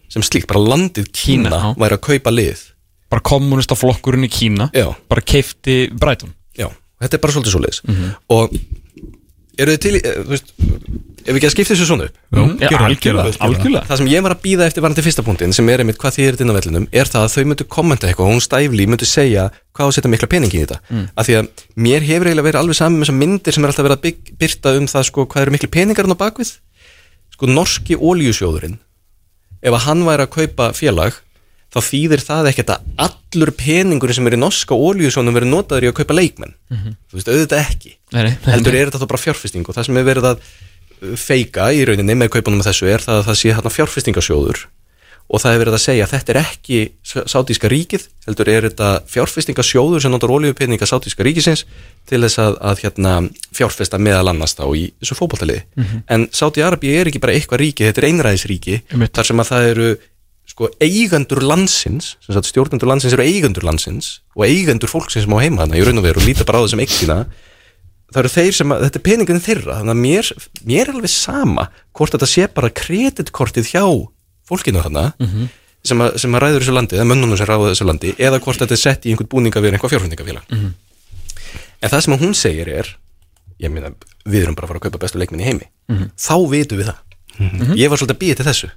sem 0.09 0.21
slíkt, 0.25 0.47
bara 0.51 0.59
landið 0.59 1.07
Kína, 1.13 1.49
Kína, 1.49 1.61
já. 1.63 1.71
væri 1.79 1.97
að 1.99 2.03
kaupa 2.09 2.31
lið 2.35 2.65
bara 3.09 3.21
kommunista 3.25 3.75
flokkurinn 3.79 4.27
í 4.27 4.29
Kína 4.29 4.69
Já. 4.75 4.89
bara 5.09 5.21
keifti 5.21 5.87
Brighton 5.93 6.33
Já, 6.57 6.67
þetta 7.01 7.15
er 7.15 7.23
bara 7.23 7.33
svolítið 7.33 7.55
svoleiðis 7.55 7.81
Mhm. 7.87 8.11
og 8.29 8.53
eru 9.59 9.71
þið 9.75 9.79
til 9.83 9.93
í, 9.95 10.01
eh, 10.05 10.19
þú 10.23 10.29
veist, 10.35 10.53
ef 11.29 11.35
við 11.35 11.39
ekki 11.39 11.47
að 11.49 11.53
skipta 11.53 11.75
þessu 11.75 11.85
svona 11.85 12.07
upp? 12.09 12.15
Jú, 12.33 12.41
Já, 12.41 12.55
gera 12.63 12.79
það, 12.79 12.85
algjörlega, 12.89 12.99
gera 13.05 13.33
það. 13.35 13.43
algjörlega. 13.47 13.83
Það 13.89 13.99
sem 14.01 14.09
ég 14.09 14.23
var 14.25 14.33
að 14.33 14.41
býða 14.45 14.65
eftir 14.69 14.85
varandi 14.85 15.05
fyrsta 15.05 15.25
punktin 15.27 15.53
sem 15.55 15.69
er 15.69 15.83
einmitt 15.83 15.99
hvað 16.01 16.15
þið 16.17 16.27
er 16.29 16.39
inn 16.43 16.49
á 16.51 16.55
vellinum 16.57 16.87
er 16.89 17.11
það 17.13 17.25
að 17.27 17.33
þau 17.35 17.45
myndu 17.51 17.67
kommenta 17.77 18.09
eitthvað 18.09 18.25
og 18.25 18.33
hún 18.33 18.43
stæfli 18.45 18.87
myndu 18.89 19.07
segja 19.09 19.45
hvað 19.77 19.85
á 19.85 19.89
að 19.89 19.95
setja 19.99 20.11
mikla 20.15 20.31
peningi 20.33 20.57
í 20.57 20.63
þetta. 20.65 20.79
Mm. 20.89 21.05
af 21.13 21.29
því 21.29 21.37
að 21.39 21.63
mér 21.85 22.07
hefur 22.09 22.29
eiginlega 22.31 22.47
verið 22.49 22.61
alveg 22.63 22.79
saman 22.81 22.97
með 22.99 23.05
þessar 23.05 23.19
myndir 23.21 23.55
sem 23.55 23.63
er 23.63 23.69
alltaf 23.73 23.85
verið 23.87 23.97
að 23.99 24.05
bygg, 24.09 24.33
byrta 24.41 24.75
um 24.79 24.89
það 24.89 25.07
sko 25.11 25.27
hvað 25.29 25.45
eru 25.45 25.55
miklu 25.55 25.71
peningar 25.77 26.09
hann 26.09 26.17
á 26.17 26.23
bakvið 26.25 26.53
sko 27.37 27.49
norski 27.53 27.95
ólíusjóðurinn 27.99 28.79
ef 29.61 29.75
að 29.75 29.83
hann 29.85 30.05
væri 30.07 30.25
að 30.25 30.33
kaupa 30.35 30.71
félag 30.75 31.19
þá 31.69 31.79
þýðir 31.85 32.23
það 32.25 32.47
ekkert 32.49 32.71
að 32.73 32.85
allur 33.05 33.51
peningur 33.59 34.13
sem 34.15 34.25
er 34.25 34.33
í 34.33 34.39
norska 34.41 34.73
ólíusjónum 34.73 35.35
verið 35.35 35.51
notaður 35.53 35.85
í 35.85 35.89
að 35.91 35.99
kaupa 35.99 36.15
leikmenn. 36.17 36.55
Þú 36.73 37.19
veist, 37.19 37.29
auðvitað 37.29 37.61
ekki. 37.61 37.91
Nei, 38.15 38.23
nei, 38.25 38.31
nei, 38.31 38.47
heldur 38.55 38.77
er 38.79 38.89
þetta 38.89 39.03
þá 39.03 39.11
bara 39.11 39.21
fjárfesting 39.21 39.69
og 39.69 39.77
það 39.77 39.85
sem 39.85 39.99
er 40.01 40.07
verið 40.07 40.27
að 40.31 40.41
feika 41.19 41.69
í 41.75 41.85
rauninni 41.87 42.17
með 42.17 42.33
kaupunum 42.35 42.61
með 42.61 42.71
þessu 42.71 42.91
er 42.91 43.05
það 43.05 43.21
að 43.21 43.25
það 43.29 43.39
sé 43.41 43.55
hérna 43.55 43.73
fjárfestingasjóður 43.75 44.67
og 45.29 45.41
það 45.43 45.53
er 45.53 45.61
verið 45.61 45.75
að 45.77 45.83
segja 45.83 46.05
að 46.07 46.13
þetta 46.15 46.33
er 46.33 46.39
ekki 46.41 46.77
sátíska 47.05 47.69
ríkið, 47.69 48.05
heldur 48.25 48.49
er 48.49 48.65
þetta 48.65 48.87
fjárfestingasjóður 49.13 50.01
sem 50.01 50.13
notar 50.13 50.33
olíupenninga 50.33 50.87
sátíska 50.89 51.25
ríkisins 51.25 51.65
til 52.09 52.21
þess 52.23 52.41
að, 52.41 52.57
að 52.65 52.81
hérna, 52.85 53.11
fjárfesta 53.53 53.99
meðal 54.01 54.31
annars 54.31 54.57
þá 54.57 54.65
í 54.73 54.87
þessu 54.97 55.17
fótballtaliði. 55.19 55.65
En 56.09 56.25
Sáti 56.33 56.65
Arabi 56.65 56.95
er 56.97 57.11
ekki 57.11 57.21
bara 57.21 57.35
eitthvað 57.37 57.61
ríki, 57.61 57.85
þetta 57.85 58.01
er 58.01 58.09
einræðisríki 58.09 58.79
Einmitt. 58.89 59.13
þar 59.13 59.29
sem 59.29 59.43
að 59.43 59.51
það 59.51 59.67
eru 59.73 59.91
sko 60.49 60.71
eigendur 60.81 61.43
landsins, 61.45 62.15
sem 62.25 62.33
sagt 62.33 62.49
stjórnendur 62.49 62.89
landsins 62.89 63.13
eru 63.13 63.27
eigendur 63.27 63.67
landsins 63.69 64.23
og 64.33 64.47
eigendur 64.47 64.89
fólksins 64.89 65.27
sem 65.27 65.37
á 65.37 65.43
heima 65.45 65.61
hana 65.61 65.77
í 65.77 65.85
raun 65.85 66.01
og 66.01 66.07
veru 66.09 66.25
líta 66.25 66.47
bara 66.47 66.65
á 66.65 66.65
eign 66.65 66.89
sína 66.89 67.19
það 68.13 68.19
eru 68.23 68.31
þeir 68.35 68.53
sem 68.57 68.71
að, 68.73 68.83
þetta 68.87 68.99
er 68.99 69.05
peningin 69.09 69.41
þeirra 69.45 69.79
þannig 69.79 69.95
að 69.95 70.03
mér, 70.03 70.31
mér 70.65 70.83
er 70.87 70.93
alveg 70.95 71.13
sama 71.13 71.67
hvort 71.93 72.15
þetta 72.15 72.29
sé 72.29 72.47
bara 72.53 72.69
kreditkortið 72.69 73.71
hjá 73.73 73.83
fólkinu 74.49 74.81
þarna 74.81 75.05
sem, 75.85 76.01
að, 76.01 76.17
sem 76.17 76.33
að 76.35 76.41
ræður 76.43 76.63
þessu 76.65 76.73
landi, 76.75 76.95
eða 76.97 77.05
mönnunum 77.11 77.37
sem 77.37 77.47
ræður 77.47 77.73
þessu 77.75 77.85
landi 77.87 78.15
eða 78.17 78.39
hvort 78.43 78.59
þetta 78.59 78.75
er 78.75 78.81
sett 78.81 79.05
í 79.05 79.13
einhvern 79.13 79.29
búninga 79.29 79.61
við 79.61 79.73
einhvað 79.77 79.93
fjárfundingafélag 79.93 80.43
en 81.81 81.89
það 81.89 82.01
sem 82.03 82.13
að 82.17 82.23
hún 82.25 82.33
segir 82.35 82.67
er 82.73 82.89
ég 83.59 83.71
meina, 83.71 83.91
við 84.25 84.43
erum 84.45 84.55
bara 84.55 84.65
að 84.67 84.71
fara 84.73 84.79
að 84.79 84.85
kaupa 84.87 84.99
bestu 85.03 85.19
leikminni 85.19 85.43
heimi. 85.43 85.65
Þá 86.15 86.35
vitum 86.51 86.79
við 86.79 86.87
það. 86.91 86.99
Ég 87.75 87.89
var 87.91 87.99
svolítið 87.99 88.15
að 88.15 88.19
býja 88.21 88.35
til 88.39 88.45
þessu. 88.47 88.69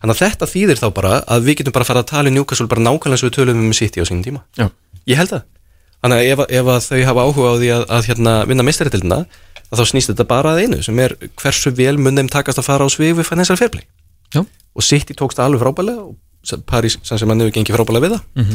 Þannig 0.00 0.14
að 0.14 0.20
þetta 0.22 0.46
þýðir 0.52 0.78
þá 0.80 0.86
bara 0.94 1.12
að 1.34 1.48
við 1.48 1.56
getum 1.60 1.74
bara 1.74 1.82
að 1.86 1.90
fara 1.90 2.02
að 2.04 2.10
tala 2.12 2.30
í 2.30 2.34
Newcastle 2.36 2.66
bara 2.70 2.84
nákvæmlega 2.84 3.16
eins 3.16 3.24
og 3.24 3.28
við 3.30 3.34
tölum 3.36 3.64
um 3.66 3.72
City 3.74 4.00
á 4.00 4.06
sínum 4.06 4.22
tíma. 4.24 4.42
Já. 4.56 4.70
ég 5.10 5.18
held 5.18 5.32
það 5.34 5.42
þannig 6.00 6.16
að 6.20 6.30
ef, 6.32 6.42
ef 6.60 6.72
að 6.74 6.82
þau 6.88 7.00
hafa 7.10 7.24
áhuga 7.28 7.52
á 7.52 7.54
því 7.60 7.70
að, 7.76 7.84
að 7.96 8.08
hérna, 8.10 8.34
vinna 8.50 8.66
meistaritildina 8.66 9.20
þá 9.70 9.84
snýst 9.86 10.10
þetta 10.12 10.26
bara 10.30 10.54
að 10.54 10.64
einu 10.64 10.80
sem 10.82 10.98
er 11.04 11.14
hversu 11.38 11.72
vel 11.76 11.96
mun 12.00 12.18
þeim 12.18 12.30
takast 12.32 12.58
að 12.58 12.66
fara 12.66 12.86
á 12.86 12.88
svig 12.90 13.14
við 13.18 13.28
financial 13.28 13.58
fair 13.60 13.70
play 13.70 13.84
Já. 14.34 14.42
og 14.42 14.86
City 14.86 15.14
tókst 15.18 15.38
alveg 15.42 15.62
frábælega 15.62 16.02
og 16.08 16.64
Paris 16.66 16.96
sem 17.04 17.20
sem 17.20 17.28
hann 17.30 17.42
hefur 17.44 17.54
gengið 17.58 17.76
frábælega 17.76 18.06
við 18.08 18.16
það 18.16 18.54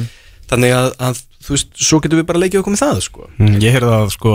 þannig 0.50 0.74
að, 0.78 0.90
að 1.02 1.22
þú 1.46 1.56
veist, 1.56 1.70
svo 1.88 2.00
getum 2.04 2.20
við 2.22 2.28
bara 2.30 2.42
leikið 2.44 2.60
okkur 2.62 2.74
með 2.76 2.82
það 2.84 3.00
sko. 3.06 3.28
Mm, 3.42 3.56
Ég 3.64 3.74
heyrði 3.74 3.94
að 3.96 4.12
sko 4.14 4.34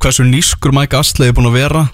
hversu 0.00 0.26
nýskur 0.28 0.74
Mike 0.76 0.98
Astley 0.98 1.30
er 1.30 1.36
búin 1.36 1.48
að 1.48 1.58
vera 1.60 1.84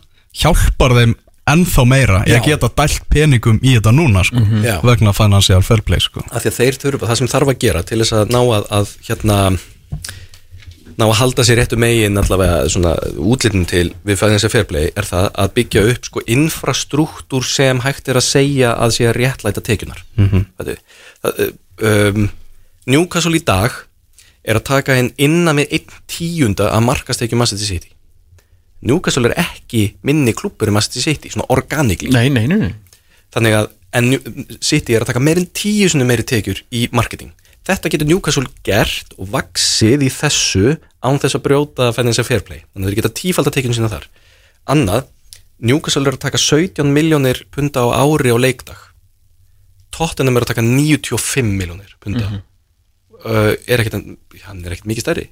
hjálpar 0.41 0.95
þeim 0.99 1.15
ennþá 1.51 1.85
meira 1.89 2.21
ég 2.31 2.45
geta 2.47 2.71
dælt 2.79 3.07
peningum 3.11 3.59
í 3.63 3.75
þetta 3.77 3.93
núna 3.95 4.23
sko, 4.27 4.43
Já. 4.63 4.77
vegna 4.87 5.13
financial 5.17 5.63
fair 5.67 5.83
play 5.87 6.03
sko. 6.03 6.23
af 6.31 6.45
því 6.45 6.53
að 6.53 6.59
þeir 6.61 6.79
þurfa, 6.85 7.09
það 7.11 7.21
sem 7.21 7.31
þarf 7.33 7.53
að 7.53 7.61
gera 7.65 7.83
til 7.87 8.01
þess 8.03 8.17
að 8.19 8.35
ná 8.35 8.41
að, 8.43 8.67
að 8.79 8.93
hérna 9.09 9.39
ná 11.01 11.07
að 11.07 11.19
halda 11.21 11.45
sér 11.47 11.61
réttu 11.61 11.79
megin 11.81 12.19
allavega 12.21 12.65
svona 12.73 12.95
útlitnum 13.17 13.67
til 13.69 13.91
við 14.07 14.19
fæðins 14.21 14.47
að 14.47 14.55
fairplay 14.55 14.91
er 14.99 15.07
það 15.09 15.29
að 15.43 15.53
byggja 15.57 15.85
upp 15.93 16.09
sko 16.09 16.25
infrastruktúr 16.37 17.47
sem 17.47 17.81
hægt 17.85 18.11
er 18.11 18.21
að 18.21 18.27
segja 18.27 18.75
að 18.77 18.97
sé 18.97 19.07
að 19.09 19.17
réttlæta 19.19 19.65
tekjunar 19.65 20.03
mm 20.19 20.29
-hmm. 20.29 20.45
það, 20.59 21.55
um, 21.93 22.29
Newcastle 22.91 23.37
í 23.37 23.45
dag 23.45 23.73
er 24.45 24.57
að 24.57 24.69
taka 24.69 24.99
inn 24.99 25.13
innan 25.17 25.57
með 25.57 25.73
einn 25.79 25.99
tíunda 26.09 26.71
að 26.75 26.87
markastekju 26.89 27.39
Manchester 27.39 27.67
City 27.67 27.93
Newcastle 28.81 29.29
er 29.29 29.37
ekki 29.41 29.97
minni 30.03 30.33
klúppur 30.33 30.69
í 30.69 30.73
Manchester 30.73 31.03
City, 31.03 31.29
svona 31.29 31.49
organically 31.49 32.13
Nei, 32.13 32.29
nei, 32.29 32.47
nei, 32.49 32.59
nei. 32.59 32.75
þannig 33.33 33.57
að 33.61 33.69
City 34.61 34.95
er 34.95 35.03
að 35.03 35.13
taka 35.13 35.21
meirinn 35.21 35.51
tíu 35.53 35.89
sinni 35.89 36.05
meiri 36.05 36.23
tekjur 36.23 36.63
í 36.71 36.89
marketing 36.93 37.33
þetta 37.69 37.93
getur 37.93 38.09
Newcastle 38.09 38.51
gert 38.67 39.15
og 39.19 39.31
vaksið 39.35 40.07
í 40.07 40.11
þessu 40.13 40.77
án 41.05 41.21
þess 41.21 41.39
að 41.39 41.45
brjóta 41.47 41.91
financial 41.97 42.27
fair 42.27 42.45
play. 42.47 42.63
Þannig 42.73 42.87
að 42.87 42.93
þeir 42.93 43.01
geta 43.01 43.17
tífalda 43.21 43.55
tekjun 43.55 43.77
sína 43.77 43.91
þar. 43.93 44.07
Annað, 44.71 45.09
Newcastle 45.61 46.07
er 46.09 46.17
að 46.17 46.25
taka 46.25 46.41
17 46.41 46.95
miljónir 46.95 47.45
punta 47.53 47.85
á 47.85 47.89
ári 48.01 48.33
á 48.33 48.39
leikdag. 48.41 48.87
Tottenham 49.95 50.39
er 50.39 50.47
að 50.47 50.53
taka 50.55 50.65
95 50.65 51.51
miljónir 51.57 51.97
punta 52.01 52.29
uh, 52.31 53.53
er 53.67 53.83
ekkit, 53.83 53.99
hann 54.47 54.63
er 54.65 54.77
ekkit 54.77 54.89
mikið 54.91 55.07
stærri. 55.07 55.27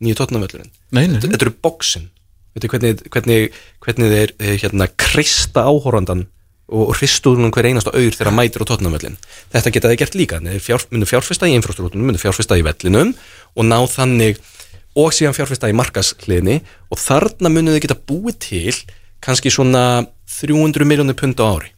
Nýju 0.00 0.18
Tottenham 0.20 0.44
völlurinn. 0.44 0.72
Nei, 0.92 1.06
nei, 1.06 1.16
nei. 1.16 1.24
þetta, 1.24 1.44
eru 1.48 1.56
bóksin 1.64 2.10
Veitu 2.56 2.70
hvernig, 2.72 3.02
hvernig, 3.12 3.56
hvernig 3.84 4.12
þeir 4.14 4.30
eh, 4.40 4.54
hérna, 4.62 4.86
krista 4.96 5.66
áhórandan 5.68 6.22
og 6.66 6.96
hristu 6.98 7.30
úr 7.30 7.38
hún 7.38 7.52
hver 7.54 7.68
einasta 7.68 7.92
auður 7.94 8.16
þegar 8.18 8.34
mætir 8.34 8.64
á 8.64 8.68
tóttunumvellin. 8.68 9.18
Þetta 9.54 9.72
geta 9.74 9.90
þeir 9.92 10.00
gert 10.02 10.16
líka. 10.18 10.40
Þeir 10.42 10.64
fjár, 10.64 10.86
myndu 10.90 11.06
fjárfesta 11.06 11.46
í 11.46 11.54
infrastruktúrunum, 11.54 12.08
myndu 12.10 12.22
fjárfesta 12.22 12.58
í 12.58 12.64
vellinum 12.66 13.12
og 13.54 13.68
ná 13.68 13.78
þannig 13.92 14.40
og 14.96 15.12
síðan 15.14 15.36
fjárfesta 15.36 15.70
í 15.70 15.76
markasliðni 15.76 16.60
og 16.90 17.00
þarna 17.00 17.52
myndu 17.52 17.74
þeir 17.76 17.84
geta 17.86 17.98
búið 18.08 18.38
til 18.46 18.74
kannski 19.24 19.52
svona 19.52 20.06
300 20.38 20.88
miljónir 20.88 21.16
pund 21.18 21.40
á 21.40 21.46
ári 21.46 21.70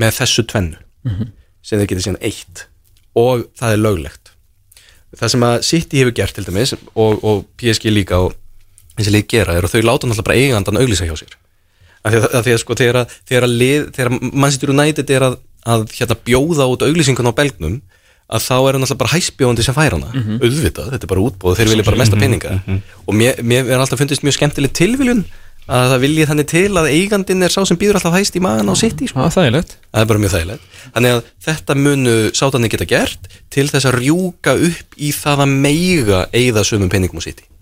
með 0.00 0.18
þessu 0.20 0.44
tvennu 0.50 0.78
sem 1.64 1.80
þeir 1.80 1.90
geta 1.90 2.04
síðan 2.06 2.22
eitt 2.24 2.66
og 3.18 3.46
það 3.58 3.76
er 3.76 3.82
löglegt 3.82 4.32
það 5.14 5.32
sem 5.34 5.46
að 5.46 5.56
City 5.68 6.00
hefur 6.02 6.16
gert 6.18 6.36
til 6.36 6.46
dæmis 6.46 6.74
og, 6.74 7.22
og 7.22 7.44
PSG 7.60 7.92
líka 7.92 8.20
og 8.26 8.34
þessi 8.96 9.14
lið 9.14 9.26
gera 9.30 9.56
er 9.56 9.66
að 9.66 9.76
þau 9.76 9.84
láta 9.86 10.08
náttúrulega 10.08 10.28
bara 10.28 10.40
eigandan 10.40 10.80
auglýsa 10.80 11.08
hjá 11.08 11.16
sér 11.20 11.36
sko 12.60 12.74
þegar, 12.78 13.00
að- 13.04 13.14
þegar, 13.28 13.46
að 13.48 13.54
lið, 13.62 13.84
þegar 13.96 14.10
mannsýttur 14.32 14.74
United 14.74 15.10
er 15.10 15.22
að, 15.30 15.36
að 15.64 15.86
hérna, 15.98 16.16
bjóða 16.28 16.66
út 16.74 16.82
auglýsingun 16.84 17.30
á 17.30 17.38
belgnum 17.38 17.80
að 18.34 18.40
þá 18.40 18.54
er 18.56 18.72
hann 18.76 18.84
alltaf 18.86 18.98
bara 19.00 19.12
hæspjóðandi 19.14 19.64
sem 19.64 19.74
fær 19.76 19.92
hana 19.98 20.10
auðvitað, 20.40 20.90
þetta 20.94 21.04
er 21.04 21.10
bara 21.12 21.24
útbóð, 21.28 21.56
þeir 21.58 21.68
vilja 21.74 21.84
bara 21.84 21.96
mesta 22.00 22.16
peninga 22.16 22.54
og 23.06 23.14
mér, 23.14 23.40
mér 23.44 23.68
er 23.68 23.78
alltaf 23.84 23.98
fundist 24.00 24.22
mjög 24.24 24.36
skemmtileg 24.38 24.72
tilviljun 24.72 25.24
að 25.64 25.92
það 25.94 26.00
vilji 26.04 26.24
þannig 26.28 26.46
til 26.50 26.72
að 26.76 26.88
eigandinn 26.92 27.42
er 27.42 27.48
sá 27.52 27.64
sem 27.64 27.76
býður 27.80 27.96
alltaf 27.96 28.12
hæst 28.18 28.34
í 28.36 28.40
magan 28.44 28.68
á 28.68 28.74
sitt 28.76 29.00
í 29.00 29.06
sko. 29.08 29.20
Það 29.92 30.02
er 30.02 30.02
er 30.02 30.08
bara 30.10 30.20
mjög 30.20 30.32
þægilegt. 30.34 30.64
Þannig 30.92 31.14
að 31.14 31.22
þetta 31.46 31.74
munu 31.80 32.16
sátanir 32.36 32.68
geta 32.74 32.84
gert 32.90 33.28
til 33.48 33.64
þess 33.72 33.86
að 33.88 33.96
rjúka 34.02 34.52
upp 34.60 34.98
í 35.00 35.08
það 35.16 35.40
að 35.46 35.54
meiga 35.64 36.18
eigða 36.36 36.64
sömum 36.68 36.90
peningum 36.92 37.16
á 37.16 37.24
City. 37.24 37.44
Og 37.48 37.53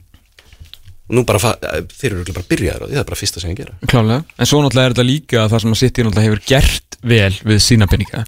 nú 1.12 1.24
bara, 1.28 1.38
fa- 1.42 1.56
þeir 1.60 2.14
eru 2.18 2.32
bara 2.34 2.48
byrjaður 2.50 2.86
því, 2.88 2.94
það 2.96 3.02
er 3.02 3.08
bara 3.10 3.20
fyrsta 3.20 3.42
sem 3.42 3.52
ég 3.52 3.58
gera. 3.62 3.74
Klálega, 3.90 4.24
en 4.38 4.48
svo 4.48 4.62
náttúrulega 4.64 4.88
er 4.90 4.94
þetta 4.96 5.06
líka 5.08 5.46
það 5.52 5.64
sem 5.66 5.74
að 5.76 5.80
City 5.82 6.06
náttúrulega 6.06 6.28
hefur 6.30 6.44
gert 6.48 6.98
vel 7.12 7.32
við 7.52 7.62
sína 7.64 7.88
peninga 7.90 8.24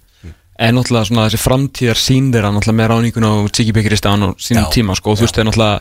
en 0.55 0.77
náttúrulega 0.79 1.09
svona 1.09 1.27
þessi 1.27 1.40
framtíðar 1.42 1.99
sín 1.99 2.29
þeirra 2.35 2.53
náttúrulega 2.55 2.79
með 2.81 2.90
ráningun 2.92 3.27
á 3.27 3.33
Tiki 3.51 3.73
Bekiristan 3.75 4.23
og 4.29 4.37
sínum 4.38 4.68
tíma 4.75 4.94
sko. 4.99 5.14
Og 5.14 5.18
þú 5.18 5.27
veist 5.27 5.38
þeir 5.40 5.49
náttúrulega 5.49 5.81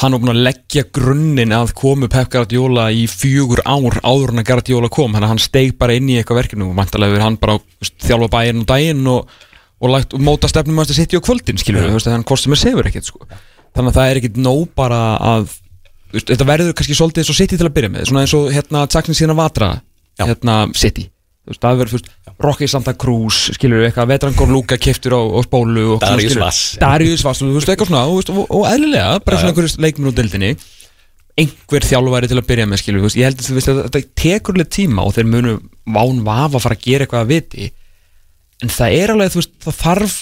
hann 0.00 0.14
var 0.14 0.20
búin 0.22 0.32
að 0.32 0.42
leggja 0.46 0.84
grunninn 0.96 1.52
að 1.54 1.72
komu 1.78 2.08
Pep 2.10 2.28
Guardiola 2.32 2.88
í 2.94 3.04
fjögur 3.10 3.60
ár 3.66 3.98
áður 4.06 4.32
en 4.32 4.40
að 4.42 4.46
Guardiola 4.48 4.88
kom, 4.90 5.12
þannig 5.12 5.26
að 5.28 5.32
hann 5.34 5.42
steig 5.44 5.76
bara 5.78 5.96
inn 5.98 6.08
í 6.08 6.16
eitthvað 6.20 6.40
verkefni. 6.44 6.66
Og 6.66 6.76
vantarlega 6.78 7.14
verið 7.16 7.26
hann 7.26 7.38
bara 7.42 7.56
þjálfa 8.06 8.30
bæinn 8.32 8.62
og 8.62 8.68
daginn 8.70 9.06
og, 9.10 9.34
og, 9.82 9.96
og 9.98 10.22
móta 10.24 10.48
stefnum 10.50 10.78
að 10.82 10.94
City 10.96 11.18
á 11.18 11.26
kvöldin 11.26 11.58
skilur 11.60 11.82
við, 11.84 11.90
þú 11.92 11.98
veist, 11.98 12.10
þannig 12.10 12.30
hvort 12.30 12.44
sem 12.46 12.54
er 12.56 12.62
sefur 12.62 12.88
ekkert 12.90 13.10
sko. 13.10 13.26
Þannig 13.74 13.90
að 13.92 13.98
það 13.98 14.10
er 14.14 14.20
ekkit 14.22 14.40
nóg 14.46 14.62
bara 14.78 15.00
að 15.34 15.50
þetta 16.14 16.48
verður 16.48 16.74
kannski 16.78 16.96
svolítið 16.98 17.32
og 17.32 17.38
City 17.38 17.58
til 17.60 17.68
að 17.68 17.76
byrja 17.76 17.94
með 17.94 18.10
svona 18.10 18.24
eins 18.24 18.34
og 18.36 18.50
hérna 18.54 18.84
Jackson 18.86 19.16
síðan 19.18 19.38
Vatra 19.38 19.70
Já. 20.18 20.26
hérna 20.26 20.56
City 20.76 21.06
þú 21.06 21.52
veist, 21.52 21.62
það 21.62 21.78
verður 21.80 21.94
fyrst 21.96 22.10
Rocky 22.40 22.68
Santa 22.70 22.94
Cruz 22.96 23.38
skilur 23.56 23.82
við 23.82 23.90
eitthvað 23.90 24.10
Vetrangor 24.14 24.52
Luka 24.52 24.78
keftur 24.80 25.16
á, 25.16 25.22
á 25.22 25.40
spólu 25.44 25.86
og 25.94 26.02
svona, 26.02 26.16
Darius 26.16 26.32
skilurðu, 26.32 26.44
Vass. 26.44 26.60
Darius 26.80 27.24
Vass, 27.26 27.42
þú 27.42 27.54
veist, 27.56 27.72
eitthvað 27.72 27.90
svona 27.90 28.04
og, 28.04 28.12
þú 28.12 28.20
veist, 28.20 28.32
og, 28.34 28.52
og 28.58 28.68
eðlilega, 28.70 29.16
bara 29.24 29.40
svona 29.40 29.52
einhverjum 29.54 29.84
leikminn 29.86 30.10
úr 30.10 30.16
dildinni 30.18 30.52
einhver 31.40 31.86
þjálfæri 31.86 32.30
til 32.30 32.40
að 32.40 32.48
byrja 32.50 32.68
með 32.68 32.82
skilur, 32.82 33.00
við, 33.00 33.08
veist, 33.08 33.20
ég 33.20 33.28
held 33.28 33.40
að 33.40 33.48
þú 33.48 33.56
veist, 33.56 33.70
að 33.70 33.82
þetta 33.86 34.02
tekur 34.22 34.56
alveg 34.58 34.72
tíma 34.76 35.06
og 35.06 35.14
þeir 35.16 35.30
munu 35.30 35.54
ván 35.88 36.24
vafa 36.26 36.58
að 36.58 36.64
fara 36.66 36.76
að 36.76 36.84
gera 36.84 37.06
eitthvað 37.06 37.24
að 37.24 37.32
viti 37.32 37.70
en 38.60 38.74
það 38.74 38.96
er 38.98 39.14
alveg, 39.14 39.32
þú 39.32 39.40
veist, 39.40 39.54
það 39.64 39.78
þarf 39.80 40.16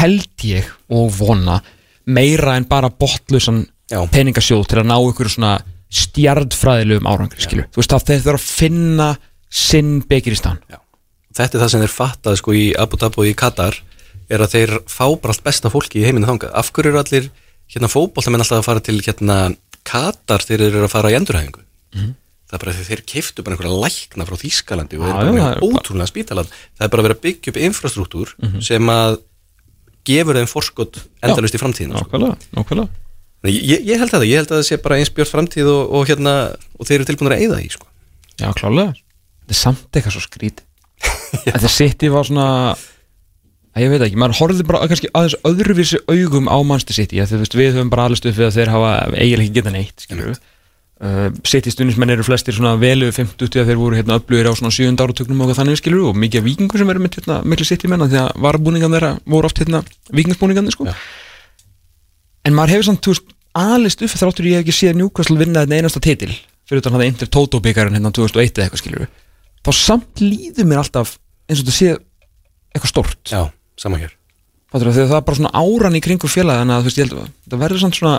held 0.00 0.46
ég 0.48 0.70
og 0.98 1.12
vona 1.14 1.60
meira 2.04 2.56
en 2.58 2.66
bara 2.68 2.90
botlusan 2.90 3.62
Já. 3.90 4.00
peningasjóð 4.10 4.66
til 4.70 4.80
að 4.80 4.88
ná 4.90 4.96
ykkur 5.10 5.28
svona 5.32 5.52
stjardfræðilegum 5.94 7.06
árangri, 7.10 7.42
skilur 7.44 7.68
þú 7.70 7.80
veist, 7.82 7.92
það 7.92 8.06
þeir 8.08 8.22
þurfa 8.24 8.40
að 8.40 8.46
finna 8.48 9.08
sinn 9.54 9.92
bekir 10.08 10.34
í 10.34 10.38
stan. 10.40 10.58
Þetta 11.34 11.58
er 11.58 11.62
það 11.64 11.70
sem 11.74 11.82
þeir 11.84 11.94
fattað 11.94 12.38
sko 12.40 12.54
í 12.54 12.64
Abu 12.78 12.98
Dhabi 12.98 13.20
og 13.22 13.28
í 13.30 13.34
Katar 13.38 13.76
er 14.30 14.42
að 14.44 14.54
þeir 14.54 14.72
fá 14.90 15.06
bara 15.20 15.34
allt 15.34 15.44
besta 15.46 15.70
fólki 15.70 16.00
í 16.00 16.04
heiminu 16.06 16.26
þangað. 16.30 16.54
Af 16.54 16.72
hverju 16.74 16.90
eru 16.92 17.00
allir 17.02 17.28
hérna 17.74 17.90
fótboltamenn 17.90 18.42
alltaf 18.44 18.62
að 18.62 18.68
fara 18.68 18.82
til 18.86 18.98
hérna 19.02 19.38
Katar 19.84 20.42
þegar 20.46 20.64
þeir 20.64 20.78
eru 20.78 20.86
að 20.88 20.94
fara 20.94 21.10
í 21.12 21.18
endurhæfingu? 21.18 21.62
Það 22.44 22.56
er 22.58 22.62
bara 22.64 22.74
því 22.76 22.84
þeir 22.88 23.02
keiftu 23.10 23.42
bara 23.44 23.56
einhverja 23.56 23.78
lækna 23.84 24.26
frá 24.28 24.36
Þýskalandi 24.40 24.98
og 24.98 25.04
þeir 25.06 25.20
eru 25.20 25.38
bara 25.38 25.60
ótrúlega 25.68 26.10
spítalan. 26.10 26.50
Það 26.78 26.86
er 26.86 26.90
bara 26.92 27.02
að 27.02 27.08
vera 27.08 27.16
að 27.18 27.24
byggja 27.26 27.52
upp 27.52 27.60
infrastruktúr 27.68 28.34
sem 28.62 28.90
að 28.94 29.18
gefur 30.04 30.38
þeim 30.38 30.50
forskot 30.50 31.00
endalust 31.24 31.54
í 31.54 31.60
framtíðina. 31.62 31.98
sko. 31.98 32.10
Nákvæmlega, 32.10 32.36
nákvæmlega 32.54 33.03
Ég, 33.44 33.60
ég- 33.84 33.98
held 34.00 34.10
að 34.14 34.20
það, 34.22 34.28
ég 34.30 34.40
held 34.40 34.52
að 34.52 34.60
það 34.60 34.66
sé 34.70 34.78
bara 34.84 34.98
eins 35.00 35.12
björt 35.12 35.32
framtíð 35.34 35.68
og, 35.68 35.82
og 35.98 36.06
hérna, 36.08 36.34
og 36.78 36.88
þeir 36.88 36.96
eru 37.00 37.08
tilbúinir 37.10 37.36
að 37.36 37.44
eyða 37.44 37.58
í 37.64 37.68
sko. 37.74 37.86
Já, 38.40 38.48
klálega 38.56 38.94
Þetta 39.44 39.52
er 39.54 39.60
samt 39.60 39.98
eitthvað 39.98 40.16
svo 40.16 40.22
skrít 40.24 40.62
Þetta 41.44 41.70
City 41.70 42.08
var 42.14 42.24
svona 42.24 42.46
að 43.74 43.82
ég 43.84 43.90
veit 43.92 44.04
ekki, 44.06 44.18
maður 44.22 44.38
horfði 44.38 44.64
bara 44.68 44.86
kannski 44.88 45.10
aðeins 45.18 45.34
öðruvísi 45.48 45.98
augum 46.06 46.46
á 46.46 46.56
Manchester 46.62 46.96
City 46.96 47.18
að 47.20 47.32
þú 47.34 47.40
veist, 47.42 47.56
við 47.58 47.72
höfum 47.74 47.90
bara 47.92 48.04
alveg 48.06 48.20
stuð 48.20 48.36
fyrir 48.36 48.48
að 48.50 48.58
þeir 48.60 48.70
hafa 48.70 48.90
eiginlega 49.18 49.44
ekki 49.48 49.56
geta 49.58 49.72
neitt, 49.74 50.04
við 50.06 50.38
uh, 51.02 51.26
City 51.50 51.72
stundismenn 51.74 52.14
eru 52.14 52.26
flestir 52.26 52.54
svona 52.54 52.76
velu 52.78 53.10
50 53.10 53.50
að 53.64 53.72
þeir 53.72 53.80
voru 53.80 53.98
hérna 53.98 54.20
öflugir 54.20 54.46
á 54.46 54.52
svona 54.54 54.70
7. 54.78 54.94
áratögnum 54.94 55.42
og 55.42 55.50
þannig, 55.58 55.80
við, 55.82 56.06
og 56.12 56.20
mikið 56.22 56.46
vikingum 56.46 56.80
sem 56.84 56.94
eru 56.94 57.02
hérna, 57.18 57.40
miklu 57.50 57.66
City 57.66 57.90
menna 57.90 58.06
því 58.12 58.20
að 58.22 58.30
varbúningan 58.46 58.94
þeirra 58.94 59.12
voru 59.34 59.50
oft 59.50 59.58
hérna 59.64 59.82
vikingsbúningan, 60.14 60.70
sko 60.70 60.86
Já. 60.86 60.94
en 62.46 62.54
maður 62.54 62.76
hefur 62.76 62.92
samt, 62.92 63.02
þú 63.02 63.16
veist, 63.16 63.33
alist 63.58 64.02
upp 64.02 64.16
þráttur 64.16 64.50
ég 64.50 64.58
hef 64.58 64.64
ekki 64.64 64.76
séð 64.78 64.98
Newcastle 65.00 65.38
vinna 65.40 65.64
þetta 65.64 65.78
einasta 65.80 66.02
titil 66.02 66.32
fyrir 66.64 66.80
utan 66.80 66.96
það 66.96 67.06
Inter 67.10 67.30
Toto 67.30 67.60
byggarinn 67.62 67.98
hérna 67.98 68.12
2001 68.14 68.56
eða 68.56 68.66
eitthvað 68.66 68.82
skilur 68.82 69.06
þá 69.64 69.70
samt 69.78 70.22
líður 70.24 70.68
mér 70.70 70.82
alltaf 70.82 71.16
eins 71.48 71.60
og 71.60 71.66
þetta 71.66 71.76
sé 71.76 71.94
eitthvað 72.74 72.90
stórt. 72.90 73.20
Já, 73.30 73.42
sama 73.80 74.00
hér. 74.00 74.14
Þegar 74.74 74.94
það 74.96 75.18
er 75.18 75.26
bara 75.28 75.38
svona 75.38 75.52
áran 75.54 75.94
í 75.94 76.02
kringum 76.02 76.30
félag 76.30 76.60
þannig 76.60 76.74
að 76.74 76.80
þú 76.80 76.88
veist, 76.88 76.98
ég 76.98 77.06
held 77.06 77.18
að 77.20 77.28
það 77.52 77.60
verður 77.62 77.82
svona 77.84 77.98
svona 77.98 78.14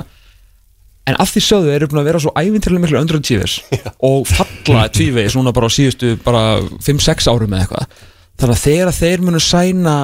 en 1.05 1.17
af 1.21 1.31
því 1.33 1.41
sögðu 1.45 1.73
eru 1.75 1.89
búin 1.91 2.01
að 2.01 2.07
vera 2.07 2.21
svo 2.23 2.31
ævintilega 2.33 2.81
miklu 2.81 2.99
öndur 3.01 3.19
en 3.19 3.25
tvívegis 3.27 3.57
og 4.07 4.29
falla 4.29 4.85
tvívegis 4.95 5.35
núna 5.37 5.53
bara 5.53 5.67
á 5.69 5.75
síðustu 5.75 6.13
bara 6.23 6.43
5-6 6.81 7.27
árum 7.29 7.51
eða 7.51 7.65
eitthvað. 7.65 7.99
Þannig 8.39 8.55
að 8.55 8.63
þegar 8.63 8.95
þeir 8.95 9.25
munu 9.27 9.41
sæna 9.43 9.97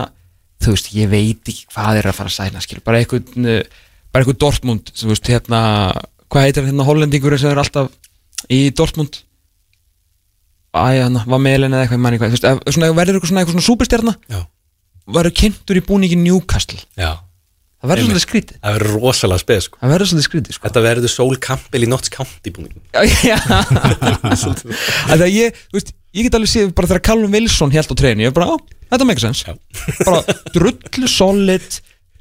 þú 0.62 0.76
veist, 0.76 0.92
ég 0.94 1.10
veit 1.10 1.54
ekki 1.54 1.72
hvað 1.72 2.02
eru 2.02 2.12
að 2.12 2.20
fara 2.20 2.34
að 2.34 2.38
sæna 2.38 2.62
skil, 2.62 2.84
bara 2.86 3.00
eitthvað 3.00 3.40
bara 4.12 4.24
eitthvað 4.26 4.40
Dortmund, 4.44 4.92
þú 4.98 5.12
veist, 5.12 5.28
hérna 5.32 5.60
hvað 6.32 6.46
heitir 6.48 6.68
hérna 6.70 6.86
hollendingur 6.88 7.38
sem 7.40 7.52
er 7.52 7.62
alltaf 7.64 7.92
í 8.52 8.70
Dortmund 8.76 9.22
Æ, 10.72 11.02
hann 11.04 11.18
var 11.28 11.42
meðlinn 11.44 11.74
eða 11.76 11.84
eitthvað, 11.84 11.98
ég 11.98 12.04
man 12.06 12.14
ekki 12.16 12.22
hvað, 12.24 12.32
þú 12.32 12.38
veist, 12.38 12.46
ef- 12.48 12.76
svona, 12.76 12.92
verður 12.96 13.18
eitthvað 13.18 13.32
svona, 13.34 13.42
eitthvað 13.44 13.58
svona 13.58 13.68
súperstjarna 13.68 14.14
Já. 14.32 14.40
verður 15.18 15.34
kynntur 15.42 15.80
í 15.82 15.84
búningin 15.84 16.24
Newcastle 16.24 16.80
Já. 16.96 17.10
það 17.82 17.92
verður 17.92 18.06
svolítið 18.08 18.24
skrítið 18.24 18.56
Það 18.62 18.78
verður 18.78 18.94
rosalega 19.04 19.44
speð 19.44 19.62
sko. 19.66 19.80
það 19.82 19.92
verður 19.96 20.10
svolítið 20.12 20.28
skrítið 20.30 20.56
sko. 20.56 20.64
Þetta 20.70 20.84
verður 20.86 21.12
Sol 21.12 21.36
Campbell 21.48 21.84
í 21.84 21.90
Notts 21.92 22.12
County 22.14 22.54
búningin. 22.56 22.84
Það 25.12 25.26
ég, 25.34 25.60
þú 25.72 25.80
veist, 25.80 25.92
ég 26.16 26.28
get 26.30 26.38
alveg 26.40 26.52
séð 26.54 26.72
bara 26.78 26.92
þegar 26.94 27.04
Callum 27.10 27.36
Wilson 27.36 27.74
held 27.76 27.92
á 27.92 27.96
treyni, 28.00 28.24
ég 28.28 28.32
er 28.32 28.36
bara, 28.38 28.54
á, 28.54 28.56
þetta 28.96 29.20
sense 29.26 29.44
Já. 29.44 29.56
bara 30.06 30.22
drullu 30.56 31.10
solid 31.12 31.68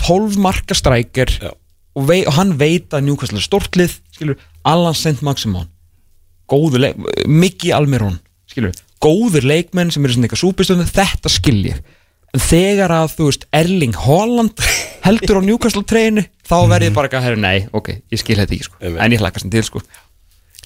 12 0.00 0.38
marka 0.42 0.74
strækir. 0.74 1.30
Og, 1.96 2.06
vei, 2.08 2.20
og 2.26 2.34
hann 2.38 2.56
veit 2.60 2.94
að 2.96 3.06
Newcastle 3.08 3.40
er 3.40 3.46
stortlið, 3.46 3.96
skilur, 4.14 4.40
Allan 4.68 5.68
góður 6.50 6.82
leik, 6.82 7.00
Miggi 7.30 7.72
Almirón 7.74 8.18
skilur, 8.50 8.74
góður 9.02 9.46
leikmenn 9.46 9.92
sem 9.94 10.04
eru 10.04 10.16
svona 10.16 10.28
eitthvað 10.28 10.42
súpistönd, 10.42 10.90
þetta 10.90 11.30
skil 11.32 11.60
ég 11.68 11.80
en 12.34 12.42
þegar 12.42 12.94
að, 12.94 13.16
þú 13.16 13.30
veist, 13.30 13.48
Erling 13.54 13.96
Haaland 14.06 14.62
heldur 15.06 15.40
á 15.40 15.42
Newcastle 15.46 15.86
treyni 15.86 16.26
þá 16.46 16.56
verð 16.70 16.88
ég 16.88 16.94
bara 16.96 17.10
ekki 17.10 17.20
að, 17.20 17.26
herru, 17.28 17.42
nei, 17.42 17.66
ok, 17.74 17.92
ég 18.10 18.22
skil 18.22 18.38
þetta 18.38 18.56
ekki 18.56 18.66
sko. 18.68 18.78
Einmitt. 18.82 19.02
en 19.04 19.14
ég 19.16 19.22
hlakka 19.22 19.42
sem 19.42 19.52
til, 19.52 19.66
sko 19.66 19.82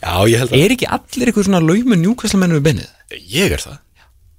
Já, 0.05 0.27
ég 0.29 0.41
held 0.43 0.53
að 0.53 0.61
er 0.61 0.73
ekki 0.75 0.89
allir 0.93 1.31
eitthvað 1.31 1.47
svona 1.47 1.61
laumu 1.65 1.97
Newcastle 1.97 2.41
mennu 2.41 2.59
við 2.59 2.65
bennið? 2.67 2.89
Ég 3.31 3.55
er 3.55 3.63
það. 3.63 3.79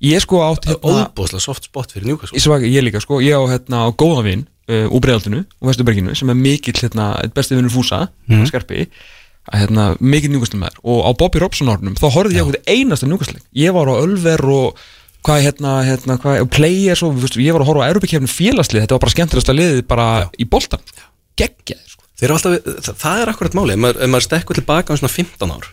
Ég 0.06 0.22
sko 0.22 0.42
átt 0.46 0.68
hérna, 0.70 1.06
Óbúslega 1.08 1.42
soft 1.42 1.66
spot 1.66 1.96
fyrir 1.96 2.12
Newcastle. 2.12 2.38
ég, 2.38 2.44
svag, 2.44 2.66
ég 2.70 2.86
líka 2.86 3.02
sko, 3.02 3.18
ég 3.24 3.34
á 3.34 3.42
hérna 3.50 3.88
á 3.88 3.90
góða 3.98 4.26
vin 4.28 4.44
uh, 4.70 4.88
úr 4.90 5.02
Breiðaltinu 5.06 5.44
og 5.62 5.70
Vesturberginu 5.70 6.16
sem 6.18 6.30
er 6.34 6.40
mikill 6.40 6.80
hérna, 6.82 7.12
besti 7.36 7.56
vinnur 7.58 7.74
fúsa 7.74 8.08
Mhm. 8.28 8.46
skarpi, 8.50 8.88
að, 9.52 9.60
hérna, 9.66 9.88
mikill 10.00 10.32
Newcastle 10.34 10.60
maður 10.60 10.80
og 10.84 11.02
á 11.06 11.12
Bobby 11.18 11.40
Robson 11.44 11.70
ornum 11.70 11.96
þá 12.00 12.08
horfði 12.16 12.40
ég 12.40 12.46
á 12.46 12.50
þetta 12.50 12.76
einasta 12.76 13.08
Newcastle 13.10 13.40
ég 13.56 13.74
var 13.74 13.88
á 13.92 13.96
Ölver 14.02 14.42
og 14.50 14.80
hvað 15.26 15.42
hérna, 15.48 15.72
hérna 15.86 16.20
hvað, 16.22 16.42
og 16.46 16.50
Players 16.54 17.02
og 17.06 17.16
veist, 17.18 17.38
ég 17.42 17.54
var 17.54 17.62
að 17.64 17.70
horfa 17.72 17.86
á 17.86 17.90
Europakefni 17.94 18.30
félagslið, 18.30 18.84
þetta 18.86 18.94
var 18.98 19.04
bara 19.06 19.14
skemmtilegasta 19.16 19.56
liðið 19.58 19.80
bara 19.90 20.08
í 20.38 20.46
boltan, 20.46 20.84
geggjaði 21.38 21.88
sko. 21.90 22.04
Þeir 22.16 22.28
eru 22.30 22.36
alltaf, 22.38 22.68
það, 22.86 22.98
það 23.02 23.22
er 23.24 23.32
akkurat 23.34 23.56
máli. 23.58 23.74
Ef 23.74 23.80
maður, 23.82 24.08
maður 24.14 24.26
stekkur 24.28 24.56
tilbaka 24.60 24.94
um 24.94 25.00
svona 25.02 25.12
15 25.12 25.52
ár, 25.56 25.66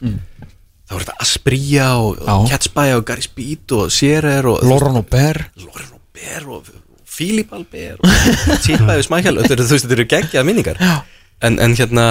þá 0.88 0.94
er 0.96 1.05
þetta 1.05 1.16
Asprilla 1.22 1.90
og, 2.00 2.16
Já. 2.24 2.35
Catspæja 2.55 2.96
og 2.96 3.05
Gary 3.12 3.22
Speed 3.28 3.74
og 3.76 3.92
Sierer 3.94 4.48
og 4.50 4.64
Loran 4.66 4.96
og 4.98 5.07
Bear 5.12 5.38
Loren 5.61 5.92
og 5.94 6.00
Ber 6.16 6.48
og 6.57 6.72
Filip 7.12 7.53
Alber 7.53 8.01
og 8.01 8.09
Típaði 8.66 9.07
Smækjál 9.07 9.37
þú 9.42 9.57
veist, 9.61 9.85
þetta 9.85 9.96
eru 9.98 10.09
geggjað 10.14 10.48
minningar. 10.48 10.81
Já. 10.81 11.03
en, 11.44 11.59
en 11.61 11.77
hérna 11.77 12.07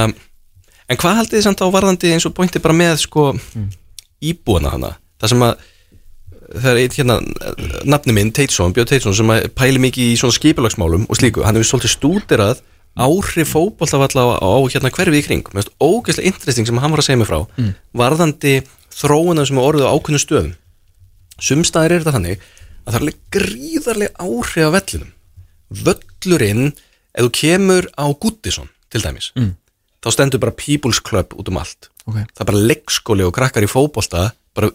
en 0.91 0.99
hvað 0.99 1.21
haldið 1.21 1.39
þið 1.39 1.45
samt 1.47 1.63
á 1.63 1.67
varðandi 1.73 2.13
eins 2.13 2.27
og 2.27 2.35
pointi 2.37 2.61
bara 2.61 2.77
með 2.77 2.97
sko 3.05 3.31
íbúana 4.21 4.75
hana? 4.75 4.95
Það 5.21 5.33
sem 5.33 5.45
að 5.47 5.67
það 6.51 6.71
er 6.71 6.79
eitt 6.81 6.97
hérna 6.99 7.15
nafni 7.87 8.15
minn, 8.15 8.33
Teitsson, 8.35 8.73
Björn 8.75 8.89
Teitsson 8.89 9.15
sem 9.15 9.31
að 9.31 9.47
pæli 9.55 9.79
mikið 9.79 10.11
í 10.11 10.17
svona 10.19 10.35
skipulagsmálum 10.35 11.07
og 11.07 11.19
slíku, 11.19 11.45
hann 11.47 11.55
hefur 11.55 11.69
svolítið 11.69 11.93
stúderað 11.95 12.61
áhrif 12.99 13.53
fótboltavalla 13.53 14.25
á, 14.35 14.43
á 14.43 14.51
hérna 14.67 14.91
hverfið 14.91 15.21
í 15.21 15.23
kring, 15.23 15.51
með 15.55 15.69
ógeðslega 15.79 16.27
interesting 16.27 16.67
sem 16.67 16.81
hann 16.83 16.91
var 16.91 16.99
að 16.99 17.07
segja 17.07 17.21
mig 17.21 17.29
frá, 17.29 17.39
varðandi 17.95 18.57
þróuna 18.91 19.45
sem 19.47 19.61
er 19.61 19.69
orðið 19.69 19.87
á 19.87 19.93
ákveðnum 19.95 20.23
stöðum. 20.25 20.51
Sumstaðir 21.41 21.95
er 21.95 22.03
þetta 22.03 22.15
þannig 22.17 22.43
að 22.85 22.91
það 22.91 22.95
er 22.97 23.01
alveg 23.01 23.19
gríðarlega 23.35 24.25
áhrif 24.25 24.67
á 24.67 24.75
vellinum 24.77 25.11
völlurinn 25.85 26.67
ef 27.15 27.25
þú 27.25 27.31
kemur 27.37 27.87
á 27.95 28.05
Guttisson 28.21 28.69
til 28.91 29.01
dæmis 29.03 29.31
mm. 29.37 29.51
þá 30.03 30.09
stendur 30.15 30.41
bara 30.43 30.55
People's 30.57 31.01
Club 31.03 31.35
út 31.37 31.51
um 31.51 31.59
allt 31.61 31.89
Ok. 32.07 32.15
það 32.33 32.41
er 32.41 32.49
bara 32.49 32.63
leggskóli 32.71 33.25
og 33.27 33.35
krakkar 33.37 33.63
í 33.65 33.69
fótbolta 33.69 34.31
bara 34.57 34.71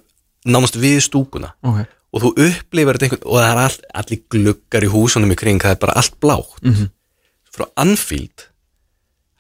nánast 0.47 0.79
við 0.79 1.01
stúkuna 1.09 1.53
Ok. 1.67 1.83
og 2.15 2.23
þú 2.23 2.31
upplifir 2.47 2.97
þetta 2.99 3.09
einhvern 3.09 3.27
og 3.27 3.41
það 3.41 3.51
er 3.51 3.63
all, 3.65 3.79
allir 4.03 4.23
gluggar 4.33 4.87
í 4.87 4.93
húsunum 4.93 5.33
í 5.35 5.39
kring 5.41 5.61
það 5.63 5.75
er 5.77 5.83
bara 5.83 5.97
allt 6.01 6.17
blátt 6.23 6.63
Mhm. 6.63 6.89
frá 7.53 7.67
Anfield 7.77 8.47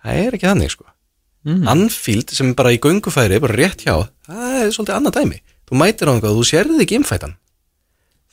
það 0.02 0.20
er 0.26 0.37
ekki 0.38 0.50
þannig 0.52 0.70
sko 0.76 0.85
Mhm. 1.46 1.68
Anfield 1.70 2.31
sem 2.35 2.55
bara 2.59 2.72
í 2.74 2.79
göngufæri 2.83 3.38
bara 3.40 3.55
rétt 3.55 3.85
hjá, 3.87 4.09
það 4.26 4.55
er 4.64 4.70
svolítið 4.74 4.96
annað 4.98 5.14
dæmi 5.20 5.37
þú 5.70 5.76
mætir 5.79 6.08
á 6.10 6.12
einhvað 6.17 6.33
og 6.35 6.40
þú 6.42 6.46
sérði 6.50 6.81
ekki 6.83 6.96
innfætan 6.98 7.37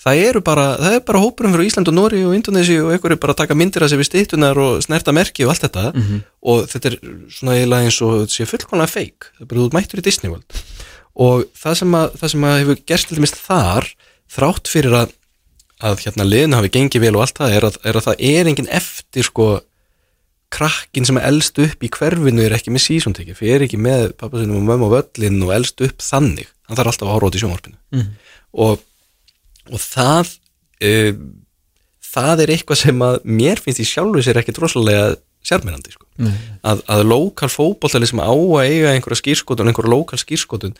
það 0.03 0.21
eru 0.27 0.41
bara 0.43 0.65
það 0.79 0.95
er 0.97 1.03
bara 1.07 1.21
hópurum 1.23 1.53
fyrir 1.55 1.69
Ísland 1.69 1.91
og 1.91 1.95
Nóri 1.95 2.23
og 2.27 2.35
Indonési 2.35 2.77
og 2.83 2.91
einhverju 2.91 3.19
bara 3.23 3.35
að 3.35 3.41
taka 3.43 3.55
myndir 3.55 3.85
að 3.85 3.93
sér 3.93 4.01
við 4.01 4.09
stýttunar 4.09 4.59
og 4.59 4.81
snerta 4.83 5.15
merki 5.15 5.45
og 5.45 5.53
allt 5.53 5.63
þetta. 5.67 5.85
Og 6.43 6.65
þetta 6.71 6.89
er 6.91 6.97
svona 7.31 7.57
eiginlega 7.57 7.87
eins 7.87 8.01
og 8.03 8.15
þetta 8.23 8.35
sé 8.35 8.49
fullkomlega 8.49 8.91
feik, 8.91 9.29
það 9.37 9.45
er 9.45 9.51
bara 9.53 9.65
ert 9.67 9.77
mættur 9.79 10.03
í 10.03 10.07
Disney 10.09 10.33
World 10.33 10.63
og 11.13 11.43
það 11.53 11.75
sem 11.77 11.97
að, 11.97 12.15
það 12.19 12.31
sem 12.33 12.47
að 12.47 12.55
hefur 12.63 12.79
gerst 12.89 13.09
til 13.09 13.17
dæmis 13.19 13.35
þar 13.37 13.89
þrátt 14.33 14.71
fyrir 14.71 14.95
að, 14.97 15.11
að 15.83 15.99
hérna 16.07 16.25
liðinu 16.25 16.57
hafi 16.57 16.71
gengið 16.73 17.05
vel 17.05 17.13
og 17.17 17.25
allt 17.25 17.37
það 17.37 17.57
er 17.57 17.67
að, 17.67 17.77
er 17.85 17.99
að 17.99 18.07
það 18.07 18.23
er 18.31 18.49
engin 18.49 18.71
eftir 18.73 19.27
sko 19.27 19.47
krakkin 20.53 21.05
sem 21.07 21.17
er 21.17 21.27
elst 21.29 21.57
upp 21.61 21.85
í 21.85 21.89
hverfinu 21.93 22.43
er 22.45 22.53
ekki 22.57 22.73
með 22.73 22.85
sísónteki, 22.87 23.35
fyrir 23.37 23.65
ekki 23.65 23.79
með 23.81 24.11
pappa 24.19 24.41
sinum 24.41 24.59
og 24.61 24.67
mömmu 24.67 24.89
á 24.89 24.93
völlin 24.99 25.39
og 25.45 25.53
elst 25.55 25.81
upp 25.85 26.03
þannig. 26.05 26.49
Hann 26.69 26.77
þarf 26.77 26.93
alltaf 26.93 27.07
að 27.07 27.15
horfa 27.15 27.29
út 27.29 27.37
í 27.37 27.41
sjónvarpinu. 27.41 27.77
Mhm. 27.93 28.11
og, 28.53 28.83
og 29.71 29.79
það 29.79 30.33
uh, 30.83 31.13
það 32.13 32.43
er 32.43 32.55
eitthvað 32.55 32.81
sem 32.83 33.05
að 33.05 33.19
mér 33.23 33.61
finnst 33.63 33.81
í 33.83 33.87
sjálfu 33.87 34.23
sér 34.25 34.41
ekki 34.41 34.55
droslega 34.55 35.13
sérmennandi 35.43 35.91
sko. 35.91 36.07
að, 36.63 36.83
að 36.87 37.03
lokal 37.09 37.49
fótboltali 37.51 38.07
sem 38.07 38.21
á 38.23 38.31
að 38.31 38.67
eiga 38.69 38.93
einhverja 38.93 39.19
skýrskotun, 39.19 39.69
einhverja 39.69 39.91
lokal 39.91 40.19
skýrskotun 40.21 40.75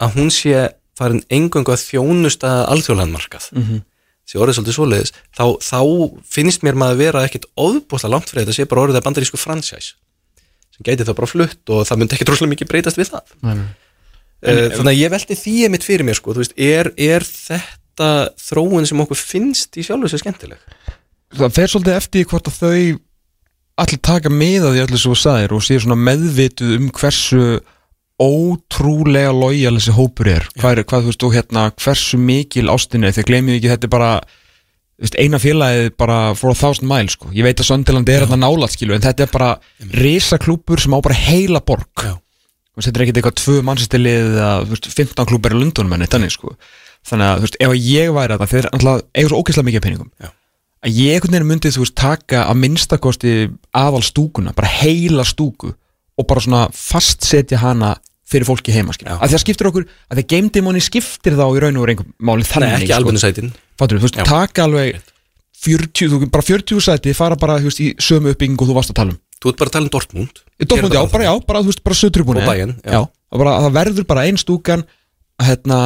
að 0.00 0.16
hún 0.16 0.30
sé 0.32 0.68
farin 0.98 1.22
engöngu 1.32 1.74
að 1.74 1.84
þjónusta 1.84 2.52
alþjóðlandmarkað 2.72 3.50
mm 3.52 3.64
-hmm. 3.64 3.82
sé 4.26 4.38
orðið 4.40 4.58
svolítið 4.58 4.76
svoleiðis 4.78 5.12
þá, 5.36 5.46
þá 5.62 5.80
finnst 6.24 6.64
mér 6.66 6.78
maður 6.78 6.94
að 6.96 7.02
vera 7.04 7.24
ekkit 7.26 7.50
óðbúðslega 7.54 8.14
langt 8.14 8.30
fyrir 8.30 8.46
þetta 8.46 8.56
sé 8.56 8.68
bara 8.70 8.86
orðið 8.86 9.00
að 9.00 9.06
bandarísku 9.06 9.40
fransjæs 9.40 9.92
sem 10.74 10.86
gæti 10.86 11.04
það 11.04 11.18
bara 11.20 11.32
flutt 11.34 11.74
og 11.74 11.84
það 11.86 11.98
myndi 11.98 12.16
ekki 12.16 12.28
droslega 12.28 12.54
mikið 12.54 12.70
breytast 12.72 12.98
við 12.98 13.12
það 13.12 13.36
Nei. 13.42 13.66
Uh, 14.38 14.70
þannig 14.70 14.92
að 14.94 15.00
ég 15.02 15.10
velti 15.10 15.34
því 15.34 15.54
einmitt 15.66 15.86
fyrir 15.86 16.06
mér 16.06 16.14
sko, 16.14 16.32
veist, 16.38 16.54
er, 16.54 16.92
er 16.94 17.24
þetta 17.26 17.87
þróun 18.48 18.86
sem 18.88 19.02
okkur 19.04 19.18
finnst 19.18 19.78
í 19.78 19.84
sjálfu 19.86 20.10
sér 20.12 20.22
skemmtileg? 20.22 20.60
Það 21.38 21.54
fer 21.56 21.72
svolítið 21.72 21.98
eftir 21.98 22.28
hvort 22.30 22.48
að 22.48 22.58
þau 22.62 22.78
allir 23.78 24.00
taka 24.02 24.30
með 24.32 24.68
að 24.68 24.76
því 24.76 24.84
allir 24.84 25.02
svo 25.02 25.16
sæðir 25.18 25.54
og 25.54 25.64
séu 25.64 25.82
svona 25.82 25.98
meðvituð 26.00 26.76
um 26.78 26.88
hversu 26.94 27.42
ótrúlega 28.18 29.30
lojal 29.30 29.76
þessi 29.76 29.94
hópur 29.94 30.30
er. 30.32 30.46
Hvað, 30.58 30.80
er, 30.80 30.86
hvað 30.90 31.04
þú 31.04 31.12
veist 31.12 31.26
og 31.28 31.34
hérna 31.36 31.64
hversu 31.78 32.18
mikil 32.18 32.72
ástin 32.72 33.06
er. 33.06 33.14
Þegar 33.14 33.30
glemjum 33.30 33.58
ekki 33.58 33.70
þetta 33.70 33.86
er 33.86 33.92
bara 33.92 34.12
eina 35.14 35.38
félagið 35.38 35.92
bara 36.00 36.16
for 36.34 36.50
a 36.50 36.58
thousand 36.58 36.90
miles 36.90 37.14
sko. 37.14 37.30
ég 37.30 37.46
veit 37.46 37.60
að 37.60 37.68
Söndiland 37.68 38.08
er 38.10 38.24
hérna 38.24 38.40
nálat 38.42 38.74
skilu 38.74 38.96
en 38.96 39.04
þetta 39.04 39.28
er 39.28 39.30
bara 39.30 39.52
risaklúpur 39.94 40.82
sem 40.82 40.94
á 40.94 40.98
bara 40.98 41.14
heila 41.14 41.62
borg. 41.62 42.08
Þetta 42.78 42.94
er 42.94 43.04
ekkert 43.06 43.20
eitthvað 43.20 43.38
tvö 43.38 43.60
mannsistilið 43.66 44.26
eða 44.34 44.50
þú 44.64 44.74
veist, 44.74 44.90
15 44.98 45.30
klúpar 45.30 45.54
í 45.54 45.58
Lundunum 45.58 45.94
en 45.94 46.06
þannig 46.10 46.34
sko 46.34 46.56
þannig 47.08 47.28
að 47.28 47.38
þú 47.38 47.46
veist, 47.46 47.58
ef 47.64 47.74
ég 47.88 48.12
væri 48.16 48.36
þetta 48.36 48.50
þeir 48.52 48.68
alltaf 48.72 49.04
eiga 49.14 49.30
svo 49.32 49.40
ógeðslega 49.42 49.68
mikið 49.70 49.84
peningum 49.86 50.10
Já. 50.20 50.28
að 50.84 50.98
ég 50.98 51.16
einhvern 51.18 51.36
veginn 51.38 51.50
myndi 51.52 51.72
þú 51.74 51.84
veist 51.84 51.96
taka 51.98 52.44
að 52.48 52.60
minnstakosti 52.64 53.34
aðal 53.82 54.04
stúkuna 54.06 54.54
bara 54.56 54.70
heila 54.78 55.26
stúku 55.28 55.72
og 56.18 56.26
bara 56.28 56.44
svona 56.44 56.64
fastsetja 56.74 57.60
hana 57.62 57.94
fyrir 58.28 58.44
fólki 58.44 58.74
heima 58.74 58.92
skilja. 58.92 59.16
Að 59.24 59.32
það 59.32 59.40
skiptir 59.44 59.68
okkur, 59.70 59.84
að 60.10 60.18
það 60.20 60.26
game 60.34 60.50
demoni 60.52 60.82
skiptir 60.84 61.36
þá 61.38 61.46
í 61.48 61.62
raun 61.64 61.78
og 61.80 61.88
einhver 61.88 62.08
máli 62.20 62.44
Nei, 62.44 62.50
þannig 62.50 62.74
ekki 62.82 62.96
alveg 62.98 63.20
sætin 63.22 63.54
Fattur, 63.78 64.00
þú 64.02 64.08
veist, 64.08 64.18
Já. 64.18 64.26
taka 64.28 64.66
alveg 64.66 64.98
40, 65.58 66.10
þú, 66.12 66.28
bara 66.34 66.44
40 66.44 66.82
sæti 66.84 67.14
fara 67.16 67.38
bara 67.40 67.56
þú 67.62 67.70
veist, 67.70 67.80
í 67.80 67.88
sömu 68.02 68.34
uppbyggingu 68.34 68.66
og 68.66 68.70
þú 68.70 68.76
varst 68.76 68.92
að 68.92 68.98
tala 69.00 69.14
um 69.14 69.20
Þú 69.38 69.52
ert 69.52 69.60
bara 69.62 69.70
að 69.70 69.76
tala 69.78 69.86
um 69.86 69.92
Dortmund 69.94 70.42
Dortmund, 70.58 70.94
já, 70.98 71.02
bara 71.14 71.26
já, 71.28 71.32
bara 71.48 71.62
þú 71.62 71.70
veist, 71.72 71.82
bara 71.86 71.98
sötrubúni 71.98 72.42
Og 72.42 72.50
Bayern, 72.50 72.74
já. 72.82 72.92
já. 72.98 73.00
og 73.08 73.42
bara, 73.42 73.56
að 73.56 73.66
það 73.68 73.76
verður 73.78 74.08
bara 74.12 74.26
ein 74.28 74.40
stúkan 74.40 74.84
að 75.38 75.50
hérna, 75.52 75.80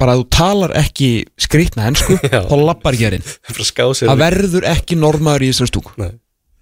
bara 0.00 0.14
að 0.16 0.22
þú 0.22 0.26
talar 0.36 0.74
ekki 0.80 1.08
skrýtna 1.40 1.86
hensku, 1.86 2.16
þá 2.50 2.54
lappar 2.60 2.96
ekki 2.96 3.08
erinn 3.10 3.26
Það 4.10 4.14
er 4.16 4.22
verður 4.24 4.68
ekki 4.72 4.98
normaður 5.00 5.46
í 5.46 5.50
þessari 5.52 5.72
stúku. 5.72 5.94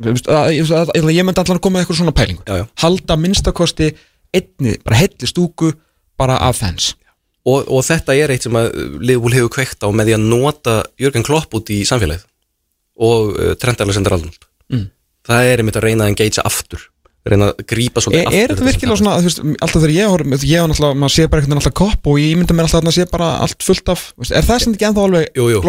Ég, 0.03 0.73
ég 1.15 1.27
myndi 1.27 1.41
allan 1.45 1.59
að 1.59 1.63
koma 1.63 1.77
með 1.79 1.85
eitthvað 1.85 2.01
svona 2.01 2.15
pælingu. 2.17 2.43
Já, 2.49 2.57
já. 2.63 2.65
halda 2.83 3.17
minnstakosti 3.23 3.93
einni, 4.35 4.77
bara 4.83 4.99
heilli 4.99 5.29
stúku 5.31 5.73
bara 6.19 6.41
af 6.43 6.59
fans. 6.63 6.93
Og, 7.43 7.67
og 7.67 7.83
þetta 7.87 8.15
er 8.15 8.31
eitt 8.35 8.45
sem 8.47 8.55
að 8.59 8.69
Liverpool 9.03 9.35
hefur 9.35 9.53
kveikt 9.57 9.83
á 9.83 9.89
með 9.91 10.11
því 10.13 10.17
að 10.17 10.27
nota 10.31 10.75
Jörgen 11.03 11.25
Klopp 11.27 11.55
út 11.59 11.71
í 11.75 11.81
samfélagið 11.89 12.27
og 13.03 13.33
uh, 13.35 13.53
Trent 13.59 13.81
Alexander 13.83 14.19
Arnold 14.19 14.49
Mm. 14.73 14.87
það 15.27 15.49
er 15.51 15.61
einmitt 15.61 15.77
að 15.77 15.85
reyna 15.85 16.07
að 16.07 16.13
engagea 16.15 16.45
aftur 16.49 16.85
reyna 17.31 17.49
að 17.53 17.63
grípa 17.71 18.03
svolítið 18.03 18.35
er 18.35 18.53
þetta 18.53 18.67
virkilega 18.67 18.99
svona, 18.99 19.15
þú 19.21 19.29
veist, 19.29 19.43
alltaf 19.63 19.83
þegar 19.85 19.95
ég 19.95 20.09
horf, 20.11 20.31
ég 20.43 20.59
hef 20.59 20.71
náttúrulega, 20.73 20.99
maður 21.03 21.15
sé 21.15 21.27
bara 21.27 21.43
einhvern 21.43 21.53
veginn 21.53 21.63
alltaf 21.63 21.77
kopp 21.79 22.09
og 22.11 22.19
ég 22.19 22.33
mynda 22.41 22.57
mér 22.57 22.67
alltaf 22.67 22.81
að 22.81 22.89
það 22.89 22.97
sé 22.97 23.07
bara 23.13 23.29
allt 23.45 23.67
fullt 23.69 23.93
af, 23.95 24.03
veist, 24.19 24.35
er 24.35 24.49
það 24.49 24.65
sem 24.65 24.75
ekki 24.75 24.89
ennþá 24.89 25.05
alveg 25.07 25.29
Jú, 25.39 25.45
jú, 25.53 25.61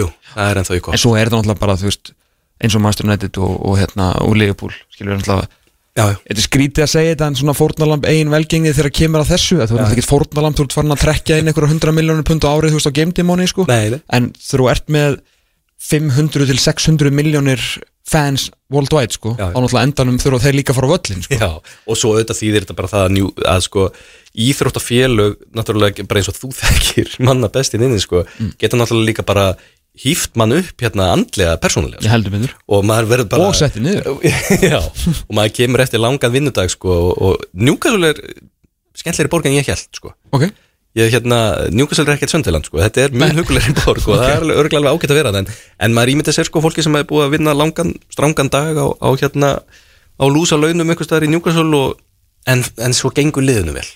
jú, 0.00 0.08
það 0.30 0.48
er 0.54 0.62
ennþá 0.62 0.72
í 0.72 0.80
En 0.80 0.86
kopp 0.86 1.02
svo 1.02 1.12
er 1.18 1.28
þetta 1.28 1.42
náttúrulega 1.42 1.60
bara, 1.60 1.76
þú 1.82 1.90
veist, 1.90 2.14
eins 2.64 2.78
og 2.78 2.84
Master 2.86 3.10
United 3.10 3.42
og, 3.44 3.52
og 3.68 3.76
hérna, 3.82 4.08
og 4.24 4.34
Liverpool, 4.40 4.72
skilur 4.96 5.20
náttúrulega, 5.20 5.50
þetta 5.94 6.34
er 6.40 6.46
skrítið 6.48 6.86
að 6.86 6.90
segja 6.90 7.12
þetta 7.12 7.28
en 7.30 7.36
svona 7.38 7.54
fórnalamb 7.54 8.08
eigin 8.08 8.32
velgengni 8.32 8.72
þegar 8.74 8.94
kemur 8.96 9.22
að 9.22 9.34
þessu, 9.34 9.60
að 9.60 9.70
þú 9.70 9.76
veist 9.78 9.92
ekki 9.94 10.08
fórnalamb, 10.08 10.56
þú 10.56 10.64
ert 10.64 10.74
farin 10.74 10.94
að 10.96 11.04
trekja 11.04 11.36
inn 11.38 11.50
einhverja 11.52 11.70
hundra 11.70 11.94
miljónir 11.94 12.26
pund 12.26 12.42
á 12.42 12.50
árið, 12.50 12.72
þú 12.72 12.80
veist, 12.80 12.90
á 12.90 12.96
game 12.96 13.14
demoni, 13.14 13.46
sko, 13.46 13.66
nei, 13.68 14.00
en 14.10 14.32
þú 14.34 14.66
ert 14.72 14.90
með 14.90 15.20
500 15.84 16.48
til 16.50 16.58
600 16.64 17.14
miljónir 17.14 17.62
fans 18.04 18.50
worldwide, 18.70 19.14
sko, 19.16 19.32
Já, 19.38 19.46
já. 19.48 19.54
á 19.54 19.58
náttúrulega 19.58 19.86
endanum 19.88 20.18
þurfa 20.20 20.42
þeir 20.44 20.56
líka 20.58 20.72
að 20.74 20.76
fara 20.78 20.88
á 20.88 20.94
völlin, 20.94 21.22
sko. 21.24 21.38
Já, 21.40 21.48
og 21.88 21.96
svo 21.96 22.10
auðvitað 22.14 22.40
þýðir 22.40 22.64
þetta 22.66 22.76
bara 22.80 22.90
það 22.92 23.04
að, 23.06 23.14
njú, 23.16 23.28
að 23.54 23.62
sko, 23.68 23.84
íþróttafélög 24.44 25.36
náttúrulega 25.56 26.06
bara 26.08 26.20
eins 26.20 26.28
og 26.32 26.36
þú 26.38 26.50
þekkir 26.60 27.14
manna 27.24 27.48
bestin 27.54 27.84
inni 27.86 28.02
sko, 28.02 28.24
geta 28.60 28.76
náttúrulega 28.80 29.08
líka 29.12 29.24
bara 29.26 29.46
hýft 30.04 30.34
mann 30.40 30.50
upp 30.56 30.82
hérna 30.82 31.12
andlega 31.14 31.54
persónulega 31.62 32.02
Ég 32.02 32.10
heldur 32.10 32.32
myndur. 32.34 32.54
og 32.66 32.82
maður 32.88 33.06
verður 33.12 33.28
bara 33.30 33.46
Og 33.52 33.54
setti 33.54 33.78
niður. 33.84 34.16
Já, 34.72 34.80
og 34.82 35.32
maður 35.38 35.52
kemur 35.60 35.84
eftir 35.84 36.02
langan 36.02 36.34
vinnudag 36.34 36.72
sko, 36.74 36.96
og, 37.14 37.44
er 38.10 38.18
skemmtlegri 38.98 39.30
borg 39.30 39.46
en 39.46 39.54
ég 39.56 39.66
held 39.70 39.86
sko. 39.94 40.12
Ok. 40.34 40.48
Ég 40.94 41.10
hérna, 41.14 41.38
Newcastle 41.74 42.06
er 42.06 42.14
ekkert 42.14 42.32
söndiland 42.34 42.68
sko. 42.68 42.78
þetta 42.82 43.06
er 43.06 43.14
mjög 43.18 43.40
hugulegri 43.40 43.74
borg 43.80 44.08
og 44.08 44.16
það 44.20 44.28
er 44.30 44.44
alveg 44.44 44.60
örgulega 44.62 44.80
alveg 44.80 44.98
ágætt 45.00 45.14
að 45.14 45.20
vera 45.20 45.32
það 45.34 45.40
en, 45.40 45.52
en 45.86 45.96
maður 45.96 46.12
ímyndi 46.14 46.34
sér 46.36 46.48
sko 46.48 46.62
fólki 46.62 46.84
sem 46.86 46.94
hefur 46.94 47.10
búið 47.10 47.26
að 47.26 47.34
vinna 47.34 47.54
langan, 47.58 47.94
strangan 48.14 48.50
dag 48.54 48.78
á, 48.78 48.86
á 48.94 49.08
hérna 49.18 49.50
á 50.14 50.24
lúsa 50.30 50.58
launum 50.58 50.90
einhvers 50.90 51.08
staðar 51.10 51.26
í 51.26 51.30
Newcastle 51.32 51.78
og, 51.78 51.96
en, 52.46 52.62
en 52.78 52.94
svo 52.94 53.10
gengur 53.14 53.42
liðinu 53.42 53.74
vel. 53.74 53.86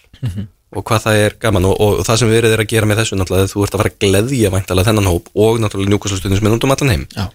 Og 0.76 0.84
hvað 0.84 1.04
það 1.06 1.18
er 1.22 1.36
gaman 1.40 1.68
og, 1.70 1.76
og, 1.80 2.00
og 2.00 2.08
það 2.08 2.18
sem 2.20 2.28
við 2.28 2.40
verið 2.40 2.54
er 2.56 2.62
að 2.64 2.72
gera 2.72 2.88
með 2.88 2.98
þessu 3.00 3.16
náttúrulega 3.16 3.52
þú 3.52 3.62
ert 3.64 3.76
að 3.76 3.82
fara 3.82 3.92
að 3.92 4.00
gleðja 4.04 4.50
væntalega 4.52 4.90
þennan 4.90 5.08
hóp 5.08 5.30
og 5.32 5.60
náttúrulega 5.62 5.94
Newcastle 5.94 6.18
stundin 6.18 6.40
sem 6.40 6.48
er 6.50 6.56
út 6.58 6.66
um 6.66 6.74
allan 6.74 6.92
heim. 6.92 7.06
Já. 7.14 7.28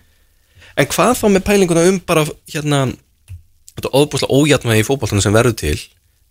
En 0.78 0.90
hvað 0.92 1.16
þá 1.18 1.26
með 1.32 1.46
pælinguna 1.48 1.86
um 1.90 1.98
bara 2.04 2.26
hérna 2.52 2.84
þetta 3.74 3.94
óbúslega 3.94 4.38
ójatnvægi 4.38 4.84
í 4.84 4.88
fótboltanum 4.88 5.26
sem 5.26 5.34
verður 5.34 5.58
til 5.64 5.80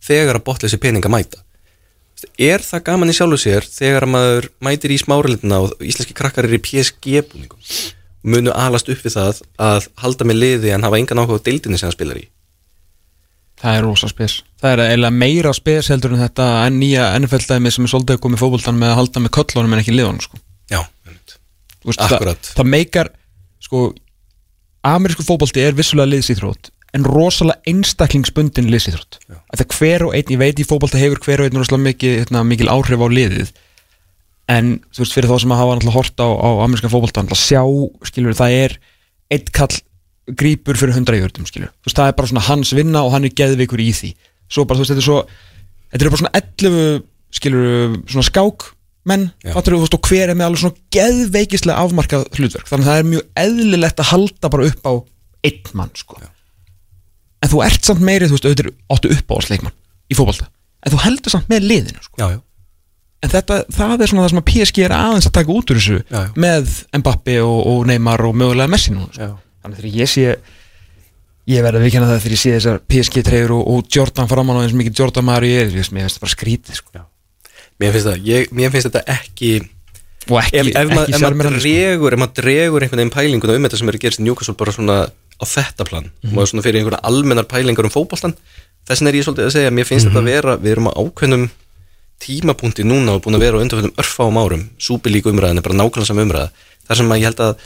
þegar 0.02 0.38
að 0.38 0.46
botleysi 0.46 0.78
peninga 0.82 1.10
mæta 1.10 1.41
er 2.38 2.62
það 2.64 2.84
gaman 2.88 3.12
í 3.12 3.16
sjálfu 3.16 3.38
sér 3.40 3.66
þegar 3.66 4.06
að 4.06 4.12
maður 4.14 4.48
mætir 4.64 4.94
í 4.94 5.00
smáralitina 5.00 5.58
og 5.64 5.82
íslenski 5.84 6.16
krakkar 6.18 6.48
eru 6.48 6.58
í 6.58 6.62
PSG-búningum 6.62 7.72
munu 8.22 8.54
alast 8.54 8.90
upp 8.92 9.02
við 9.02 9.16
það 9.16 9.42
að 9.58 9.88
halda 10.02 10.28
með 10.28 10.40
liði 10.42 10.72
en 10.74 10.86
hafa 10.86 11.00
engan 11.00 11.22
áhuga 11.22 11.40
á 11.42 11.46
deildinni 11.48 11.80
sem 11.80 11.90
það 11.90 11.96
spilar 11.98 12.22
í 12.22 12.28
Það 13.62 13.76
er 13.78 13.84
rosa 13.86 14.08
spes 14.10 14.36
Það 14.62 14.72
er 14.72 14.84
eiginlega 14.88 15.18
meira 15.22 15.52
spes 15.54 15.90
heldur 15.92 16.14
en 16.14 16.22
þetta 16.22 16.46
en 16.66 16.78
nýja 16.82 17.08
NFL-dæmi 17.18 17.72
sem 17.74 17.86
er 17.86 17.92
svolítið 17.92 18.16
að 18.18 18.22
koma 18.24 18.38
í 18.38 18.42
fótboltan 18.42 18.78
með 18.78 18.92
að 18.92 18.98
halda 19.00 19.22
með 19.22 19.34
köllunum 19.38 19.74
en 19.74 19.82
ekki 19.82 19.94
liðunum 19.94 20.22
sko. 20.22 20.38
Já, 20.70 20.80
veist, 21.86 22.02
Akkúrat. 22.02 22.38
það, 22.42 22.56
það 22.58 22.70
meikar 22.72 23.10
sko, 23.62 23.82
amerísku 24.86 25.26
fótbolti 25.26 25.62
er 25.62 25.76
vissulega 25.78 26.10
liðsýþrótt 26.14 26.70
en 26.92 27.06
rosalega 27.08 27.62
einstaklingsbundin 27.72 28.70
liðsýþrótt 28.72 29.20
það 29.28 29.76
hver 29.78 30.06
og 30.08 30.16
einn, 30.16 30.32
ég 30.34 30.40
veit 30.40 30.60
í 30.60 30.66
fótbolta 30.68 31.00
hefur 31.00 31.22
hver 31.24 31.42
og 31.42 31.48
einn 31.48 31.60
rosalega 31.60 31.88
mikið, 31.88 32.18
hérna, 32.22 32.42
mikil 32.44 32.68
áhrif 32.72 33.00
á 33.00 33.08
liðið 33.08 33.52
en 34.52 34.74
þú 34.92 35.04
veist 35.04 35.16
fyrir 35.16 35.30
þá 35.30 35.38
sem 35.44 35.54
að 35.54 35.62
hafa 35.62 35.78
náttúrulega 35.78 35.98
hort 35.98 36.20
á, 36.20 36.28
á 36.28 36.48
ameríska 36.66 36.92
fótbolta 36.92 37.24
náttúrulega 37.24 37.46
sjá, 37.46 37.62
skilur 38.10 38.36
það 38.36 38.58
er 38.58 38.76
eitt 39.32 39.52
kall 39.54 39.80
grípur 40.38 40.78
fyrir 40.78 40.94
hundra 40.96 41.18
jörgum 41.18 41.46
skilur, 41.48 41.72
þú 41.82 41.88
veist 41.88 41.98
það 41.98 42.10
er 42.10 42.18
bara 42.18 42.30
svona 42.30 42.44
hans 42.46 42.74
vinna 42.76 43.02
og 43.06 43.14
hann 43.14 43.26
er 43.26 43.34
geðvikur 43.38 43.82
í 43.82 43.88
því. 43.96 44.12
Svo 44.52 44.66
bara 44.68 44.78
þú 44.78 44.84
veist 44.84 44.92
þetta 44.92 45.02
er 45.02 45.08
svo 45.08 45.18
þetta 45.92 46.04
er 46.04 46.12
bara 46.12 46.22
svona 46.22 46.42
11 46.42 47.02
skilur 47.32 47.96
svona 48.12 48.28
skák 48.28 48.68
menn, 49.10 49.24
Já. 49.42 49.50
fattur 49.56 49.76
þú 49.76 49.80
veist 49.82 49.96
og 49.98 50.10
hver 50.10 50.30
er 50.30 50.38
með 50.38 50.48
alveg 50.48 50.62
svona 50.62 50.84
geðveikislega 50.94 51.86
afmarkað 51.86 52.28
hlutverk. 52.36 52.68
Þannig 52.70 52.86
að 52.86 52.92
það 52.92 53.00
er 53.00 53.10
mjög 53.10 53.26
eðlilegt 53.44 54.04
að 54.04 54.10
halda 54.12 54.52
bara 54.54 54.68
upp 54.70 54.86
á 54.86 54.92
einn 55.42 55.74
mann 55.74 55.96
sko 55.98 56.20
en 57.42 57.52
þú 57.52 57.62
ert 57.66 57.90
samt 57.90 58.02
meiri, 58.06 58.28
þú 58.30 58.38
veist, 58.38 58.48
auðvitað 58.48 58.72
áttu 58.94 59.12
upp 59.16 59.34
á 59.34 59.36
sleikmann 59.48 59.76
í 60.08 60.16
fótbolta, 60.18 60.48
en 60.86 60.94
þú 60.94 61.02
heldur 61.04 61.34
samt 61.34 61.52
með 61.52 61.68
liðinu 61.68 62.02
sko 62.06 62.22
Já, 62.22 62.26
já, 62.36 62.40
en 63.22 63.34
þetta, 63.34 63.60
það 63.76 63.94
er 64.00 64.12
svona 64.12 64.24
það 64.24 64.32
sem 64.32 64.42
að 64.42 64.48
PSG 64.52 64.82
er 64.86 64.96
aðeins 64.96 65.28
að 65.30 65.36
taka 65.38 65.54
út 65.54 65.70
úr 65.72 65.80
þessu 65.80 66.00
Já, 66.00 66.18
já. 66.18 66.32
með 66.46 66.74
Mbappi 67.02 67.38
og, 67.44 67.60
og 67.72 67.86
Neymar 67.90 68.26
og 68.26 68.34
mögulega 68.38 68.70
Messi 68.72 68.94
núna 68.94 69.10
sko. 69.14 69.30
þannig 69.62 69.82
þegar 69.82 70.00
ég 70.00 70.12
sé 70.12 70.26
ég 71.52 71.64
verði 71.66 71.80
að 71.80 71.86
vikina 71.88 72.06
það 72.06 72.20
þegar 72.22 72.36
ég 72.36 72.42
sé 72.42 72.54
þessar 72.56 72.80
PSG 72.92 73.24
treyður 73.26 73.54
og, 73.56 73.62
og 73.72 73.86
Jordan 73.96 74.28
framan 74.30 74.58
á 74.58 74.62
eins 74.62 74.74
mikið 74.78 75.00
Jordan 75.00 75.26
maður 75.26 75.48
ég 75.48 75.62
er, 75.64 75.70
ég 75.72 75.80
veist, 75.82 75.94
mér 75.94 76.06
finnst 76.06 76.18
það 76.20 76.26
bara 76.26 76.34
skrítið 76.36 76.78
sko. 76.78 77.02
Mér 77.82 77.96
finnst, 77.96 78.06
það, 78.06 78.28
ég, 78.28 78.52
mér 78.54 78.70
finnst 78.74 78.88
þetta 78.88 79.02
ekki 79.16 79.50
og 80.30 80.36
ekki, 80.38 80.60
ef, 80.60 80.68
ef, 80.70 80.76
ekki 80.76 80.94
maður 80.94 81.18
sjarmerandi, 81.18 81.62
sko. 81.64 82.10
ef 82.12 82.20
maður 82.22 82.36
dregur 82.38 82.86
einhvern 82.86 83.02
veginn 83.02 83.14
pælinguna 83.16 83.56
um 83.58 83.66
þetta 83.66 83.80
sem 83.80 83.90
er 83.90 83.98
að 83.98 84.04
gerast 84.04 84.22
í 84.22 84.26
Newcastle 84.28 84.54
bara 84.60 84.74
svona 84.76 84.98
á 85.42 85.46
þetta 85.46 85.84
plan. 85.88 86.06
Mhm. 86.22 86.30
og 86.30 86.34
maður 86.38 86.50
svona 86.52 86.62
fyrir 86.62 86.80
einhverja 86.80 87.02
almennar 87.02 87.44
pælingar 87.50 87.84
um 87.84 87.90
fótboltan 87.90 88.34
þess 88.86 89.00
vegna 89.02 89.08
er 89.10 89.18
ég 89.18 89.26
svolítið 89.26 89.46
að 89.48 89.54
segja 89.56 89.70
mér 89.74 89.86
finnst 89.90 90.06
Mhm. 90.06 90.14
þetta 90.14 90.22
að 90.22 90.30
vera, 90.32 90.56
við 90.56 90.70
erum 90.72 90.88
á 90.88 90.92
ákveðnum 91.02 91.50
tímapunkti 92.22 92.84
núna 92.86 93.16
og 93.16 93.22
búin 93.24 93.34
að 93.34 93.42
vera 93.42 93.58
á 93.58 93.62
undanfjöldum 93.62 93.96
örfáum 93.98 94.38
árum, 94.38 94.68
súpilíku 94.78 95.30
umræðin 95.32 95.58
er 95.58 95.62
bara 95.66 95.74
nákvæmlega 95.74 96.06
sam 96.06 96.18
umræða, 96.22 96.50
þar 96.88 96.96
sem 96.96 97.08
að 97.10 97.18
ég 97.18 97.26
held 97.26 97.40
að 97.42 97.56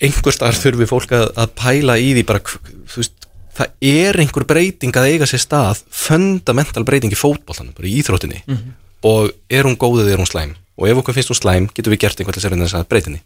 einhver 0.00 0.32
staðar 0.32 0.58
þurfi 0.60 0.86
fólk 0.88 1.10
að, 1.16 1.26
að 1.36 1.48
pæla 1.58 1.96
í 2.00 2.12
því 2.14 2.22
bara 2.26 2.40
veist, 2.96 3.26
það 3.58 3.72
er 3.82 4.20
einhver 4.22 4.46
breyting 4.48 4.94
að 4.96 5.08
eiga 5.10 5.26
sér 5.28 5.42
stað, 5.42 5.82
fundamental 5.90 6.84
breyting 6.86 7.12
í 7.12 7.18
fótboltanum, 7.18 7.74
bara 7.76 7.90
í 7.90 7.96
íþróttinni. 8.00 8.42
Og 9.02 9.30
er 9.50 9.64
hún 9.64 9.76
góðið 9.80 10.06
eða 10.08 10.12
er 10.16 10.22
hún 10.22 10.30
slæm? 10.30 10.54
Og 10.80 10.88
ef 10.88 10.96
okkur 11.02 11.14
finnst 11.16 11.30
hún 11.32 11.40
slæm 11.40 11.68
getum 11.74 11.92
við 11.92 12.00
gert 12.06 12.20
einhvern 12.20 12.38
þess 12.40 12.74
að 12.78 12.88
breytinni 12.88 13.20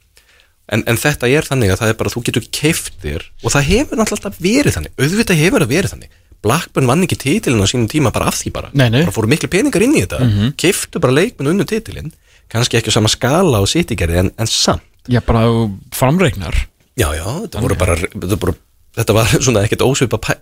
en, 0.72 0.84
en 0.88 1.00
þetta 1.00 1.30
er 1.30 1.46
þannig 1.48 1.72
að 1.74 1.80
það 1.82 1.92
er 1.92 1.98
bara 2.00 2.12
þú 2.12 2.22
getur 2.28 2.46
keift 2.54 2.94
þér 3.02 3.24
og 3.42 3.54
það 3.54 3.70
hefur 3.70 4.04
alltaf 4.04 4.38
verið 4.42 4.76
þannig. 4.78 4.94
Auðvitað 4.98 5.40
hefur 5.42 5.64
það 5.64 5.74
verið 5.74 5.94
þannig. 5.94 6.20
Blackburn 6.44 6.88
vann 6.90 7.04
ekki 7.06 7.18
titilin 7.20 7.64
á 7.64 7.68
sínum 7.68 7.88
tíma 7.88 8.12
bara 8.12 8.28
af 8.28 8.36
því 8.36 8.52
bara. 8.52 8.70
Nei, 8.76 8.90
nei. 8.92 9.00
bara 9.04 9.14
fóru 9.16 9.30
miklu 9.30 9.48
peningar 9.52 9.84
inn 9.84 9.96
í 9.96 10.02
þetta. 10.04 10.20
Mm 10.24 10.52
keiftu 10.60 11.00
bara 11.00 11.16
leikmenn 11.16 11.54
unnu 11.54 11.64
titilin 11.68 12.12
kannski 12.52 12.78
ekki 12.78 12.92
á 12.92 12.96
sama 12.96 13.08
skala 13.08 13.62
og 13.64 13.70
sittigerði 13.70 14.20
en, 14.24 14.30
en 14.36 14.50
samt. 14.50 14.84
Já, 15.08 15.20
bara 15.24 15.44
framreiknar. 15.92 16.54
Já, 16.96 17.08
já, 17.16 17.24
þetta 17.44 17.60
voru 17.64 17.76
bara, 17.76 17.96
þetta, 17.96 18.38
bara, 18.40 18.54
þetta 18.96 19.16
var 19.16 19.32
svona 19.46 19.64
ekkert 19.66 19.84
ósvipa, 19.84 20.20
pæ, 20.20 20.36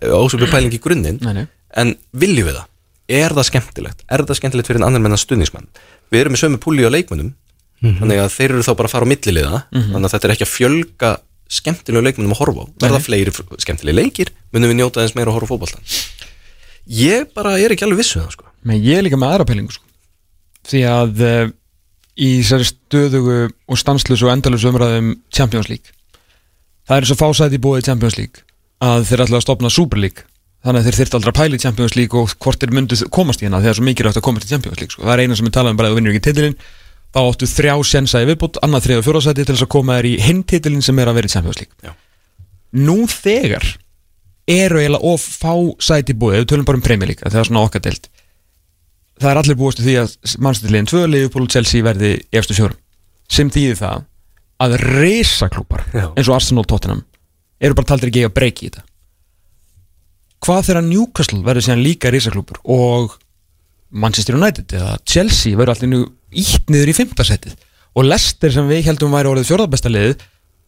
pæling 0.51 0.75
í 0.75 0.79
grunninn. 0.83 1.19
Nei, 1.23 1.47
en 1.75 1.95
viljum 2.11 2.47
við 2.51 2.59
það? 2.59 2.69
Er 3.13 3.35
það 3.35 3.49
skemmtilegt? 3.49 4.05
Er 4.07 4.23
það 4.23 4.39
skemmtilegt 4.39 4.69
fyrir 4.69 4.79
en 4.79 4.87
annar 4.87 5.03
menna 5.03 5.19
stuðnismann? 5.19 5.67
Við 6.13 6.21
erum 6.21 6.35
með 6.35 6.43
sömu 6.45 6.59
púli 6.63 6.85
á 6.87 6.91
leikmönnum 7.83 8.01
þannig 8.01 8.21
að 8.23 8.33
þeir 8.33 8.49
eru 8.53 8.65
þá 8.65 8.73
bara 8.79 8.89
að 8.89 8.93
fara 8.95 9.05
á 9.05 9.11
milliliða 9.11 9.61
þannig 9.73 10.07
að 10.07 10.13
þetta 10.13 10.27
er 10.27 10.33
ekki 10.33 10.47
að 10.47 10.53
fjölga 10.53 11.11
skemmtilegu 11.53 12.03
leikmönnum 12.07 12.33
að 12.33 12.39
horfa 12.41 12.63
á. 12.63 12.65
Verða 12.83 13.01
fleiri 13.03 13.33
skemmtilegi 13.61 13.97
leikir 13.99 14.31
munum 14.53 14.71
við 14.71 14.79
njóta 14.79 15.01
aðeins 15.01 15.15
meira 15.17 15.33
að 15.33 15.37
horfa 15.37 15.47
á 15.47 15.51
fótboltan 15.51 15.83
Ég 16.87 17.27
bara 17.35 17.57
er 17.59 17.71
ekki 17.71 17.85
alveg 17.85 18.01
vissu 18.01 18.19
það 18.19 18.31
sko. 18.35 18.49
Men 18.67 18.81
ég 18.83 18.99
er 18.99 19.05
líka 19.05 19.19
með 19.19 19.35
aðra 19.35 19.45
pælingu 19.47 19.71
sko. 19.71 19.85
Því 20.67 20.81
að 20.89 21.21
uh, 21.23 21.51
í 22.19 22.29
þessari 22.41 22.67
stöðugu 22.67 23.37
og 23.47 23.79
stanslösu 23.79 24.27
og 24.27 24.33
endalösu 24.33 24.71
umræðum 24.71 25.13
Champions 25.31 25.69
League 25.71 25.95
Það 26.83 26.97
er 26.97 27.05
eins 27.05 27.13
og 27.13 27.19
fásæti 27.19 27.59
búið 27.63 27.85
Champions 27.87 28.17
League 28.19 28.43
að 28.83 29.05
þeir 29.07 29.23
ætla 29.23 29.39
að 29.39 29.45
stopna 29.45 29.69
Super 29.71 30.01
League. 30.03 30.25
Þannig 30.63 30.81
að 30.81 30.87
þeir 30.87 30.97
þyrfti 30.99 31.17
aldrei 31.17 31.31
að 31.31 31.37
pæla 31.37 31.55
í 31.55 31.61
Champions 31.63 31.95
League 31.95 32.19
og 32.19 32.33
hvort 32.43 32.59
þeir 32.59 32.73
myndu 32.75 32.97
komast 33.15 33.43
í 33.43 33.47
hérna 33.47 33.61
þegar 33.63 33.77
svo 33.77 33.85
mikið 33.87 34.09
er 34.09 34.11
að 34.11 34.25
komast 34.25 34.47
í 34.47 34.51
Champions 34.51 34.81
League 34.81 34.95
sko. 34.95 35.03
það 35.05 35.13
er 35.15 35.23
eina 35.23 35.37
sem 35.39 35.47
við 35.47 35.55
talaðum 35.55 35.79
bara 35.79 35.89
að 35.89 35.93
þú 35.93 35.99
vinnur 35.99 36.13
ekki 36.13 36.25
titilinn 36.27 36.57
þá 37.13 37.19
áttu 37.21 37.49
þrjá 37.49 37.75
sensa 37.85 38.23
í 38.23 38.27
viðbútt 38.29 38.59
annað 38.65 38.87
þriða 38.87 39.05
fjórðasæti 39.05 39.45
til 39.45 39.53
þess 39.53 39.65
að 39.67 39.73
koma 39.75 39.97
þér 39.99 40.09
í 40.09 40.13
hinn 40.23 40.43
titilinn 40.49 40.85
sem 40.85 40.99
er 40.99 41.11
að 41.11 41.19
vera 41.19 41.29
í 41.29 41.33
Champions 41.33 41.61
League. 41.61 41.75
Já. 41.85 41.93
Nú 42.73 42.97
þegar 43.09 43.67
eru 44.49 44.81
eiginlega 44.81 45.13
of 45.13 45.23
fá 45.23 45.53
sæti 45.79 46.15
búið, 46.17 46.39
ef 46.39 46.43
við 46.43 46.49
tölum 46.51 46.67
bara 46.67 46.79
um 46.79 46.85
Premier 46.85 47.11
League 47.11 47.23
að 47.23 47.35
það 47.35 47.43
er 47.43 47.49
svona 47.49 47.65
okkar 47.67 47.83
deild. 47.85 48.09
Það 49.21 49.29
er 49.29 49.41
allir 49.43 49.59
búist 49.59 49.83
því 49.83 49.97
að 50.01 50.15
mannstættilegin 50.43 50.89
2 50.89 51.03
Liverpool 51.11 51.45
og 51.45 51.53
Chelsea 51.53 51.85
verði 51.85 52.15
efstu 52.33 52.57
fjórum. 52.57 52.79
Sem 53.31 53.51
þýðir 53.53 53.77
það 53.79 54.07
að 54.63 54.75
reysaklúpar 54.81 55.85
eins 55.93 56.27
og 56.27 56.35
Arsenal 56.35 56.65
Tottenham 56.67 57.03
eru 57.63 57.77
bara 57.77 57.91
taldir 57.93 58.09
ekki 58.09 58.25
að 58.27 58.35
breyki 58.35 58.67
í 58.67 58.71
þetta. 58.71 58.83
Hvað 60.43 60.65
þegar 60.67 60.85
Newcastle 60.89 61.43
verður 61.45 61.67
síðan 61.67 61.85
líka 61.85 62.11
reysaklúpur 62.11 62.59
og 62.73 63.15
Manchester 63.93 64.37
United 64.37 64.73
eða 64.73 64.97
Chelsea 65.07 65.57
verður 65.57 65.75
allir 65.75 65.91
nú 65.91 66.01
ítt 66.33 66.71
niður 66.73 66.91
í 66.91 66.97
fimmtasettið 66.97 67.57
og 67.93 68.07
Leicester 68.07 68.53
sem 68.53 68.69
við 68.69 68.87
heldum 68.89 69.13
væri 69.13 69.29
orðið 69.29 69.49
fjórðabesta 69.51 69.91
liðið 69.93 70.23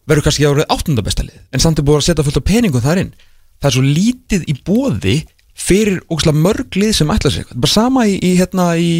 verður 0.05 0.27
kannski 0.27 0.45
orðið 0.45 0.73
áttundabesta 0.75 1.25
liðið. 1.25 1.43
En 1.49 1.63
samt 1.63 1.81
er 1.81 1.87
búið 1.87 2.01
að 2.01 2.07
setja 2.09 2.25
fullt 2.27 2.37
af 2.37 2.45
peningum 2.45 2.83
þar 2.83 3.01
inn. 3.01 3.13
Það 3.57 3.69
er 3.69 3.75
svo 3.75 3.85
lítið 3.85 4.43
í 4.45 4.55
bóði 4.67 5.15
fyrir 5.57 6.01
ógslag 6.13 6.37
mörg 6.37 6.77
lið 6.77 6.91
sem 6.99 7.13
ætla 7.13 7.31
eitthvað. 7.31 7.61
Bara 7.63 7.73
sama 7.73 8.05
í, 8.05 8.19
í 8.21 8.35
hérna 8.37 8.67
í 8.77 8.91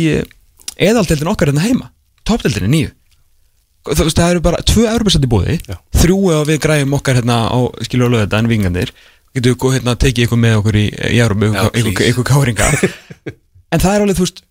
eðaldeldin 0.82 1.30
okkar 1.30 1.52
hérna 1.52 1.68
heima. 1.68 1.92
Toppdeldin 2.26 2.66
er 2.66 2.74
nýju 2.74 2.94
það 3.94 4.30
eru 4.32 4.42
bara 4.42 4.62
tvö 4.66 4.88
európesætt 4.90 5.26
í 5.26 5.30
bóði 5.30 5.60
Já. 5.62 5.78
þrjú 5.94 6.18
ef 6.34 6.48
við 6.50 6.62
græjum 6.64 6.96
okkar 6.98 7.20
hérna 7.20 7.46
á 7.54 7.58
og 7.60 7.94
lögða 7.94 8.40
en 8.40 8.50
vingandir 8.50 8.92
getum 9.36 9.58
við 9.62 9.74
hérna, 9.78 9.96
tekið 9.96 10.26
ykkur 10.26 10.40
með 10.42 10.58
okkur 10.62 10.76
í, 10.80 10.86
í 10.90 11.18
Já, 11.20 11.26
ykkur, 11.28 11.92
ykkur, 11.92 12.06
ykkur 12.10 12.26
káringa 12.26 12.70
en 13.74 13.82
það 13.84 13.96
er 13.98 14.06
alveg, 14.06 14.18
þú 14.20 14.26
veist 14.28 14.42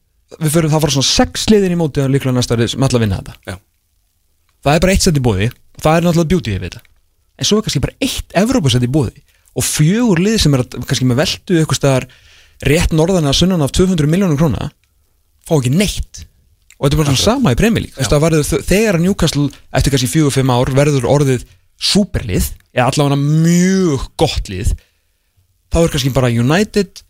við 0.41 0.55
förum 0.57 0.73
það 0.73 0.83
fara 0.85 0.95
svona 0.97 1.11
sex 1.11 1.47
liðin 1.53 1.75
í 1.77 1.79
móti 1.79 2.03
og 2.03 2.11
líklega 2.11 2.35
næsta 2.35 2.57
árið 2.57 2.73
sem 2.75 2.85
ætla 2.87 2.99
að 2.99 3.05
vinna 3.05 3.19
þetta. 3.21 3.35
Já. 3.53 3.57
það 4.65 4.75
er 4.79 4.83
bara 4.85 4.93
eitt 4.97 5.05
sett 5.07 5.21
í 5.21 5.25
bóði 5.25 5.49
og 5.53 5.83
það 5.85 5.97
er 6.01 6.07
náttúrulega 6.09 6.31
beauty 6.33 6.55
við 6.57 6.65
þetta. 6.69 6.83
En 7.39 7.49
svo 7.49 7.59
er 7.61 7.67
kannski 7.67 7.83
bara 7.85 7.97
eitt 8.03 8.37
Evrópusett 8.43 8.87
í 8.87 8.91
bóði 8.95 9.23
og 9.55 9.67
fjögur 9.67 10.23
lið 10.25 10.39
sem 10.43 10.55
er 10.57 10.65
að, 10.65 10.79
kannski 10.89 11.07
með 11.07 11.21
veldu 11.23 11.59
eitthvað 11.61 11.79
staðar 11.79 12.07
rétt 12.67 12.95
norðan 12.97 13.29
að 13.31 13.37
sunnan 13.39 13.63
af 13.67 13.75
200 13.77 14.09
miljónum 14.11 14.39
króna 14.41 14.71
fá 15.47 15.53
ekki 15.59 15.71
neitt. 15.75 16.25
Og 16.79 16.89
þetta 16.89 16.97
er 16.97 17.01
bara 17.05 17.13
svona 17.13 17.23
sama 17.23 17.53
í 17.55 17.59
þ- 18.49 18.65
þegar 18.67 18.99
Newcastle 19.05 19.45
eftir 19.79 19.95
kannski 19.95 20.11
fjögur, 20.11 20.35
fimm 20.35 20.51
ár 20.55 20.73
verður 20.75 21.07
orðið 21.11 21.45
superlið, 21.85 22.49
eða 22.75 22.89
allavega 22.91 23.19
mjög 23.21 24.09
gott 24.19 24.49
lið 24.51 24.73
þá 25.75 25.79
er 25.85 25.93
kannski 25.95 26.13
bara 26.15 26.31
United 26.33 27.03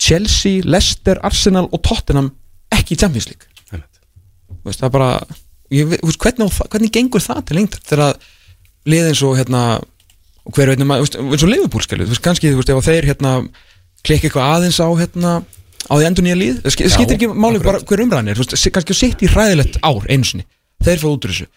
Chelsea, 0.00 0.62
Leicester, 0.64 1.20
Arsenal 1.26 1.68
og 1.70 1.82
Tottenham 1.84 2.30
ekki 2.72 2.96
í 2.96 3.00
Champions 3.00 3.28
League. 3.30 3.46
Veist, 4.64 4.80
það 4.80 4.88
er 4.90 4.94
bara 4.96 5.10
ég, 5.72 5.88
veist, 6.00 6.20
hvernig, 6.20 6.50
hvernig 6.72 6.92
gengur 6.94 7.22
það 7.24 7.42
til 7.48 7.58
lengd 7.60 7.76
þegar 7.84 8.02
að 8.08 8.28
lið 8.90 9.10
eins 9.10 9.22
og 9.28 9.36
hérna 9.38 9.62
og 9.80 10.56
hver 10.56 10.72
veit 10.72 10.80
nema, 10.80 10.96
þú 11.00 11.04
veist, 11.06 11.18
eins 11.20 11.44
og 11.46 11.52
Liverpool 11.52 11.84
skilur, 11.84 12.20
kannski, 12.24 12.50
þú 12.52 12.60
veist, 12.62 12.72
ef 12.72 12.80
að 12.80 12.88
þeir 12.90 13.08
hérna 13.12 13.32
klikka 14.04 14.28
eitthvað 14.30 14.52
aðeins 14.56 14.80
á 14.80 14.88
hérna 14.96 15.32
á 15.88 15.92
því 15.96 16.06
endur 16.08 16.24
nýja 16.26 16.38
líð, 16.40 16.58
það 16.64 16.74
sk- 16.74 16.90
skiptir 16.94 17.16
ekki 17.18 17.28
máli 17.36 17.60
bara 17.64 17.80
hver 17.84 18.02
umræðan 18.04 18.32
er, 18.32 18.40
kannski 18.76 18.96
sitt 18.96 19.24
í 19.24 19.28
hræðilegt 19.32 19.78
ár 19.84 20.04
einu 20.12 20.28
sinni, 20.28 20.46
þeir 20.84 21.00
fá 21.02 21.08
út 21.12 21.24
úr 21.28 21.32
þessu 21.34 21.48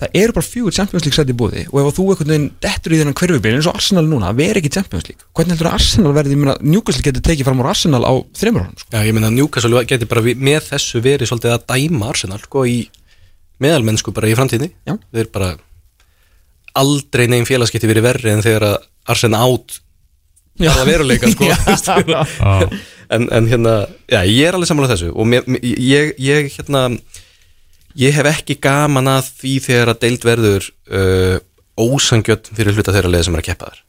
það 0.00 0.16
eru 0.18 0.32
bara 0.34 0.46
fjögur 0.48 0.74
Champions 0.74 1.04
League 1.06 1.14
sett 1.16 1.28
í 1.30 1.36
búði 1.38 1.60
og 1.70 1.76
ef 1.80 1.86
að 1.90 1.96
þú 1.98 2.04
einhvern 2.10 2.30
veginn 2.32 2.46
dettur 2.64 2.94
í 2.94 2.98
þennan 2.98 3.14
hverfubíl 3.20 3.52
eins 3.54 3.68
og 3.70 3.76
Arsenal 3.78 4.02
núna, 4.08 4.30
það 4.32 4.40
veri 4.42 4.60
ekki 4.62 4.72
Champions 4.74 5.06
League 5.06 5.28
hvernig 5.38 5.54
heldur 5.54 5.68
að 5.70 5.76
Arsenal 5.78 6.14
verði, 6.16 6.34
ég 6.34 6.40
meina, 6.42 6.56
Newcastle 6.74 7.04
getur 7.06 7.24
tekið 7.28 7.46
fram 7.46 7.62
á 7.62 7.70
Arsenal 7.70 8.02
á 8.02 8.12
þreymur 8.34 8.64
árum, 8.64 8.74
sko. 8.80 8.88
Já, 8.90 8.98
ég 9.06 9.14
meina 9.14 9.30
að 9.30 9.36
Newcastle 9.38 9.84
geti 9.92 10.08
bara 10.10 10.24
með 10.50 10.66
þessu 10.72 11.02
verið 11.04 11.30
svolítið 11.30 11.54
að 11.54 11.66
dæma 11.70 12.10
Arsenal 12.10 12.40
sko 12.42 12.64
í 12.66 12.76
meðalmennsku 13.62 14.10
bara 14.16 14.32
í 14.32 14.34
framtíðinni 14.34 14.72
Já. 14.90 14.98
þeir 15.14 15.30
bara 15.38 15.52
aldrei 16.74 17.28
neginn 17.30 17.46
félagskipti 17.48 17.86
verið 17.90 18.08
verri 18.08 18.32
en 18.34 18.42
þegar 18.42 18.66
að 18.72 18.76
Arsenal 19.14 19.44
átt 19.46 19.78
Já. 20.58 20.70
það 20.74 20.90
veruleika 20.90 21.30
sko 21.30 21.46
en, 23.14 23.28
en 23.30 23.46
hérna, 23.50 23.74
já, 24.10 24.20
ég 24.26 24.48
er 24.48 24.56
alveg 24.58 24.70
saman 24.70 24.86
á 24.86 24.92
þessu 24.94 25.12
og 25.14 25.26
mér, 25.30 25.46
mér- 25.50 25.64
ég, 25.66 26.12
ég 26.22 26.50
hérna 26.56 26.86
ég 28.00 28.14
hef 28.16 28.26
ekki 28.30 28.56
gaman 28.64 29.08
að 29.14 29.28
því 29.40 29.52
þegar 29.68 29.92
að 29.94 30.00
deild 30.04 30.26
verður 30.26 30.68
uh, 30.90 31.36
ósangjöld 31.80 32.50
fyrir 32.54 32.76
hluta 32.76 32.92
þeirra 32.94 33.10
leið 33.14 33.24
sem 33.28 33.34
er 33.38 33.42
að 33.42 33.48
keppa 33.48 33.70
þar. 33.70 33.80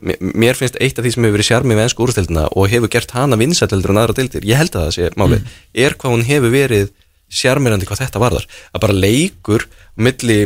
Mér, 0.00 0.16
mér 0.44 0.58
finnst 0.58 0.78
eitt 0.82 0.98
af 0.98 1.04
því 1.04 1.12
sem 1.14 1.24
hefur 1.26 1.36
verið 1.36 1.48
sjarmi 1.50 1.76
við 1.76 1.84
ennsku 1.84 2.04
úrstildina 2.06 2.46
og 2.56 2.70
hefur 2.72 2.90
gert 2.90 3.12
hana 3.14 3.38
vinsætteldur 3.38 3.92
en 3.94 4.00
aðra 4.02 4.16
deildir, 4.18 4.46
ég 4.48 4.58
held 4.58 4.74
að 4.78 4.86
það 4.88 4.96
sé 4.96 5.10
máli 5.20 5.38
er 5.86 5.94
hvað 6.00 6.14
hún 6.16 6.24
hefur 6.26 6.54
verið 6.54 6.90
sjarmirandi 7.30 7.86
hvað 7.86 8.02
þetta 8.04 8.22
varðar, 8.22 8.46
að 8.74 8.82
bara 8.86 8.96
leikur 9.04 9.66
milli 10.02 10.40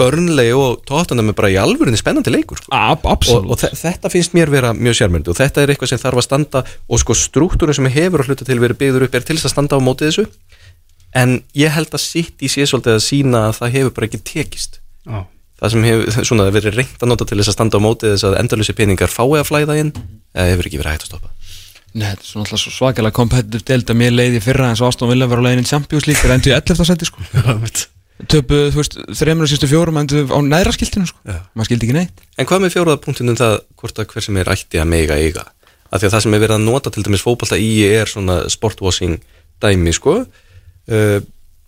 börnlegi 0.00 0.52
og 0.56 0.78
tóttanum 0.88 1.28
er 1.28 1.36
bara 1.36 1.50
í 1.52 1.56
alvörinni 1.60 1.98
spennandi 2.00 2.32
leikur 2.32 2.56
sko. 2.62 2.70
Ab, 2.72 3.02
og, 3.04 3.50
og 3.52 3.58
þe- 3.60 3.74
þetta 3.76 4.08
finnst 4.14 4.32
mér 4.38 4.48
vera 4.54 4.70
mjög 4.72 4.96
sérmyndi 4.96 5.28
og 5.32 5.36
þetta 5.36 5.60
er 5.66 5.72
eitthvað 5.74 5.90
sem 5.92 6.00
þarf 6.00 6.22
að 6.22 6.26
standa 6.28 6.62
og 6.88 7.02
sko 7.02 7.16
struktúrin 7.18 7.76
sem 7.76 7.90
hefur 7.92 8.22
að 8.24 8.30
hluta 8.30 8.46
til 8.48 8.56
verið 8.62 8.78
byggður 8.80 9.04
upp 9.08 9.18
er 9.18 9.26
til 9.28 9.36
þess 9.36 9.50
að 9.50 9.54
standa 9.56 9.76
á 9.76 9.80
móti 9.84 10.08
þessu 10.08 10.24
en 11.16 11.40
ég 11.58 11.74
held 11.74 11.92
að 11.94 12.04
sitt 12.04 12.42
í 12.44 12.50
sé 12.50 12.66
svolítið 12.68 12.96
að 12.96 13.04
sína 13.04 13.44
að 13.48 13.58
það 13.58 13.76
hefur 13.76 13.94
bara 13.96 14.08
ekki 14.10 14.22
tekist. 14.32 14.80
Já. 15.06 15.26
það 15.60 15.72
sem 15.74 15.84
hefur 15.88 16.24
svona, 16.28 16.48
verið 16.54 16.76
reynt 16.76 17.02
að 17.02 17.10
nota 17.10 17.26
til 17.28 17.38
þess 17.40 17.52
að 17.52 17.56
standa 17.56 17.80
á 17.80 17.84
móti 17.84 18.08
þess 18.12 18.26
að 18.28 18.38
endalösi 18.40 18.76
peningar 18.76 19.12
fái 19.12 19.40
að 19.40 19.48
flæða 19.48 19.76
inn 19.80 19.92
eða 20.32 20.50
hefur 20.54 20.68
ekki 20.70 20.80
verið 20.80 20.94
hægt 20.94 21.06
að 21.06 21.12
stoppa. 21.12 21.32
Nei, 21.90 22.06
þetta 22.06 22.22
er 22.22 22.28
svona 22.28 22.44
alltaf 22.46 22.60
svo 22.62 22.72
svakalega 22.74 23.16
kompetitiv 23.16 23.64
deild 23.66 23.90
að 23.90 23.98
mér 23.98 24.12
leiði 24.14 24.42
fyrra 24.44 24.68
eins 24.70 24.80
og 24.80 24.92
Aston 24.92 25.10
Villa 25.10 25.26
var 25.26 25.42
á 25.42 25.46
leiðin 25.48 25.64
í 25.64 25.70
Champions 25.70 26.06
League 26.06 26.22
þeir 26.22 26.36
endur 26.36 26.52
í 26.52 26.56
11. 26.56 26.84
seti 26.86 27.08
sko. 27.08 27.24
Töpu, 28.30 28.58
þú 28.70 28.78
veist, 28.78 28.98
þreymur 29.16 29.46
og 29.46 29.50
sístu 29.50 29.68
fjórum 29.68 29.98
endur 29.98 30.28
á 30.28 30.38
næra 30.44 30.74
skiltinu 30.76 31.08
sko. 31.08 31.18
Já. 31.24 31.40
maður 31.56 31.70
skildi 31.70 31.88
ekki 31.88 31.96
neitt. 31.96 32.22
En 32.36 32.46
hvað 32.46 32.62
með 32.62 32.74
fjóraða 32.76 33.00
punktin 33.02 33.32
um 33.32 33.38
það 33.40 33.56
hvort 33.80 34.00
að 34.02 34.10
hver 34.12 34.26
sem 34.26 34.38
er 34.38 34.50
ætti 34.52 34.80
að 34.80 34.90
mega 34.92 35.16
eiga? 35.16 35.46
Af 35.88 36.02
því 36.02 36.06
að 36.10 36.14
það 36.14 36.24
sem 36.26 36.36
er 36.36 36.42
verið 36.44 36.56
að 36.58 36.66
nota 36.66 36.92
til 36.94 37.04
dæmis 37.06 37.24
fótbolta 37.24 37.58
í 37.58 37.70
er 37.88 38.12
svona 38.12 38.36
sportwashing 38.52 39.16
dæmi 39.64 39.94
sko 39.96 40.18
uh, 40.90 41.20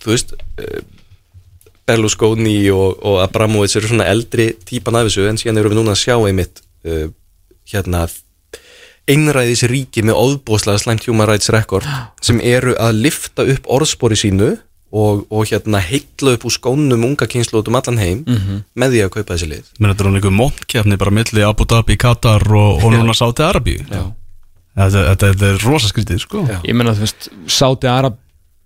þú 0.03 0.13
veist 0.15 0.35
uh, 0.35 0.83
Berlusconi 1.89 2.59
og, 2.71 3.01
og 3.03 3.23
Abramovich 3.25 3.77
eru 3.79 3.91
svona 3.91 4.11
eldri 4.11 4.53
típan 4.69 5.01
af 5.01 5.09
þessu 5.09 5.27
en 5.31 5.41
síðan 5.41 5.63
eru 5.63 5.73
við 5.73 5.81
núna 5.83 5.97
að 5.97 6.03
sjá 6.05 6.17
einmitt 6.19 6.63
uh, 6.87 7.09
hérna 7.73 8.07
einræðis 9.11 9.65
ríki 9.71 10.05
með 10.07 10.19
óðbóðslega 10.21 10.83
slæmt 10.83 11.09
human 11.09 11.27
rights 11.27 11.51
record 11.51 11.87
sem 12.23 12.39
eru 12.39 12.77
að 12.79 13.01
lifta 13.09 13.47
upp 13.51 13.67
orðspori 13.67 14.19
sínu 14.19 14.53
og, 14.93 15.25
og 15.33 15.49
hérna 15.49 15.81
heitla 15.83 16.37
upp 16.37 16.47
úr 16.47 16.55
skónum 16.55 17.07
unga 17.09 17.27
kynslu 17.31 17.63
út 17.63 17.71
um 17.71 17.79
allan 17.81 17.99
heim 17.99 18.23
með 18.79 18.95
því 18.95 19.05
að 19.05 19.13
kaupa 19.17 19.35
þessi 19.35 19.49
lið. 19.51 19.71
Mér 19.81 19.95
þetta 19.95 20.05
er 20.05 20.11
einhver 20.13 20.35
montkefni 20.37 20.99
bara 21.01 21.15
milli 21.19 21.47
Abu 21.47 21.67
Dhabi, 21.67 21.97
Katar 21.99 22.45
og, 22.47 22.85
og 22.85 22.95
núna 22.95 23.17
Sáti 23.17 23.43
Arabi 23.47 23.79
Já. 23.81 24.05
þetta, 24.77 25.05
þetta, 25.09 25.33
þetta 25.33 25.49
er 25.49 25.65
rosa 25.67 25.91
skrítið 25.91 26.23
sko. 26.23 26.45
Já. 26.47 26.59
ég 26.69 26.77
menna 26.77 26.95
þú 26.95 27.07
veist, 27.07 27.31
Sáti 27.51 27.91
Arabi 27.91 28.22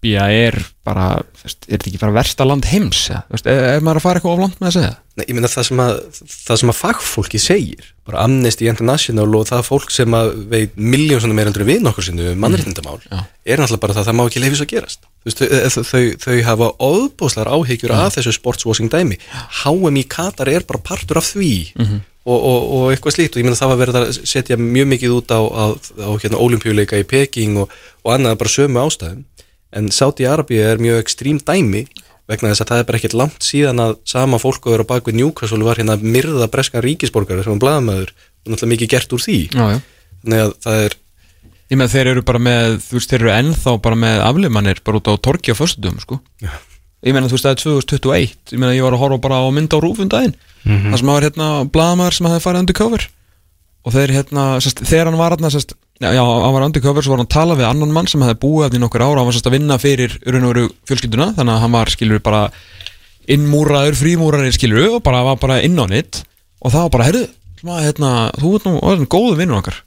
Arabia 0.07 0.27
er 0.31 0.57
bara, 0.87 1.07
er 1.43 1.55
þetta 1.67 1.89
ekki 1.91 2.01
bara 2.01 2.15
versta 2.15 2.47
land 2.47 2.67
heims, 2.71 3.09
ja? 3.11 3.25
Veist, 3.33 3.49
er, 3.51 3.77
er 3.77 3.85
maður 3.85 4.01
að 4.01 4.05
fara 4.05 4.21
eitthvað 4.21 4.37
of 4.37 4.43
langt 4.45 4.61
með 4.61 4.69
að 4.69 4.77
segja? 4.77 4.95
Nei, 5.17 5.25
ég 5.25 5.37
meina 5.37 5.51
það 5.51 5.67
sem 5.69 5.83
að, 5.83 6.01
það 6.31 6.61
sem 6.61 6.73
að 6.73 6.79
fagfólki 6.79 7.41
segir, 7.41 7.91
bara 8.07 8.23
Amnesty 8.27 8.69
International 8.71 9.27
og 9.39 9.47
það 9.49 9.63
fólk 9.67 9.95
sem 9.95 10.17
að 10.17 10.33
veit 10.53 10.75
miljón 10.79 11.23
svona 11.25 11.39
meira 11.39 11.51
endur 11.51 11.67
við 11.67 11.83
nokkur 11.85 12.07
sinni 12.07 12.27
um 12.33 12.43
mannréttindamál 12.45 12.99
Já. 13.03 13.23
er 13.25 13.63
náttúrulega 13.63 13.83
bara 13.83 13.97
það 13.97 14.03
að 14.03 14.11
það 14.11 14.19
má 14.19 14.25
ekki 14.27 14.43
leifis 14.45 14.63
að 14.63 14.73
gerast 14.75 15.09
veist, 15.27 15.41
þau, 15.41 15.87
þau, 15.89 16.03
þau, 16.27 16.37
hafa 16.51 16.69
óbúslar 16.85 17.51
áhyggjur 17.51 17.95
af 17.97 18.19
þessu 18.19 18.37
sportswashing 18.37 18.93
dæmi 18.93 19.19
HM 19.63 19.99
í 19.99 20.05
Katar 20.13 20.53
er 20.53 20.69
bara 20.69 20.85
partur 20.85 21.23
af 21.23 21.33
því 21.33 21.55
og, 22.27 22.37
og, 22.37 22.61
og 22.77 22.93
eitthvað 22.93 23.17
slíkt 23.17 23.39
og 23.39 23.43
ég 23.43 23.49
meina 23.49 23.59
það 23.59 23.73
var 23.73 23.81
verið 23.83 23.99
að 24.03 24.13
setja 24.27 24.61
mjög 24.61 24.93
mikið 24.93 25.17
út 25.17 25.33
á, 25.35 25.41
á, 25.41 25.65
á 26.03 26.11
hérna, 26.21 26.43
olimpíuleika 26.43 27.01
í 27.01 27.09
Peking 27.09 27.59
og, 27.63 27.75
og 28.05 28.15
annað 28.15 28.39
bara 28.43 28.53
sömu 28.53 28.83
ástæðum 28.83 29.25
en 29.77 29.91
Saudi 29.95 30.27
Arabia 30.29 30.73
er 30.73 30.83
mjög 30.83 31.03
ekstrím 31.05 31.39
dæmi 31.45 31.85
vegna 32.27 32.51
þess 32.51 32.65
að 32.65 32.71
það 32.73 32.81
er 32.83 32.87
bara 32.89 32.99
ekkert 33.01 33.17
langt 33.21 33.45
síðan 33.47 33.83
að 33.85 33.97
sama 34.09 34.39
fólk 34.43 34.65
að 34.67 34.75
vera 34.77 34.87
bak 34.89 35.07
við 35.07 35.19
Newcastle 35.21 35.63
var 35.67 35.79
hérna 35.79 35.95
myrða 36.03 36.49
breskan 36.51 36.83
ríkisborgara 36.83 37.45
sem 37.47 37.55
var 37.55 37.63
blaðamæður 37.63 38.11
og 38.17 38.51
náttúrulega 38.55 38.73
mikið 38.75 38.91
gert 38.97 39.13
úr 39.15 39.23
því 39.23 39.37
Já, 39.55 39.67
já. 39.77 39.79
þannig 40.25 40.41
að 40.47 40.55
það 40.67 40.87
er 40.87 40.97
Ég 41.67 41.79
með 41.81 41.89
þeir 41.97 42.09
eru 42.13 42.21
bara 42.23 42.39
með, 42.39 42.77
þú 42.87 42.95
veist, 42.95 43.11
þeir 43.11 43.23
eru 43.25 43.31
ennþá 43.35 43.73
bara 43.83 43.97
með 43.99 44.21
aflimannir 44.23 44.79
bara 44.87 45.01
út 45.01 45.09
á 45.11 45.15
torki 45.19 45.51
á 45.51 45.59
föstudum, 45.59 45.97
sko. 45.99 46.21
Já. 46.39 46.53
Ég 47.03 47.11
meina, 47.17 47.27
þú 47.27 47.35
veist, 47.35 47.43
það 47.49 47.57
er 47.57 47.63
2021, 47.91 48.37
ég 48.55 48.61
meina, 48.63 48.77
ég 48.77 48.85
var 48.87 48.95
að 48.95 49.01
horfa 49.03 49.19
bara 49.25 49.41
á 49.43 49.51
mynd 49.51 49.75
á 49.75 49.79
rúfum 49.83 50.07
daginn, 50.13 50.37
Mhm. 50.63 50.93
það 50.95 50.99
sem 51.03 51.11
var 51.11 51.27
hérna 51.27 51.49
blaðamæður 51.75 52.15
sem 52.21 52.27
hafði 52.31 52.45
farið 52.47 52.63
undercover 52.63 53.09
og 53.83 53.93
þeir 53.99 54.15
hérna, 54.15 54.45
sest, 54.63 54.79
þegar 54.87 55.11
hann 55.11 55.19
var 55.19 55.35
hérna, 55.35 55.51
sest, 55.51 55.75
já, 56.01 56.23
hann 56.23 56.55
var 56.55 56.67
undercover, 56.67 57.05
svo 57.05 57.15
var 57.15 57.23
hann 57.23 57.29
að 57.29 57.35
tala 57.35 57.57
við 57.57 57.69
annan 57.71 57.93
mann 57.95 58.09
sem 58.11 58.21
hefði 58.21 58.39
búið 58.43 58.77
í 58.77 58.81
nokkur 58.83 59.05
ára, 59.05 59.19
hann 59.21 59.29
var 59.31 59.37
sest 59.37 59.49
að 59.49 59.57
vinna 59.57 59.79
fyrir 59.81 60.17
raun 60.27 60.45
og 60.45 60.53
veru 60.53 60.67
fjölskylduna, 60.91 61.31
þannig 61.39 61.55
að 61.55 61.63
hann 61.65 61.75
var, 61.77 61.93
skilur 61.93 62.23
bara 62.25 62.43
innmúraður, 63.33 63.97
frímúraður, 64.01 64.53
skilur 64.55 64.99
og 64.99 65.03
bara 65.07 65.25
var 65.31 65.41
bara 65.41 65.59
inn 65.65 65.81
á 65.81 65.87
nitt 65.89 66.23
og 66.61 66.75
það 66.75 66.87
var 66.87 66.93
bara, 66.97 67.25
maður, 67.65 67.87
hérna, 67.89 68.13
þú 68.37 68.53
ert 68.59 68.69
nú 68.69 68.75
orðin 68.83 69.11
góðu 69.17 69.41
vinnur 69.41 69.61
okkar. 69.63 69.81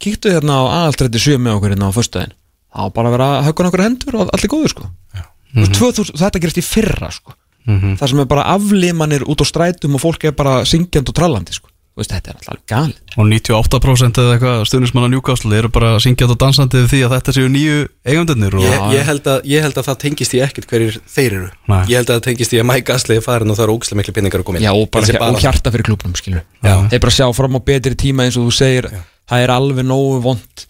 Kíktu 0.00 0.32
hérna 0.32 0.60
á 0.60 0.64
aðaltrætti 0.84 1.36
með 1.36 1.56
okkur 1.56 1.74
hérna 1.74 1.88
á 1.88 1.96
föstudaginn. 1.96 2.36
Það 2.70 2.86
var 2.86 2.94
bara 2.96 3.08
að 3.08 3.16
vera 3.16 3.30
högga 3.48 3.66
okkur 3.70 3.84
hendur 3.84 4.16
og 4.20 4.30
allir 4.36 4.52
góður 4.52 4.72
sko. 4.72 4.84
Mm 5.50 5.64
-hmm. 5.64 5.74
2000, 5.74 6.20
þetta 6.20 6.40
gerist 6.40 6.60
í 6.60 6.62
fyrra 6.62 7.10
sko. 7.10 7.34
Það 7.66 8.08
sem 8.08 8.20
er 8.20 8.24
bara 8.24 8.46
aflimanir 8.54 9.22
út 9.26 9.42
á 9.42 9.44
strætum 9.44 9.94
og 9.94 10.00
fólk 10.00 10.24
er 10.24 10.32
bara 10.32 10.64
syngjand 10.64 11.08
og 11.08 11.14
trallandi 11.14 11.52
sko 11.52 11.68
veist, 12.00 12.14
þetta 12.14 12.32
er 12.32 12.38
alltaf 12.38 12.60
galið. 12.70 12.96
Og 13.16 13.28
98% 13.30 14.20
eða 14.22 14.34
eitthvað 14.36 14.64
stuðnismanna 14.70 15.10
Newcastle 15.12 15.58
eru 15.58 15.70
bara 15.72 15.92
syngjað 16.02 16.34
og 16.34 16.40
dansandi 16.40 16.80
við 16.80 16.88
því 16.94 17.00
að 17.06 17.14
þetta 17.16 17.34
séu 17.36 17.52
nýju 17.52 17.78
eigandunir 18.10 18.56
og 18.58 18.66
ég, 18.66 18.78
ég, 18.96 19.04
held 19.10 19.30
að, 19.34 19.46
ég 19.50 19.66
held 19.66 19.80
að 19.80 19.88
það 19.90 20.00
tengist 20.06 20.36
í 20.36 20.42
ekkert 20.44 20.70
hverjir 20.70 20.98
þeir 21.04 21.30
eru. 21.30 21.52
Nei. 21.70 21.80
ég 21.92 22.00
held 22.00 22.10
að 22.10 22.18
það 22.18 22.26
tengist 22.28 22.56
í 22.56 22.60
að 22.62 22.68
Mike 22.72 22.96
Astley 22.96 23.20
er 23.20 23.26
farin 23.26 23.52
og 23.52 23.58
það 23.60 23.66
eru 23.66 23.76
ógæslega 23.78 24.00
miklu 24.00 24.16
pinningar 24.16 24.42
að 24.42 24.48
koma 24.50 24.60
inn. 24.60 24.66
Já, 24.66 24.72
og, 24.74 24.88
bara, 24.90 25.08
Þessi 25.10 25.22
og 25.26 25.44
hjarta 25.44 25.74
fyrir 25.74 25.88
Já. 26.60 26.74
Þeir 26.90 27.02
bara 27.04 27.16
sjá 27.16 27.26
fram 27.36 27.56
á 27.56 27.60
betri 27.70 27.96
tíma 27.98 28.26
eins 28.26 28.38
og 28.40 28.48
þú 28.48 28.56
segir 28.56 28.90
Það 29.30 29.44
er 29.44 29.52
alveg 29.54 29.86
nógu 29.86 30.18
vond 30.24 30.64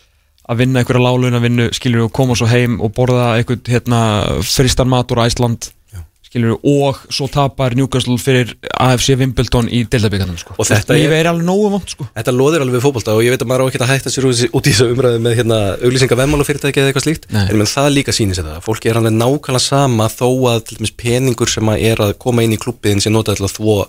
að 0.51 0.63
vinna 0.65 0.83
einhverja 0.83 1.05
láluna 1.05 1.41
vinnu, 1.43 1.69
skilur 1.73 2.09
og 2.09 2.15
koma 2.15 2.35
svo 2.37 2.49
heim 2.51 2.81
og 2.83 2.93
borða 2.97 3.37
einhvern 3.39 3.63
hérna, 3.71 4.01
fristan 4.45 4.91
mat 4.91 5.13
úr 5.15 5.23
Æsland 5.25 5.71
skilur 6.31 6.61
og 6.63 6.99
svo 7.11 7.27
tapar 7.27 7.75
Newcastle 7.75 8.15
fyrir 8.23 8.53
AFC 8.79 9.17
Wimbledon 9.19 9.67
í 9.67 9.83
deildabíkanum 9.91 10.39
sko. 10.39 10.55
Og 10.63 10.69
þetta 10.69 10.95
Lífið 10.95 11.17
er- 11.19 11.29
alveg 11.33 11.47
nógu 11.49 11.71
vond 11.75 11.89
sko. 11.91 12.07
Þetta 12.15 12.35
loðir 12.37 12.63
alveg 12.63 12.79
við 12.79 12.85
fótbolta 12.87 13.17
og 13.17 13.25
ég 13.27 13.35
veit 13.35 13.43
að 13.43 13.51
maður 13.51 13.67
á 13.67 13.69
ekki 13.71 13.83
að 13.83 13.91
hætta 13.91 14.13
sér 14.15 14.29
út 14.31 14.39
í- 14.39 14.51
þessu 14.71 14.87
umræðu 14.95 15.21
með 15.27 15.37
hérna, 15.41 15.59
auglýsinga 15.83 16.21
vemmálufyrirtæki 16.23 16.79
eða 16.81 16.93
eitthvað 16.93 17.07
slíkt 17.09 17.27
Nei. 17.35 17.47
en 17.51 17.57
menn 17.59 17.67
það 17.67 17.91
líka 17.99 18.15
sýnir 18.15 18.39
sér 18.39 18.47
það 18.47 18.63
fólki 18.63 18.91
er 18.91 19.01
alveg 19.01 19.17
nákvæmlega 19.19 19.61
sama 19.61 20.07
þó 20.09 20.29
að 20.55 20.65
til 20.71 20.79
dæmis 20.79 20.95
peningur 20.95 21.51
sem 21.51 21.67
að 21.67 21.83
er 21.91 21.97
að 22.07 22.19
koma 22.19 22.43
inn 22.47 22.55
í 22.55 22.61
klubbiðin 22.63 23.03
sem 23.03 23.13
notað 23.13 23.41
til 23.41 23.49
að 23.51 23.57
þvó 23.59 23.89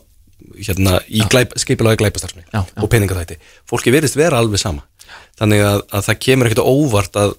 hérna, 0.57 0.99
í 1.09 1.21
skipilagi 1.61 2.11
já. 2.51 2.65
og 2.81 2.89
peningaþætti 2.89 3.37
fólki 3.69 3.93
verðist 3.93 4.17
vera 4.17 4.39
alveg 4.41 4.59
sama 4.59 4.81
þannig 5.41 5.61
að, 5.65 5.79
að 5.97 6.03
það 6.07 6.17
kemur 6.25 6.47
ekkert 6.49 6.61
óvart 6.69 7.15
að 7.17 7.31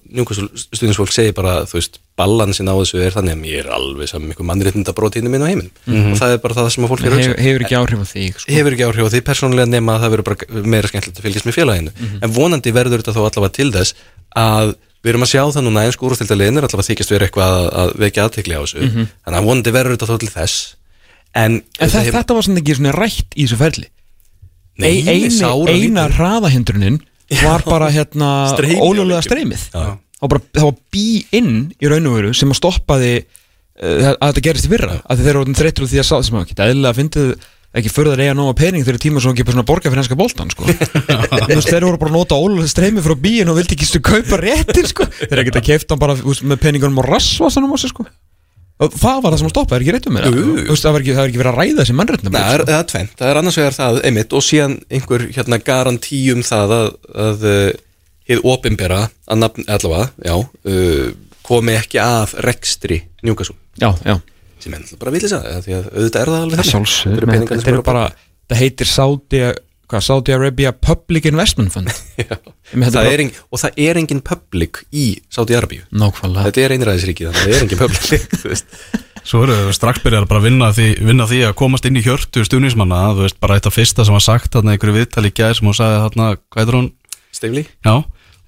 stundisfólk 0.73 1.13
segir 1.15 1.35
bara 1.37 1.53
þú 1.69 1.77
veist, 1.79 1.99
balansin 2.19 2.67
á 2.69 2.75
þessu 2.75 2.99
er 3.01 3.13
þannig 3.15 3.33
að 3.37 3.41
mér 3.43 3.59
er 3.63 3.69
alveg 3.77 4.09
saman 4.11 4.29
einhver 4.33 4.47
mannréttinda 4.49 4.93
brotinu 4.97 5.31
minn 5.33 5.45
á 5.45 5.49
heiminn 5.49 5.71
og 6.11 6.17
það 6.19 6.35
er 6.35 6.41
bara 6.43 6.57
það 6.59 6.69
sem 6.75 6.85
að 6.87 6.91
fólk 6.93 7.03
er 7.03 7.13
að 7.13 7.17
hugsa. 7.17 7.29
hefur, 7.31 7.43
hefur 7.47 7.65
ekki 7.65 7.77
áhrif 7.79 8.03
á 8.03 8.07
þig 8.11 8.39
sko. 8.43 8.51
hefur 8.57 8.75
ekki 8.75 8.87
áhrif 8.89 9.07
á 9.07 9.11
því 9.13 9.21
persónulega 9.29 9.71
nema 9.71 9.95
að 9.95 10.03
það 10.03 10.13
verður 10.13 10.27
bara 10.29 10.63
meira 10.75 10.91
skemmtilegt 10.91 11.21
að 11.21 11.27
fylgjast 11.29 11.47
með 11.49 11.57
félaginu. 11.57 11.93
En 12.21 12.35
vonandi 12.35 12.75
verður 12.75 13.01
þetta 13.03 13.15
þó 13.15 13.21
allavega 13.23 13.55
til 13.57 13.69
þess 13.73 13.95
að 14.43 14.75
við 15.03 15.11
erum 15.13 15.25
að 15.25 15.31
sjá 15.33 15.41
það 15.55 15.65
núna 15.67 15.81
eins 15.87 15.97
úrústildaliðin 15.99 16.59
er 16.61 16.67
allavega 16.67 16.89
þykist 16.91 17.11
vera 17.15 17.27
eitthvað 17.27 17.55
að, 17.57 17.65
að 17.81 17.95
vekja 18.03 18.27
aðtekli 18.27 18.55
á 18.55 18.61
þessu. 18.63 18.91
Þannig 19.25 19.39
að 19.39 19.47
vonandi 19.49 19.73
verður 19.75 19.95
þetta 19.97 20.11
þó 20.11 20.15
til 20.21 20.31
þess. 20.31 20.59
En, 21.33 21.57
En 21.79 21.89
þetta 21.89 22.03
þetta, 22.03 22.13
þetta 22.19 22.37
var 22.37 22.45
svona 22.45 22.61
ekki 22.61 22.75
svona 22.77 22.93
rætt 22.95 23.33
í 23.35 23.43
þessu 23.47 23.57
ferli. 23.63 23.87
Nei, 24.73 24.91
Ein- 25.01 25.09
eini. 25.33 25.73
Eina 25.73 26.05
hraðahindrunin 26.13 27.01
var 27.41 27.65
bara 27.67 27.89
hérna 27.93 28.29
leikjum. 28.59 29.23
streymið 29.25 29.65
var, 29.73 29.97
bara, 30.29 30.43
það 30.53 30.69
var 30.69 30.77
bí 30.93 31.07
inn 31.35 31.55
í 31.81 31.89
raun 31.91 32.11
og 32.11 32.19
veru 32.19 32.35
sem 32.37 32.53
að 32.53 32.59
stoppaði 32.61 33.15
uh, 33.23 34.13
að 34.13 34.29
þetta 34.29 34.45
gerist 34.49 34.69
í 34.69 34.71
fyrra 34.75 35.01
að 35.03 35.23
þeir 35.23 35.33
eru 35.33 35.43
orðin 35.43 35.59
þreyttur 35.59 35.87
úr 35.87 35.91
því 35.91 36.03
að 36.03 36.09
sá 36.11 36.15
sem 36.29 36.39
að 36.39 36.47
geta 36.51 36.69
eðlilega 36.69 36.99
fyndið 36.99 37.35
ekki 37.73 37.89
förðar 37.89 38.21
eiga 38.21 38.33
nóga 38.37 38.53
pening 38.57 38.85
þegar 38.85 39.01
tíma 39.01 39.21
svo 39.21 39.31
ekki 39.33 39.45
bara 39.47 39.55
svona 39.55 39.65
borga 39.65 39.89
fyrir 39.89 40.03
henska 40.03 40.17
boltan 40.17 40.51
sko. 40.53 40.67
Þeir 41.49 41.87
voru 41.87 41.97
bara 41.97 42.11
að 42.11 42.17
nota 42.19 42.37
óljóðlega 42.37 42.69
streymi 42.69 43.01
frá 43.01 43.15
bíin 43.17 43.49
og 43.49 43.57
vildi 43.57 43.73
ekki 43.73 43.87
stu 43.89 44.01
kaupa 44.05 44.37
réttir 44.37 44.85
sko. 44.91 45.07
þeir 45.23 45.41
ekki 45.41 45.55
að 45.57 45.65
kefta 45.71 45.95
hann 45.95 46.03
bara 46.03 46.17
með 46.21 46.61
peningunum 46.61 47.01
og 47.01 47.09
rassvasanum 47.09 47.73
á 47.73 47.77
sig 47.81 47.89
sko. 47.89 48.05
Það 48.81 49.19
var 49.23 49.33
það 49.33 49.39
sem 49.39 49.47
að 49.47 49.53
stoppa, 49.53 49.77
er 49.77 49.85
ekki 49.85 50.09
um. 50.09 50.17
Þú 50.23 50.67
veist, 50.69 50.83
það 50.83 50.95
var 50.95 51.03
ekki, 51.03 51.13
það 51.13 51.21
var 51.21 51.31
ekki 51.31 51.41
verið 51.41 51.51
að 51.51 51.59
ræða 51.59 51.79
þessi 51.79 51.95
mannréttum 51.99 52.33
Nei, 52.33 52.39
það 52.39 52.53
er, 52.55 52.63
það 52.69 52.79
er 52.79 52.87
tvennt, 52.91 53.15
það 53.19 53.31
er 53.31 53.39
annars 53.41 53.59
vegar 53.59 53.77
það 53.77 53.99
einmitt 54.09 54.33
og 54.33 54.45
síðan 54.47 54.75
einhver 54.89 55.25
hérna 55.37 55.59
garantí 55.69 56.21
um 56.33 56.43
það 56.47 56.75
að, 56.77 56.87
að 57.25 57.45
uh, 57.51 57.67
hið 58.31 58.45
opimbera 58.53 58.99
að 59.27 59.41
nafn, 59.43 59.67
allavega, 59.77 60.09
já 60.25 60.35
uh, 60.39 61.07
komi 61.43 61.75
ekki 61.77 62.01
að 62.03 62.37
rekstri 62.47 63.01
njúkasú, 63.23 63.55
já, 63.79 63.91
já. 64.03 64.17
Sem 64.63 64.73
er 64.73 64.79
náttúrulega 64.79 65.03
bara 65.03 65.13
vilja 65.13 65.29
sagði, 65.31 65.55
því 65.65 65.73
að 65.75 65.87
auðvitað 65.91 66.21
er 66.21 66.29
það 66.31 66.41
alveg 66.41 66.59
þannig. 66.59 66.71
sjálfsög 66.71 67.23
Þetta 67.51 67.71
eru 67.73 67.83
bara, 67.83 68.03
það 68.47 68.61
heitir 68.63 68.89
Saudi 68.89 69.41
hvað, 69.93 70.03
Saudi 70.07 70.33
Arabia 70.35 70.73
Public 70.73 71.29
Investment 71.29 71.73
Fund? 71.73 71.93
Þetta 72.73 72.89
það 72.89 73.07
er 73.07 73.13
er 73.13 73.23
engin, 73.25 73.39
og 73.49 73.61
það 73.61 73.79
er 73.85 73.99
engin 74.01 74.21
public 74.25 74.83
í 74.89 75.07
Saudi 75.33 75.57
Arabíu. 75.57 75.85
Nákvæmlega. 75.93 76.49
Þetta 76.49 76.63
er 76.63 76.75
einræðisríki 76.77 77.27
þannig 77.27 77.41
að 77.41 77.49
það 77.49 77.57
er 77.57 77.65
engin 77.67 77.81
public 77.83 78.29
þú 78.41 78.53
veist. 78.53 78.77
Svo 79.23 79.43
eru 79.45 79.55
þau 79.55 79.75
strax 79.77 80.01
byrjar 80.03 80.25
bara 80.27 80.41
að 80.41 80.47
vinna 80.49 80.69
því, 80.75 80.87
vinna 81.07 81.27
því 81.29 81.37
að 81.47 81.53
komast 81.61 81.85
inn 81.87 81.95
í 81.95 82.03
hjörtu 82.03 82.43
stuðnismanna 82.43 83.03
Þú 83.13 83.23
veist, 83.23 83.37
bara 83.39 83.55
eitt 83.55 83.69
af 83.69 83.77
fyrsta 83.77 84.03
sem 84.03 84.17
var 84.17 84.25
sagt 84.25 84.51
þarna 84.51 84.73
í 84.73 84.75
einhverju 84.75 84.97
viðtali 84.97 85.31
gæð 85.31 85.53
sem 85.59 85.69
hún 85.69 85.77
sagði 85.77 86.01
þarna, 86.01 86.25
hvað 86.51 86.63
heitir 86.63 86.77
hún? 86.79 86.89
Steifli 87.31 87.63
Já, 87.63 87.93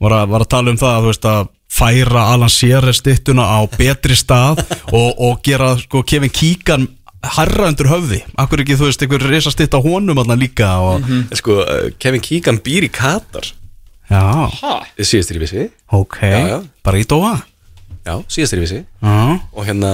var 0.03 0.17
að, 0.17 0.25
var 0.33 0.43
að 0.43 0.51
tala 0.51 0.73
um 0.73 0.81
það 0.81 0.97
að 0.97 1.05
þú 1.05 1.13
veist 1.13 1.29
að 1.31 1.47
færa 1.75 2.25
Alan 2.33 2.51
Shearer 2.51 2.95
stittuna 2.95 3.47
á 3.47 3.59
betri 3.71 4.19
stað 4.19 4.61
og, 4.91 5.09
og 5.15 5.39
gera 5.47 5.73
sko 5.79 6.03
Kevin 6.07 6.33
Keegan 6.35 6.89
harra 7.23 7.67
undir 7.71 7.87
höfði. 7.89 8.19
Akkur 8.37 8.61
ekki, 8.63 8.75
þú 8.79 8.89
veist, 8.89 9.01
einhver 9.05 9.23
risa 9.31 9.51
stitt 9.53 9.73
á 9.73 9.79
honum 9.81 10.17
þarna 10.19 10.35
líka 10.39 10.71
og, 10.83 11.05
En 11.09 11.37
sko, 11.39 11.61
uh, 11.63 11.87
Kevin 11.99 12.21
Keegan 12.21 12.59
býr 12.65 12.85
í 12.87 12.91
Katar. 12.93 13.47
Já, 14.05 14.21
síðastir 15.01 15.39
í 15.39 15.41
vissi 15.41 15.63
ok, 15.89 16.17
Já, 16.21 16.41
já. 16.45 16.57
bara 16.85 16.99
í 17.01 17.05
dóa 17.09 17.31
já, 18.05 18.13
síðastir 18.29 18.59
í 18.59 18.61
vissi 18.61 18.77
Já, 19.01 19.39
og 19.49 19.65
hérna 19.65 19.93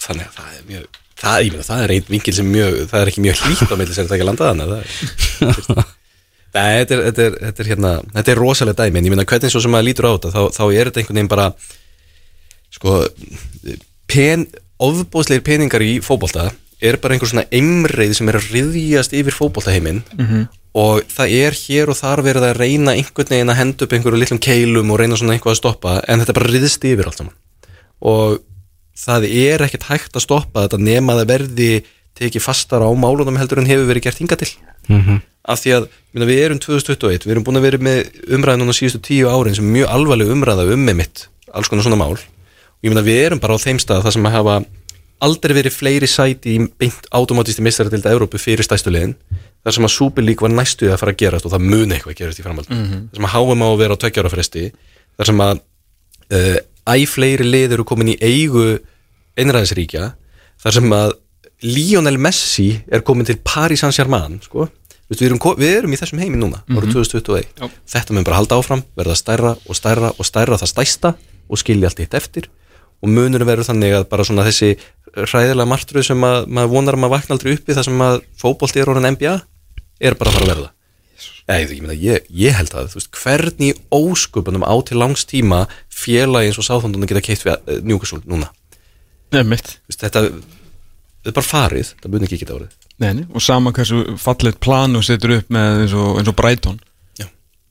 þannig 0.00 0.24
að 0.24 0.38
það 0.38 0.54
er 0.54 0.62
mjög 0.70 0.86
það, 1.20 1.34
ég 1.44 1.50
meina, 1.52 1.66
það 1.66 1.82
er 1.84 1.92
einn 1.98 2.08
vingil 2.14 2.34
sem 2.38 2.48
mjög 2.48 2.78
það 2.88 3.02
er 3.02 3.10
ekki 3.12 3.24
mjög 3.26 3.42
hlýtt 3.44 3.68
á 3.68 3.76
milli 3.76 3.92
sem 3.98 4.08
þetta 4.08 4.16
ekki 4.16 4.24
að 4.24 4.30
landa 4.30 4.48
þannig 4.48 4.72
það 4.72 4.80
er 4.80 5.84
Nei, 6.56 6.70
þetta 6.80 6.96
er, 6.96 7.02
þetta, 7.10 7.26
er, 7.26 7.36
þetta, 7.44 7.62
er, 7.66 7.68
hérna, 7.74 7.92
þetta 8.16 8.32
er 8.32 8.40
rosalega 8.40 8.80
dæmi 8.86 8.98
en 9.02 9.10
ég 9.10 9.14
meina 9.18 9.28
hvernig 9.34 9.52
svo 9.52 9.60
sem 9.66 9.76
maður 9.76 9.88
lítur 9.90 10.08
á 10.08 10.12
þetta 10.16 10.32
þá, 10.32 10.40
þá 10.56 10.64
er 10.72 10.88
þetta 10.88 11.02
einhvern 11.04 11.20
veginn 11.20 11.32
bara 11.36 11.50
sko 12.72 12.96
pen, 14.10 14.48
ofbóðslegir 14.80 15.44
peningar 15.46 15.84
í 15.84 15.98
fótbolta 16.04 16.50
er 16.80 16.96
bara 16.96 17.14
einhver 17.14 17.28
svona 17.28 17.44
einreið 17.52 18.14
sem 18.16 18.28
er 18.32 18.38
að 18.40 18.48
riðjast 18.54 19.12
yfir 19.12 19.36
fótboltaheiminn 19.36 20.02
-hmm. 20.16 20.46
og 20.74 21.02
það 21.12 21.34
er 21.44 21.56
hér 21.60 21.90
og 21.92 21.98
þar 22.00 22.22
verið 22.24 22.46
að 22.48 22.56
reyna 22.62 22.94
einhvern 22.96 23.28
veginn 23.34 23.52
að 23.52 23.60
henda 23.60 23.84
upp 23.84 23.92
einhverju 23.92 24.20
litlum 24.22 24.40
keilum 24.40 24.90
og 24.90 24.98
reyna 25.00 25.16
svona 25.16 25.34
einhvað 25.36 25.52
að 25.54 25.60
stoppa 25.62 26.00
en 26.08 26.20
þetta 26.20 26.32
bara 26.38 26.52
riðst 26.54 26.84
yfir 26.84 27.06
allt 27.06 27.18
saman 27.20 27.34
og 28.00 28.40
það 28.96 29.24
er 29.28 29.62
ekkert 29.66 29.88
hægt 29.90 30.16
að 30.16 30.24
stoppa 30.24 30.64
þetta 30.66 30.78
nema 30.80 31.12
að 31.12 31.20
það 31.20 31.32
verði 31.34 31.70
tekið 32.20 32.42
fastar 32.42 32.82
á 32.84 32.88
málunum 32.92 33.38
heldur 33.38 33.58
en 33.60 33.66
hefur 33.68 33.88
verið 33.88 34.02
gert 34.08 34.18
hinga 34.18 34.36
til 34.36 34.48
Mhm. 34.88 35.20
af 35.44 35.60
því 35.60 35.70
að 35.76 35.88
við 36.14 36.38
erum 36.44 36.58
2021, 36.58 37.24
við 37.24 37.30
erum 37.30 37.44
búin 37.44 37.56
að 37.56 37.62
vera 37.68 37.78
með 37.78 38.10
umræðin 38.28 38.60
núna 38.64 38.74
síðustu 38.74 39.00
tíu 39.00 39.28
árin 39.28 39.54
sem 39.54 39.64
mjög 39.64 39.88
alvarleg 39.88 40.28
umræða 40.28 40.72
um 40.72 40.84
með 40.84 40.96
mitt, 40.96 41.28
alls 41.54 41.68
konar 41.68 41.84
svona 41.84 41.96
mál 41.96 42.18
ég 42.80 42.92
meina 42.92 43.04
við 43.04 43.24
erum 43.26 43.40
bara 43.42 43.56
á 43.56 43.62
þeim 43.62 43.80
stað 43.82 44.04
það 44.06 44.16
sem 44.16 44.28
að 44.28 44.36
hafa 44.38 44.54
aldrei 45.24 45.54
verið 45.56 45.76
fleiri 45.76 46.08
sæti 46.08 46.54
í 46.56 46.66
beint 46.80 47.08
automátisti 47.16 47.64
mistari 47.64 47.92
til 47.92 48.00
Európu 48.08 48.40
fyrir 48.40 48.64
stæstu 48.64 48.92
liðin. 48.92 49.14
Þar 49.64 49.76
sem 49.76 49.86
að 49.86 49.94
Superlík 49.96 50.40
var 50.40 50.52
næstuð 50.54 50.94
að 50.94 51.02
fara 51.02 51.12
að 51.12 51.20
gerast 51.20 51.46
og 51.46 51.52
það 51.52 51.66
muni 51.66 51.96
eitthvað 51.96 52.14
að 52.14 52.20
gerast 52.22 52.40
í 52.40 52.44
framhald 52.46 52.70
þar 52.70 53.18
sem 53.18 53.28
að 53.28 53.34
HM 53.34 53.64
á 53.64 53.68
að 53.68 53.80
vera 53.82 53.96
á 53.96 54.00
tveggjára 54.00 54.32
fresti. 54.32 54.64
Þar 55.20 55.30
sem 55.30 55.42
að 55.44 55.60
uh, 56.38 56.58
æ 56.88 56.96
fleiri 57.10 57.48
lið 57.48 57.76
eru 57.76 57.86
komin 57.88 58.14
í 58.14 58.16
eigu 58.16 58.64
einræðisríkja. 59.36 60.12
Þar 60.64 60.76
sem 60.78 60.96
að 60.96 61.16
Lionel 61.68 62.16
Messi 62.16 62.70
er 62.88 63.04
komin 63.04 63.28
til 63.28 63.36
Paris 63.44 63.84
Saint-Germain 63.84 64.40
sko. 64.46 64.70
Við, 65.10 65.26
erum, 65.26 65.40
við 65.58 65.74
erum 65.74 65.92
í 65.92 65.98
þessum 65.98 66.20
heimi 66.22 66.38
núna 66.38 66.60
árið 66.70 66.92
2021 66.94 67.72
þetta 67.90 68.14
mun 68.14 68.26
bara 68.28 68.36
halda 68.38 68.60
áfram, 68.60 68.84
verða 68.94 69.16
stærra 69.18 69.50
og 69.66 69.74
stærra 69.74 70.12
og 70.14 70.28
stærra 70.28 70.58
það 70.60 70.70
stæsta 70.70 71.10
og 71.50 71.58
skilja 71.58 71.90
allt 71.90 72.02
hitt 72.04 72.14
eftir 72.14 72.46
og 73.00 73.12
munur 73.12 73.44
verður 73.48 73.68
þannig 73.70 73.96
að 73.96 74.08
bara 74.10 74.26
svona 74.28 74.44
þessi 74.48 74.74
hræðilega 75.16 75.68
martruð 75.70 76.06
sem 76.10 76.26
að, 76.26 76.50
maður 76.52 76.74
vonar 76.74 76.98
að 76.98 77.02
maður 77.04 77.14
vakna 77.16 77.36
aldrei 77.36 77.54
uppi 77.56 77.76
þar 77.76 77.88
sem 77.88 78.04
að 78.06 78.20
fótbolti 78.40 78.82
er 78.82 78.92
orðin 78.92 79.10
NBA 79.16 79.34
er 80.00 80.16
bara 80.20 80.32
að 80.32 80.38
fara 80.38 80.46
að 80.46 80.52
verða. 80.54 80.70
Nei, 81.50 81.58
ég, 81.64 81.90
ég, 81.98 82.28
ég 82.44 82.54
held 82.54 82.76
að, 82.78 82.92
þú 82.92 83.00
veist, 83.00 83.10
hvernig 83.24 83.80
ósköpunum 83.90 84.62
á 84.62 84.74
til 84.86 85.00
langs 85.00 85.24
tíma 85.26 85.64
félagi 85.90 86.52
eins 86.52 86.60
og 86.62 86.66
sáþondunum 86.68 87.10
geta 87.10 87.24
keitt 87.24 87.42
við 87.44 88.22
núna, 88.28 88.52
Nei, 89.30 89.42
mitt. 89.46 89.76
Þú 89.86 89.92
veist, 89.92 90.04
þetta 90.04 90.22
þetta 91.20 91.32
er 91.32 91.36
bara 91.36 91.46
farið, 91.46 91.90
þetta 91.96 92.12
búin 92.12 92.26
ekki 92.26 92.38
geta 92.40 92.56
árið 92.56 92.76
Nei, 93.00 93.10
nei, 93.16 93.24
og 93.32 93.44
sama 93.44 93.72
hversu 93.76 94.16
fallet 94.20 94.58
plan 94.60 94.96
og 94.96 95.04
setur 95.06 95.38
upp 95.38 95.52
með 95.52 95.84
eins 95.84 95.96
og, 95.96 96.18
eins 96.20 96.28
og 96.28 96.36
Brighton. 96.36 96.76
Já. 97.16 97.26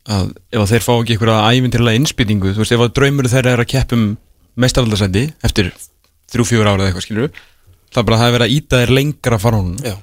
að 0.10 0.32
ef 0.50 0.64
að 0.64 0.72
þeir 0.72 0.86
fá 0.86 0.92
ekki 0.96 1.16
einhverja 1.16 1.52
ævintilega 1.54 2.00
innspýtingu, 2.00 2.54
þú 2.56 2.64
veist, 2.64 2.74
ef 2.74 2.84
að 2.86 2.96
draumur 2.98 3.30
þeirra 3.30 3.54
er 3.54 3.62
að 3.62 3.70
keppum 3.70 4.08
mestaraldarsæti 4.60 5.26
eftir 5.46 5.72
þrjú, 6.30 6.46
fjúr 6.52 6.68
ára 6.68 6.80
eða 6.80 6.92
eitthvað 6.92 7.08
skilur 7.08 7.32
það 7.90 8.02
er 8.02 8.08
bara 8.10 8.18
að 8.18 8.22
það 8.22 8.30
er 8.30 8.36
verið 8.38 8.48
að 8.48 8.56
íta 8.58 8.82
þér 8.82 8.96
lengra 8.98 9.40
fara 9.42 9.62
Já, 9.86 9.96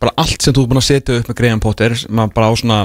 bara 0.00 0.14
allt 0.24 0.44
sem 0.44 0.54
þú 0.54 0.64
er 0.64 0.70
búin 0.70 0.80
að 0.80 0.88
setja 0.88 1.18
upp 1.20 1.30
með 1.30 1.38
Graham 1.40 1.64
Potter 1.64 1.96
að 1.98 2.32
bara 2.36 2.48
á 2.48 2.52
svona 2.56 2.78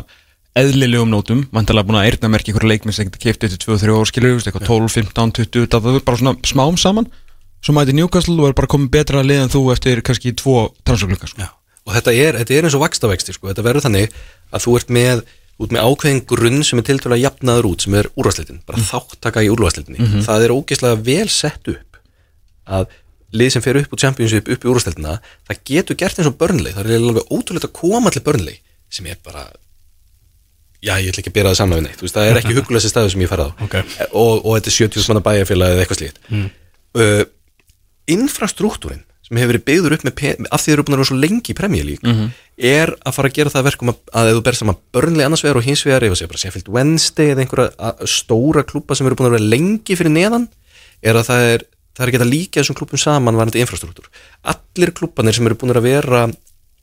eðlilegum 0.58 1.12
nótum 1.12 1.44
vantilega 1.54 1.88
búin 1.88 2.00
að 2.00 2.10
eyrnamerki 2.10 2.52
einhverja 2.52 2.74
leikminn 2.74 2.96
sem 2.96 3.10
getur 3.10 3.24
keift 3.28 3.46
eftir 3.46 3.62
2-3 3.64 3.96
ára 3.96 4.10
skilur, 4.10 4.34
þú 4.34 4.40
veist, 4.40 4.50
eitthvað 4.50 4.68
12, 4.70 4.94
15, 4.96 5.34
20 5.38 5.70
það 5.76 6.00
er 6.00 6.06
bara 6.08 6.22
svona 6.22 6.34
smám 6.50 6.80
saman. 6.82 7.08
Svo 7.60 7.76
mæti 7.76 7.96
Newcastle 7.96 8.38
og 8.40 8.50
er 8.50 8.56
bara 8.58 8.72
komið 8.72 8.92
betra 8.94 9.22
að 9.22 9.30
lið 9.30 9.44
en 9.44 9.52
þú 9.52 9.62
eftir 9.74 10.02
kannski 10.06 10.34
tvo 10.40 10.70
transferglukka 10.88 11.28
sko. 11.28 11.50
og 11.90 11.96
þetta 11.96 12.14
er, 12.14 12.38
þetta 12.40 12.56
er 12.56 12.68
eins 12.68 12.78
og 12.78 12.84
vakstavexti, 12.84 13.34
sko, 13.36 13.50
þetta 13.50 13.66
verður 13.66 13.86
þannig 13.88 14.16
að 14.54 14.64
þú 14.66 14.76
ert 14.80 14.92
með, 14.94 15.22
út 15.60 15.76
með 15.76 15.86
ákveðin 15.90 16.24
grunn 16.30 16.64
sem 16.64 16.80
er 16.80 16.88
tiltölulega 16.88 17.28
jafnaður 17.28 17.70
út, 17.74 17.84
sem 17.84 17.96
er 18.00 18.10
úrvarsleitin 18.16 18.62
bara 18.68 18.82
þáttaka 18.90 19.44
í 19.44 19.52
úrvarsleitinni 19.52 20.24
það 20.26 20.46
er 20.46 20.56
ógeðslega 20.56 21.00
vel 21.04 21.30
sett 21.34 21.72
upp 21.74 22.00
að 22.70 22.92
lið 23.36 23.52
sem 23.54 23.66
fer 23.66 23.80
upp 23.82 23.94
úr 23.94 24.02
championship 24.02 24.50
upp 24.50 24.64
í 24.66 24.70
úrvarsleitina, 24.72 25.18
það 25.50 25.64
getur 25.70 25.98
gert 26.00 26.20
eins 26.20 26.30
og 26.30 26.38
börnlei, 26.40 26.72
það 26.74 26.88
er 26.88 27.02
alveg 27.02 27.34
ótrúlega 27.34 27.70
að 27.70 27.76
koma 27.78 28.14
til 28.14 28.24
börnlei, 28.26 28.56
sem 28.90 29.10
er 29.10 29.20
bara 29.26 29.44
já, 30.80 30.96
ég 30.96 31.12
ætla 31.12 31.22
ekki 31.22 31.34
að 31.34 31.38
bera 31.38 31.52
það 31.52 31.60
saman 31.60 31.80
við 31.80 31.86
neitt, 31.90 32.02
veist, 32.04 32.16
það 32.16 32.30
er 32.30 32.40
ekki 32.40 32.56
hugulesi 32.60 32.92
staðu 32.92 33.12
sem 33.14 33.26
ég 33.26 33.32
ferða 33.32 33.52
á. 33.52 33.58
Ok. 33.66 33.76
og, 34.10 34.34
og 34.40 34.56
þetta 34.56 34.72
er 34.72 34.78
70 34.80 35.12
manna 35.12 35.26
bæjarfélag 35.28 35.76
eða 35.76 35.84
eitthvað 35.84 36.02
slíkt. 36.02 36.22
Mm. 36.32 36.48
uh, 37.04 37.24
infrastruktúrin 38.16 39.04
sem 39.30 39.38
hefur 39.40 39.52
verið 39.54 39.66
byggður 39.70 39.96
upp 39.96 40.06
með, 40.08 40.22
af 40.50 40.62
því 40.64 40.72
þeir 40.72 40.76
eru 40.76 40.86
búin 40.88 40.96
að 40.96 41.02
vera 41.02 41.10
svo 41.10 41.18
lengi 41.22 41.54
í 41.54 41.58
Premier 41.58 41.86
League 41.86 42.14
er 42.58 42.94
að 43.06 43.16
fara 43.16 43.30
að 43.30 43.36
gera 43.38 43.54
það 43.54 43.62
að 43.62 43.68
verkum 43.70 43.92
að, 43.94 44.00
að 44.20 44.32
þú 44.34 44.44
ber 44.48 44.58
saman 44.58 44.80
börnlega 44.92 45.30
annars 45.30 45.44
vegar 45.46 45.60
og 45.62 45.68
hins 45.68 45.86
vegar 45.86 46.04
ef 46.04 46.16
að 46.16 46.20
segja 46.20 46.32
bara 46.34 46.42
Sheffield 46.44 46.72
Wednesday 46.76 47.34
eða 47.34 47.46
einhverja 47.46 47.94
stóra 48.10 48.66
klúpa 48.66 48.98
sem 48.98 49.08
eru 49.08 49.16
búin 49.20 49.30
að 49.30 49.38
vera 49.38 49.52
lengi 49.54 49.96
fyrir 50.00 50.12
neðan 50.12 50.50
er 51.06 51.16
að 51.16 51.30
það 51.30 51.46
er, 51.54 51.66
það 51.96 52.04
er 52.06 52.12
ekki 52.12 52.22
að 52.26 52.34
líka 52.34 52.60
þessum 52.60 52.80
klúpum 52.82 53.00
saman 53.00 53.38
varandi 53.40 53.62
infrastruktúr. 53.62 54.10
Allir 54.44 54.92
klúpanir 54.98 55.38
sem 55.38 55.48
eru 55.48 55.56
búin 55.62 55.72
að 55.78 55.86
vera 55.86 56.26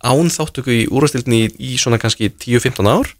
án 0.04 0.30
þáttöku 0.32 0.72
í 0.72 0.86
úrvastildinni 0.92 1.42
í, 1.46 1.52
í 1.72 1.76
svona 1.80 1.98
kannski 2.00 2.30
10-15 2.30 2.88
ár 2.88 3.12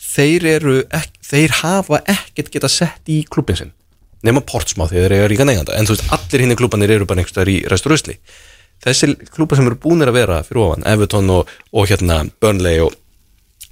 þeir 0.00 0.46
eru 0.56 0.76
ek, 0.96 1.12
þeir 1.24 1.54
hafa 1.60 2.00
ekkert 2.08 2.52
geta 2.54 2.70
sett 2.72 3.10
í 3.10 3.20
klúbin 3.28 3.58
sinn 3.58 3.72
nema 4.24 4.42
Portsmouth 4.44 4.92
þegar 4.92 5.12
þeir 5.12 5.24
eru 5.24 5.32
ríka 5.32 5.46
neyganda 5.48 5.76
en 5.76 5.88
þú 5.88 5.96
veist 5.96 6.14
allir 6.16 6.44
hinn 6.44 6.56
klúbanir 6.58 6.92
eru 6.96 7.08
bara 7.08 7.22
einhverstaðar 7.22 7.52
í 7.52 7.58
resturusli 7.72 8.16
þessi 8.84 9.12
klúbar 9.34 9.60
sem 9.60 9.68
eru 9.68 9.78
búinir 9.80 10.10
að 10.10 10.18
vera 10.20 10.40
fyrir 10.46 10.64
ofan, 10.64 10.86
Everton 10.88 11.30
og, 11.34 11.50
og 11.72 11.90
hérna 11.90 12.22
Burnley 12.42 12.80
og 12.84 12.96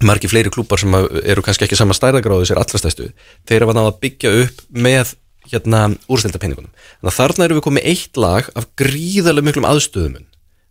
margi 0.04 0.30
fleiri 0.30 0.52
klúbar 0.54 0.80
sem 0.80 0.94
eru 0.94 1.42
kannski 1.42 1.66
ekki 1.66 1.78
sama 1.78 1.96
stærðagráðu 1.96 2.46
sér 2.48 2.60
allra 2.60 2.80
stæstu, 2.80 3.10
þeir 3.48 3.62
eru 3.62 3.72
að 3.72 3.78
ná 3.78 3.84
að 3.86 3.98
byggja 4.04 4.34
upp 4.44 4.62
með 4.70 5.14
hérna 5.48 5.84
úrstildapenningunum 6.10 6.70
þannig 6.70 7.12
að 7.12 7.18
þarna 7.18 7.46
erum 7.46 7.58
við 7.58 7.66
komið 7.66 7.88
eitt 7.92 8.20
lag 8.20 8.50
af 8.58 8.66
gríðarlega 8.78 9.48
miklum 9.48 9.68
aðstöðumun. 9.68 10.26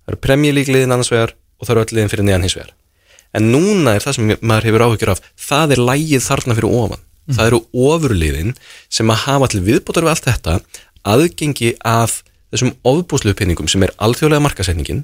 Það 0.05 0.13
eru 0.13 0.21
premjölíkliðin 0.23 0.93
annars 0.93 1.11
vegar 1.11 1.33
og 1.57 1.67
það 1.67 1.73
eru 1.73 1.83
öll 1.83 1.97
liðin 1.97 2.11
fyrir 2.13 2.27
neðan 2.27 2.45
hins 2.45 2.57
vegar. 2.57 2.73
En 3.35 3.49
núna 3.51 3.95
er 3.97 4.05
það 4.05 4.17
sem 4.17 4.31
maður 4.39 4.67
hefur 4.69 4.85
áhyggjur 4.85 5.13
af 5.13 5.23
það 5.47 5.73
er 5.75 5.83
lægið 5.89 6.25
þarna 6.27 6.57
fyrir 6.57 6.77
ofan. 6.77 7.03
Það 7.27 7.49
eru 7.49 7.59
ofurliðin 7.87 8.53
sem 8.87 9.11
að 9.11 9.23
hafa 9.25 9.49
til 9.51 9.63
viðbótar 9.65 10.05
við 10.05 10.13
allt 10.13 10.27
þetta 10.29 10.53
aðgengi 11.07 11.73
að 11.83 12.21
þessum 12.51 12.73
ofbúslu 12.87 13.33
penningum 13.37 13.67
sem 13.67 13.83
er 13.83 13.93
alþjóðlega 13.97 14.45
markasetningin 14.45 15.03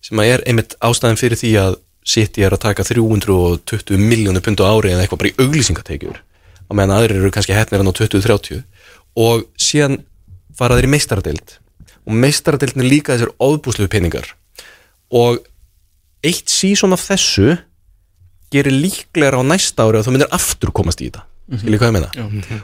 sem 0.00 0.18
að 0.20 0.32
er 0.34 0.44
einmitt 0.46 0.76
ástæðan 0.80 1.20
fyrir 1.20 1.40
því 1.40 1.54
að 1.60 1.78
City 2.10 2.42
er 2.42 2.54
að 2.56 2.62
taka 2.64 2.84
320 2.84 3.98
miljónu 4.00 4.40
pund 4.40 4.60
á 4.60 4.72
ári 4.72 4.92
eða 4.94 5.04
eitthvað 5.04 5.20
bara 5.20 5.30
í 5.30 5.36
auglýsingatekjur 5.44 6.16
á 6.16 6.72
meðan 6.72 6.96
aðrir 6.96 7.20
eru 7.20 7.30
kannski 7.34 7.52
hætnir 7.52 7.80
enn 7.82 7.90
á 7.92 7.98
20-30 7.98 8.62
og 9.20 9.44
síðan 9.60 10.00
fara 10.56 10.76
þeir 10.78 10.88
í 10.88 10.92
meistaradeild 10.94 11.56
og 12.06 12.16
meistaradeildin 12.16 12.84
er 12.84 12.88
líka 12.88 13.16
þessar 13.16 13.34
ofbúslu 13.38 13.88
penningar 13.92 14.32
og 15.12 15.42
eitt 16.24 16.48
sísón 16.52 16.94
af 16.96 17.04
þessu 17.04 17.56
gerir 18.50 18.74
líklegra 18.74 19.40
á 19.40 19.44
næsta 19.46 19.86
ári 19.86 20.00
að 20.00 20.08
þú 20.08 20.14
myndir 20.14 20.32
aftur 20.34 20.72
komast 20.74 21.00
í 21.00 21.08
þetta. 21.10 21.26
Skiljið 21.50 21.80
hvað 21.80 21.90
ég 21.90 21.94
meina? 21.96 22.10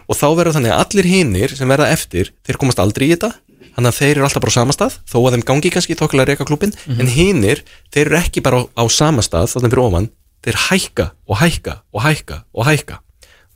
Og 0.07 0.15
þá 0.19 0.27
verður 0.39 0.57
þannig 0.57 0.73
að 0.75 0.83
allir 0.85 1.09
hinir 1.11 1.55
sem 1.59 1.71
verða 1.71 1.89
eftir 1.95 2.33
þeir 2.47 2.59
komast 2.63 2.83
aldrei 2.83 3.09
í 3.09 3.13
þetta 3.15 3.33
þannig 3.77 3.93
að 3.93 3.99
þeir 4.01 4.13
eru 4.15 4.27
alltaf 4.27 4.45
bara 4.45 4.55
á 4.55 4.59
sama 4.59 4.77
stað 4.77 4.99
þó 5.07 5.17
að 5.21 5.37
þeim 5.37 5.47
gangi 5.51 5.73
kannski 5.75 5.97
þokkilega 6.01 6.33
reyka 6.33 6.49
klubin 6.49 6.77
en 6.97 7.11
hinir, 7.13 7.65
þeir 7.93 8.07
eru 8.07 8.21
ekki 8.23 8.43
bara 8.45 8.63
á, 8.65 8.81
á 8.81 8.85
sama 8.89 9.25
stað 9.25 9.53
þannig 9.53 9.75
fyrir 9.75 9.85
ofan, 9.85 10.11
þeir 10.47 10.61
hækka 10.67 11.11
og 11.29 11.41
hækka 11.43 11.75
og 11.93 12.07
hækka 12.07 12.39
og 12.57 12.71
hækka. 12.71 13.01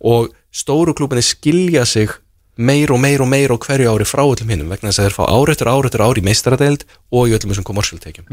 Og 0.01 0.31
stóru 0.53 0.95
klubinni 0.97 1.25
skilja 1.25 1.87
sig 1.89 2.13
meir 2.61 2.93
og 2.93 3.01
meir 3.01 3.23
og 3.25 3.31
meir 3.31 3.53
á 3.53 3.57
hverju 3.57 3.89
ári 3.89 4.07
frá 4.09 4.23
öllum 4.27 4.51
hinnum 4.53 4.69
vegna 4.69 4.91
þess 4.91 5.01
að 5.01 5.09
þeir 5.09 5.17
fá 5.17 5.25
ár 5.33 5.53
eftir 5.53 5.71
ár 5.71 5.89
eftir 5.89 6.05
ár 6.05 6.21
í 6.21 6.25
meistaradeild 6.27 6.85
og 7.09 7.31
í 7.31 7.37
öllum 7.37 7.55
þessum 7.55 7.69
kommersialtekjum 7.71 8.29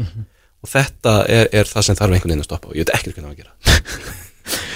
og 0.58 0.68
þetta 0.68 1.14
er, 1.30 1.48
er 1.54 1.70
það 1.70 1.86
sem 1.86 1.98
þarf 1.98 2.16
einhvern 2.16 2.34
veginn 2.34 2.44
að 2.44 2.50
stoppa 2.50 2.72
og 2.72 2.76
ég 2.76 2.84
veit 2.84 2.96
ekkert 2.98 3.16
hvernig 3.16 3.32
að 3.32 3.40
gera 3.40 4.18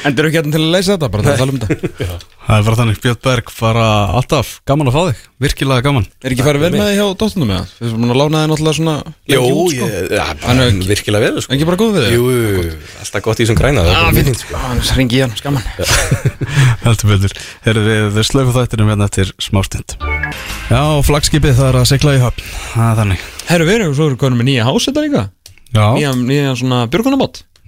En 0.03 0.15
þeir 0.15 0.23
eru 0.23 0.29
ekki 0.31 0.39
hérna 0.41 0.53
til 0.57 0.63
að 0.63 0.73
leysa 0.75 0.95
þetta, 0.97 1.09
bara 1.13 1.23
það 1.27 1.41
tala 1.41 1.53
um 1.53 1.59
þetta. 1.63 2.17
Það 2.43 2.57
er 2.59 2.65
bara 2.67 2.77
þannig, 2.81 2.97
Björn 3.05 3.19
Berg 3.23 3.51
bara 3.55 3.85
alltaf. 4.19 4.49
Gaman 4.67 4.89
að 4.91 4.97
fá 4.97 5.03
þig, 5.07 5.19
virkilega 5.45 5.85
gaman. 5.87 6.07
Er 6.27 6.33
ekki 6.35 6.43
farið 6.43 6.65
vel 6.65 6.73
með 6.75 6.89
þig 6.89 6.97
hjá 6.99 7.07
dóttunum 7.21 7.47
með 7.53 7.61
það? 7.61 7.69
Við 7.79 7.87
erum 7.87 8.01
búin 8.03 8.13
að 8.13 8.19
lána 8.19 8.41
þig 8.43 8.49
náttúrulega 8.51 8.77
svona 8.79 8.97
út, 9.47 9.71
sko. 9.77 9.87
Hann 10.43 10.63
er 10.65 10.71
virkilega 10.89 11.23
vel 11.23 11.45
sko. 11.45 11.55
Ekki 11.55 11.69
bara 11.69 11.79
góð 11.79 11.93
við 11.95 12.03
þig? 12.03 12.17
Jú, 12.17 12.25
jú, 12.35 12.41
jú, 12.43 12.75
alltaf 13.05 13.23
gott 13.29 13.39
í 13.39 13.47
þessum 13.47 13.61
græna 13.61 13.87
það 13.87 13.95
er 13.95 14.99
ringi 14.99 15.21
ég 15.21 15.25
hann, 15.29 15.39
skaman 15.39 15.63
Heldur 16.83 17.07
betur. 17.15 17.33
Herðu 17.63 17.83
við, 17.87 18.21
slöfum 18.27 18.57
þættinum 18.59 18.91
hérna 18.91 19.07
eftir 19.07 19.31
smástund 19.39 19.95
Já, 20.67 20.83
flagskipið 21.07 21.55
það 21.63 21.71
er 21.71 21.77
að 21.79 21.91
segla 21.95 22.19
í 22.19 22.23
höfn. 22.27 22.43
Er 22.75 23.15
Herru, 23.53 23.71
við 23.71 23.77
erum 23.79 23.95
svo 23.95 24.11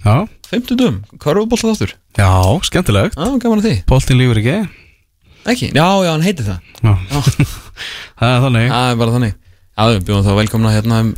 Já, 0.05 0.25
Nýja, 0.25 0.25
nýja 0.25 0.25
svona 0.25 0.25
björgunabátt 0.25 0.29
já, 0.29 0.29
50 0.51 0.77
dögum, 0.77 0.97
karfubólt 1.19 1.63
þáttur. 1.65 1.93
Já, 2.17 2.31
skemmtilegt. 2.61 3.15
Já, 3.17 3.39
gaman 3.41 3.61
að 3.61 3.65
því. 3.65 3.75
Boltin 3.89 4.19
lífur 4.19 4.39
ekki. 4.41 4.57
Ekki, 5.45 5.69
já, 5.73 5.87
já, 6.05 6.11
hann 6.11 6.25
heitir 6.25 6.45
það. 6.45 6.59
Já, 6.81 6.93
það 8.19 8.29
er 8.29 8.43
þannig. 8.45 8.67
Það 8.69 8.89
er 8.91 8.99
bara 9.01 9.15
þannig. 9.15 9.33
Já, 9.75 9.83
við 9.89 10.05
bjóðum 10.07 10.27
þá 10.27 10.37
velkomna 10.39 10.75
hérna 10.75 10.99
um, 11.03 11.15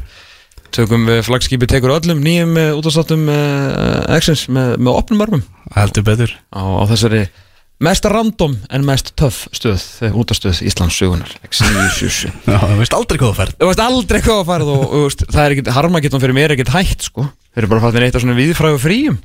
Tökum 0.78 1.06
við 1.08 1.22
flagskipi 1.24 1.68
tekur 1.70 1.94
öllum 1.96 2.20
nýjum 2.24 2.58
uh, 2.60 2.72
útastáttum 2.76 3.28
uh, 3.32 4.16
Exins 4.18 4.48
með, 4.52 4.74
með 4.84 4.98
opnum 5.00 5.24
örmum. 5.24 5.44
Heldur 5.76 6.04
betur. 6.08 6.34
Á, 6.52 6.60
á 6.64 6.84
þessari 6.90 7.22
mest 7.84 8.06
random 8.10 8.56
en 8.74 8.86
mest 8.88 9.12
töff 9.20 9.44
stöð 9.56 9.78
þegar 9.82 10.16
útastöð 10.22 10.62
Íslands 10.66 10.98
sögunar 10.98 11.34
X977 11.46 12.32
Já, 12.52 12.58
það 12.64 12.76
veist 12.82 12.96
aldrei 12.98 13.20
hvað 13.22 13.32
þú 13.32 13.38
ferð. 13.42 13.58
Þú 13.60 13.70
veist 13.70 13.84
aldrei 13.84 14.22
hvað 14.26 14.42
að 14.42 14.48
fara 14.52 14.70
og, 14.74 14.86
og 14.88 15.06
veist, 15.06 15.26
það 15.30 15.44
er 15.44 15.56
ekkit, 15.56 15.72
harmagetum 15.78 16.24
fyrir 16.24 16.38
mér 16.38 16.50
er 16.50 16.58
ekkit 16.58 16.74
hægt 16.74 17.08
sko. 17.10 17.28
Þeir 17.54 17.64
eru 17.64 17.72
bara 17.74 17.86
fattin 17.86 18.08
eitt 18.08 18.18
af 18.18 18.24
svona 18.26 18.38
viðfræðu 18.38 18.82
fríum. 18.82 19.20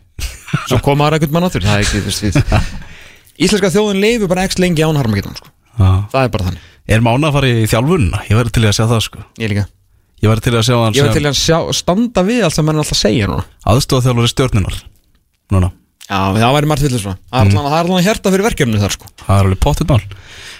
Svo 0.68 0.80
koma 0.86 1.08
aðra 1.08 1.20
ekkert 1.20 1.36
mann 1.36 1.48
áttur 1.48 1.64
Það 1.64 1.78
er 1.78 1.86
ekki, 1.86 2.02
þú 2.02 2.12
veist, 2.12 2.26
við 2.28 3.42
Íslenska 3.42 3.72
þjóðin 3.72 4.02
leifur 4.04 4.28
bara 4.30 4.44
x 4.48 4.60
lengi 4.60 4.84
án 4.84 4.98
harmagetum 5.00 5.36
sko. 5.38 5.48
Já. 5.78 5.88
Það 6.12 6.26
er 6.26 6.32
bara 6.36 6.48
þannig, 6.50 6.66
Er 6.92 7.04
mána 7.04 7.30
að 7.30 7.36
fara 7.38 7.48
í 7.48 7.62
þjálfunna? 7.70 8.24
Ég 8.28 8.36
væri 8.36 8.52
til 8.52 8.64
í 8.64 8.68
að 8.68 8.74
sjá 8.76 8.84
það 8.90 9.04
sko. 9.06 9.22
Ég 9.40 9.52
líka. 9.52 9.64
Ég 10.22 10.30
væri 10.30 10.44
til 10.44 10.52
í 10.52 10.58
að 10.58 10.82
hann 10.82 10.96
Ég 10.98 11.06
var 11.06 11.14
sem 11.14 11.16
til 11.16 11.30
að 11.30 11.38
sjá, 11.38 11.58
standa 11.78 12.24
við 12.26 12.42
allt 12.46 12.56
sem 12.56 12.66
mann 12.68 12.80
alltaf 12.82 12.98
að 12.98 13.00
segja 13.00 13.28
núna. 13.30 13.46
Aðstofa 13.72 14.04
þjálfari 14.06 14.32
stjórnunar 14.32 14.76
Núna, 15.52 15.70
Já, 16.08 16.18
það 16.36 16.54
væri 16.56 16.68
margt 16.68 16.82
villu 16.84 16.98
svona 17.00 17.16
Það 17.30 17.38
er 17.38 17.50
allan- 17.52 17.66
það 17.70 17.76
er 17.78 17.86
allan 17.86 18.04
hjarta 18.06 18.32
fyrir 18.34 18.46
verkefni 18.48 18.80
þar 18.82 18.94
sko. 18.96 19.10
Það 19.22 19.36
er 19.38 19.46
alveg 19.46 19.60
pottitt 19.62 19.88
mál. 19.92 20.00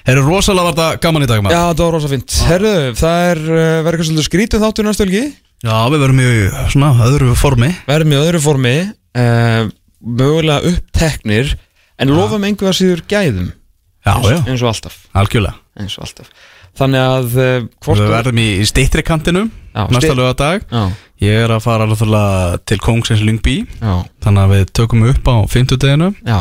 Herru, 0.07 0.22
rosalega 0.26 0.64
var 0.68 0.76
þetta 0.76 1.01
gaman 1.03 1.22
í 1.26 1.28
dag 1.30 1.43
maður. 1.43 1.57
Já, 1.57 1.64
það 1.72 1.82
var 1.86 1.93
rosa 1.97 2.11
fint 2.12 2.36
Herru, 2.49 2.72
það 2.99 3.26
er 3.32 3.40
uh, 3.49 3.82
eitthvað 3.82 4.07
svolítið 4.09 4.28
skrítið 4.28 4.64
þáttur 4.64 4.88
næstu 4.88 5.05
helgi. 5.07 5.24
Já, 5.62 5.76
við 5.93 6.03
verum 6.03 6.22
í 6.22 6.28
svona 6.74 6.93
öðru 7.07 7.34
formi. 7.38 7.68
Verðum 7.90 8.14
í 8.14 8.20
öðru 8.22 8.40
formi 8.43 8.74
uh, 8.88 9.68
mögulega 10.03 10.72
uppteknir 10.72 11.53
en 12.03 12.14
lofum 12.16 12.43
einhverja 12.49 12.74
síður 12.80 13.05
gæðum. 13.11 13.53
Já, 14.03 14.14
já, 14.26 14.38
eins 14.51 14.62
og 14.64 14.72
alltaf. 14.72 14.97
Algjörlega. 15.14 15.55
Eins 15.78 15.95
og 15.99 16.07
alltaf 16.09 16.32
þannig 16.79 17.03
að 17.05 17.35
hvort 17.85 18.01
Við 18.01 18.12
verðum 18.14 18.39
í, 18.43 18.47
steytri 18.68 19.05
kantinum 19.07 19.51
Já, 19.73 19.87
Næsta 19.89 20.11
sti- 20.12 20.16
löga 20.18 20.37
dag 20.41 20.64
Já, 20.70 20.83
Ég 21.23 21.45
er 21.45 21.53
að 21.55 21.62
fara 21.62 21.85
alveg 21.87 22.64
til 22.66 22.79
Kongsins 22.83 23.20
Lyngby. 23.23 23.61
Þannig 24.25 24.41
að 24.43 24.55
við 24.57 24.64
tökum 24.75 25.05
upp 25.07 25.29
á 25.31 25.37
fimmtudeginu 25.47 26.09
já. 26.27 26.41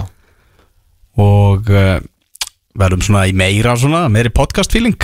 Og 1.21 1.69
uh, 1.69 1.99
verðum 2.79 3.03
svona 3.05 3.27
í 3.29 3.35
meira 3.35 3.75
svona 3.77 4.07
Meiri 4.09 4.31
podcast 4.33 4.71
feeling 4.73 4.95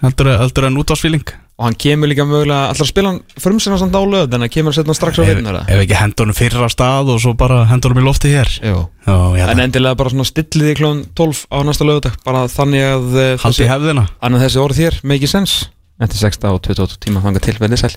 heldur, 0.00 0.30
heldur 0.38 0.68
en 0.70 0.78
útvarsfeeling 0.80 1.26
Og 1.58 1.66
hann 1.66 1.74
kemur 1.74 2.06
líka 2.06 2.22
mögulega, 2.22 2.68
alltaf 2.70 2.84
að 2.84 2.90
spila 2.92 3.10
hann 3.10 3.20
frumsina 3.42 3.78
samt 3.80 3.96
á 3.98 4.02
löð 4.06 4.36
En 4.36 4.44
hann 4.44 4.52
kemur 4.54 4.70
að 4.70 4.78
setja 4.78 4.92
hann 4.92 4.98
strax 4.98 5.18
á 5.18 5.22
veitunar 5.26 5.56
ef 5.64 5.80
ekki 5.82 5.96
hendur 5.98 6.28
honum 6.28 6.38
fyrir 6.38 6.62
á 6.62 6.70
stað 6.70 7.10
Og 7.14 7.18
svo 7.24 7.32
bara 7.38 7.64
hendur 7.70 7.94
honum 7.94 8.04
í 8.04 8.06
lofti 8.06 8.30
hér. 8.30 8.52
Jú. 8.62 8.84
Já, 9.08 9.16
ég 9.34 9.42
held 9.42 9.50
En 9.50 9.58
að 9.58 9.64
endilega 9.64 9.98
bara 9.98 10.12
svona 10.14 10.28
stillið 10.28 10.70
í 10.70 10.76
klón 10.78 11.02
12 11.18 11.42
á 11.50 11.58
næsta 11.66 11.88
lögudag 11.88 12.20
Bara 12.28 12.44
þannig 12.52 12.86
að 12.92 13.18
uh, 13.18 13.32
Haldi 13.42 13.66
hefðina. 13.72 14.06
Annað 14.22 14.46
þessi 14.46 14.62
orð 14.62 14.84
hér, 14.84 15.00
make 15.02 15.30
sense. 15.30 15.66
Þetta 15.98 16.14
er 16.14 16.24
6 16.28 16.46
og 16.46 16.62
28 16.62 17.02
tíma 17.02 17.24
þangað 17.26 17.48
til, 17.48 17.58
verðið 17.58 17.84
sæl 17.88 17.94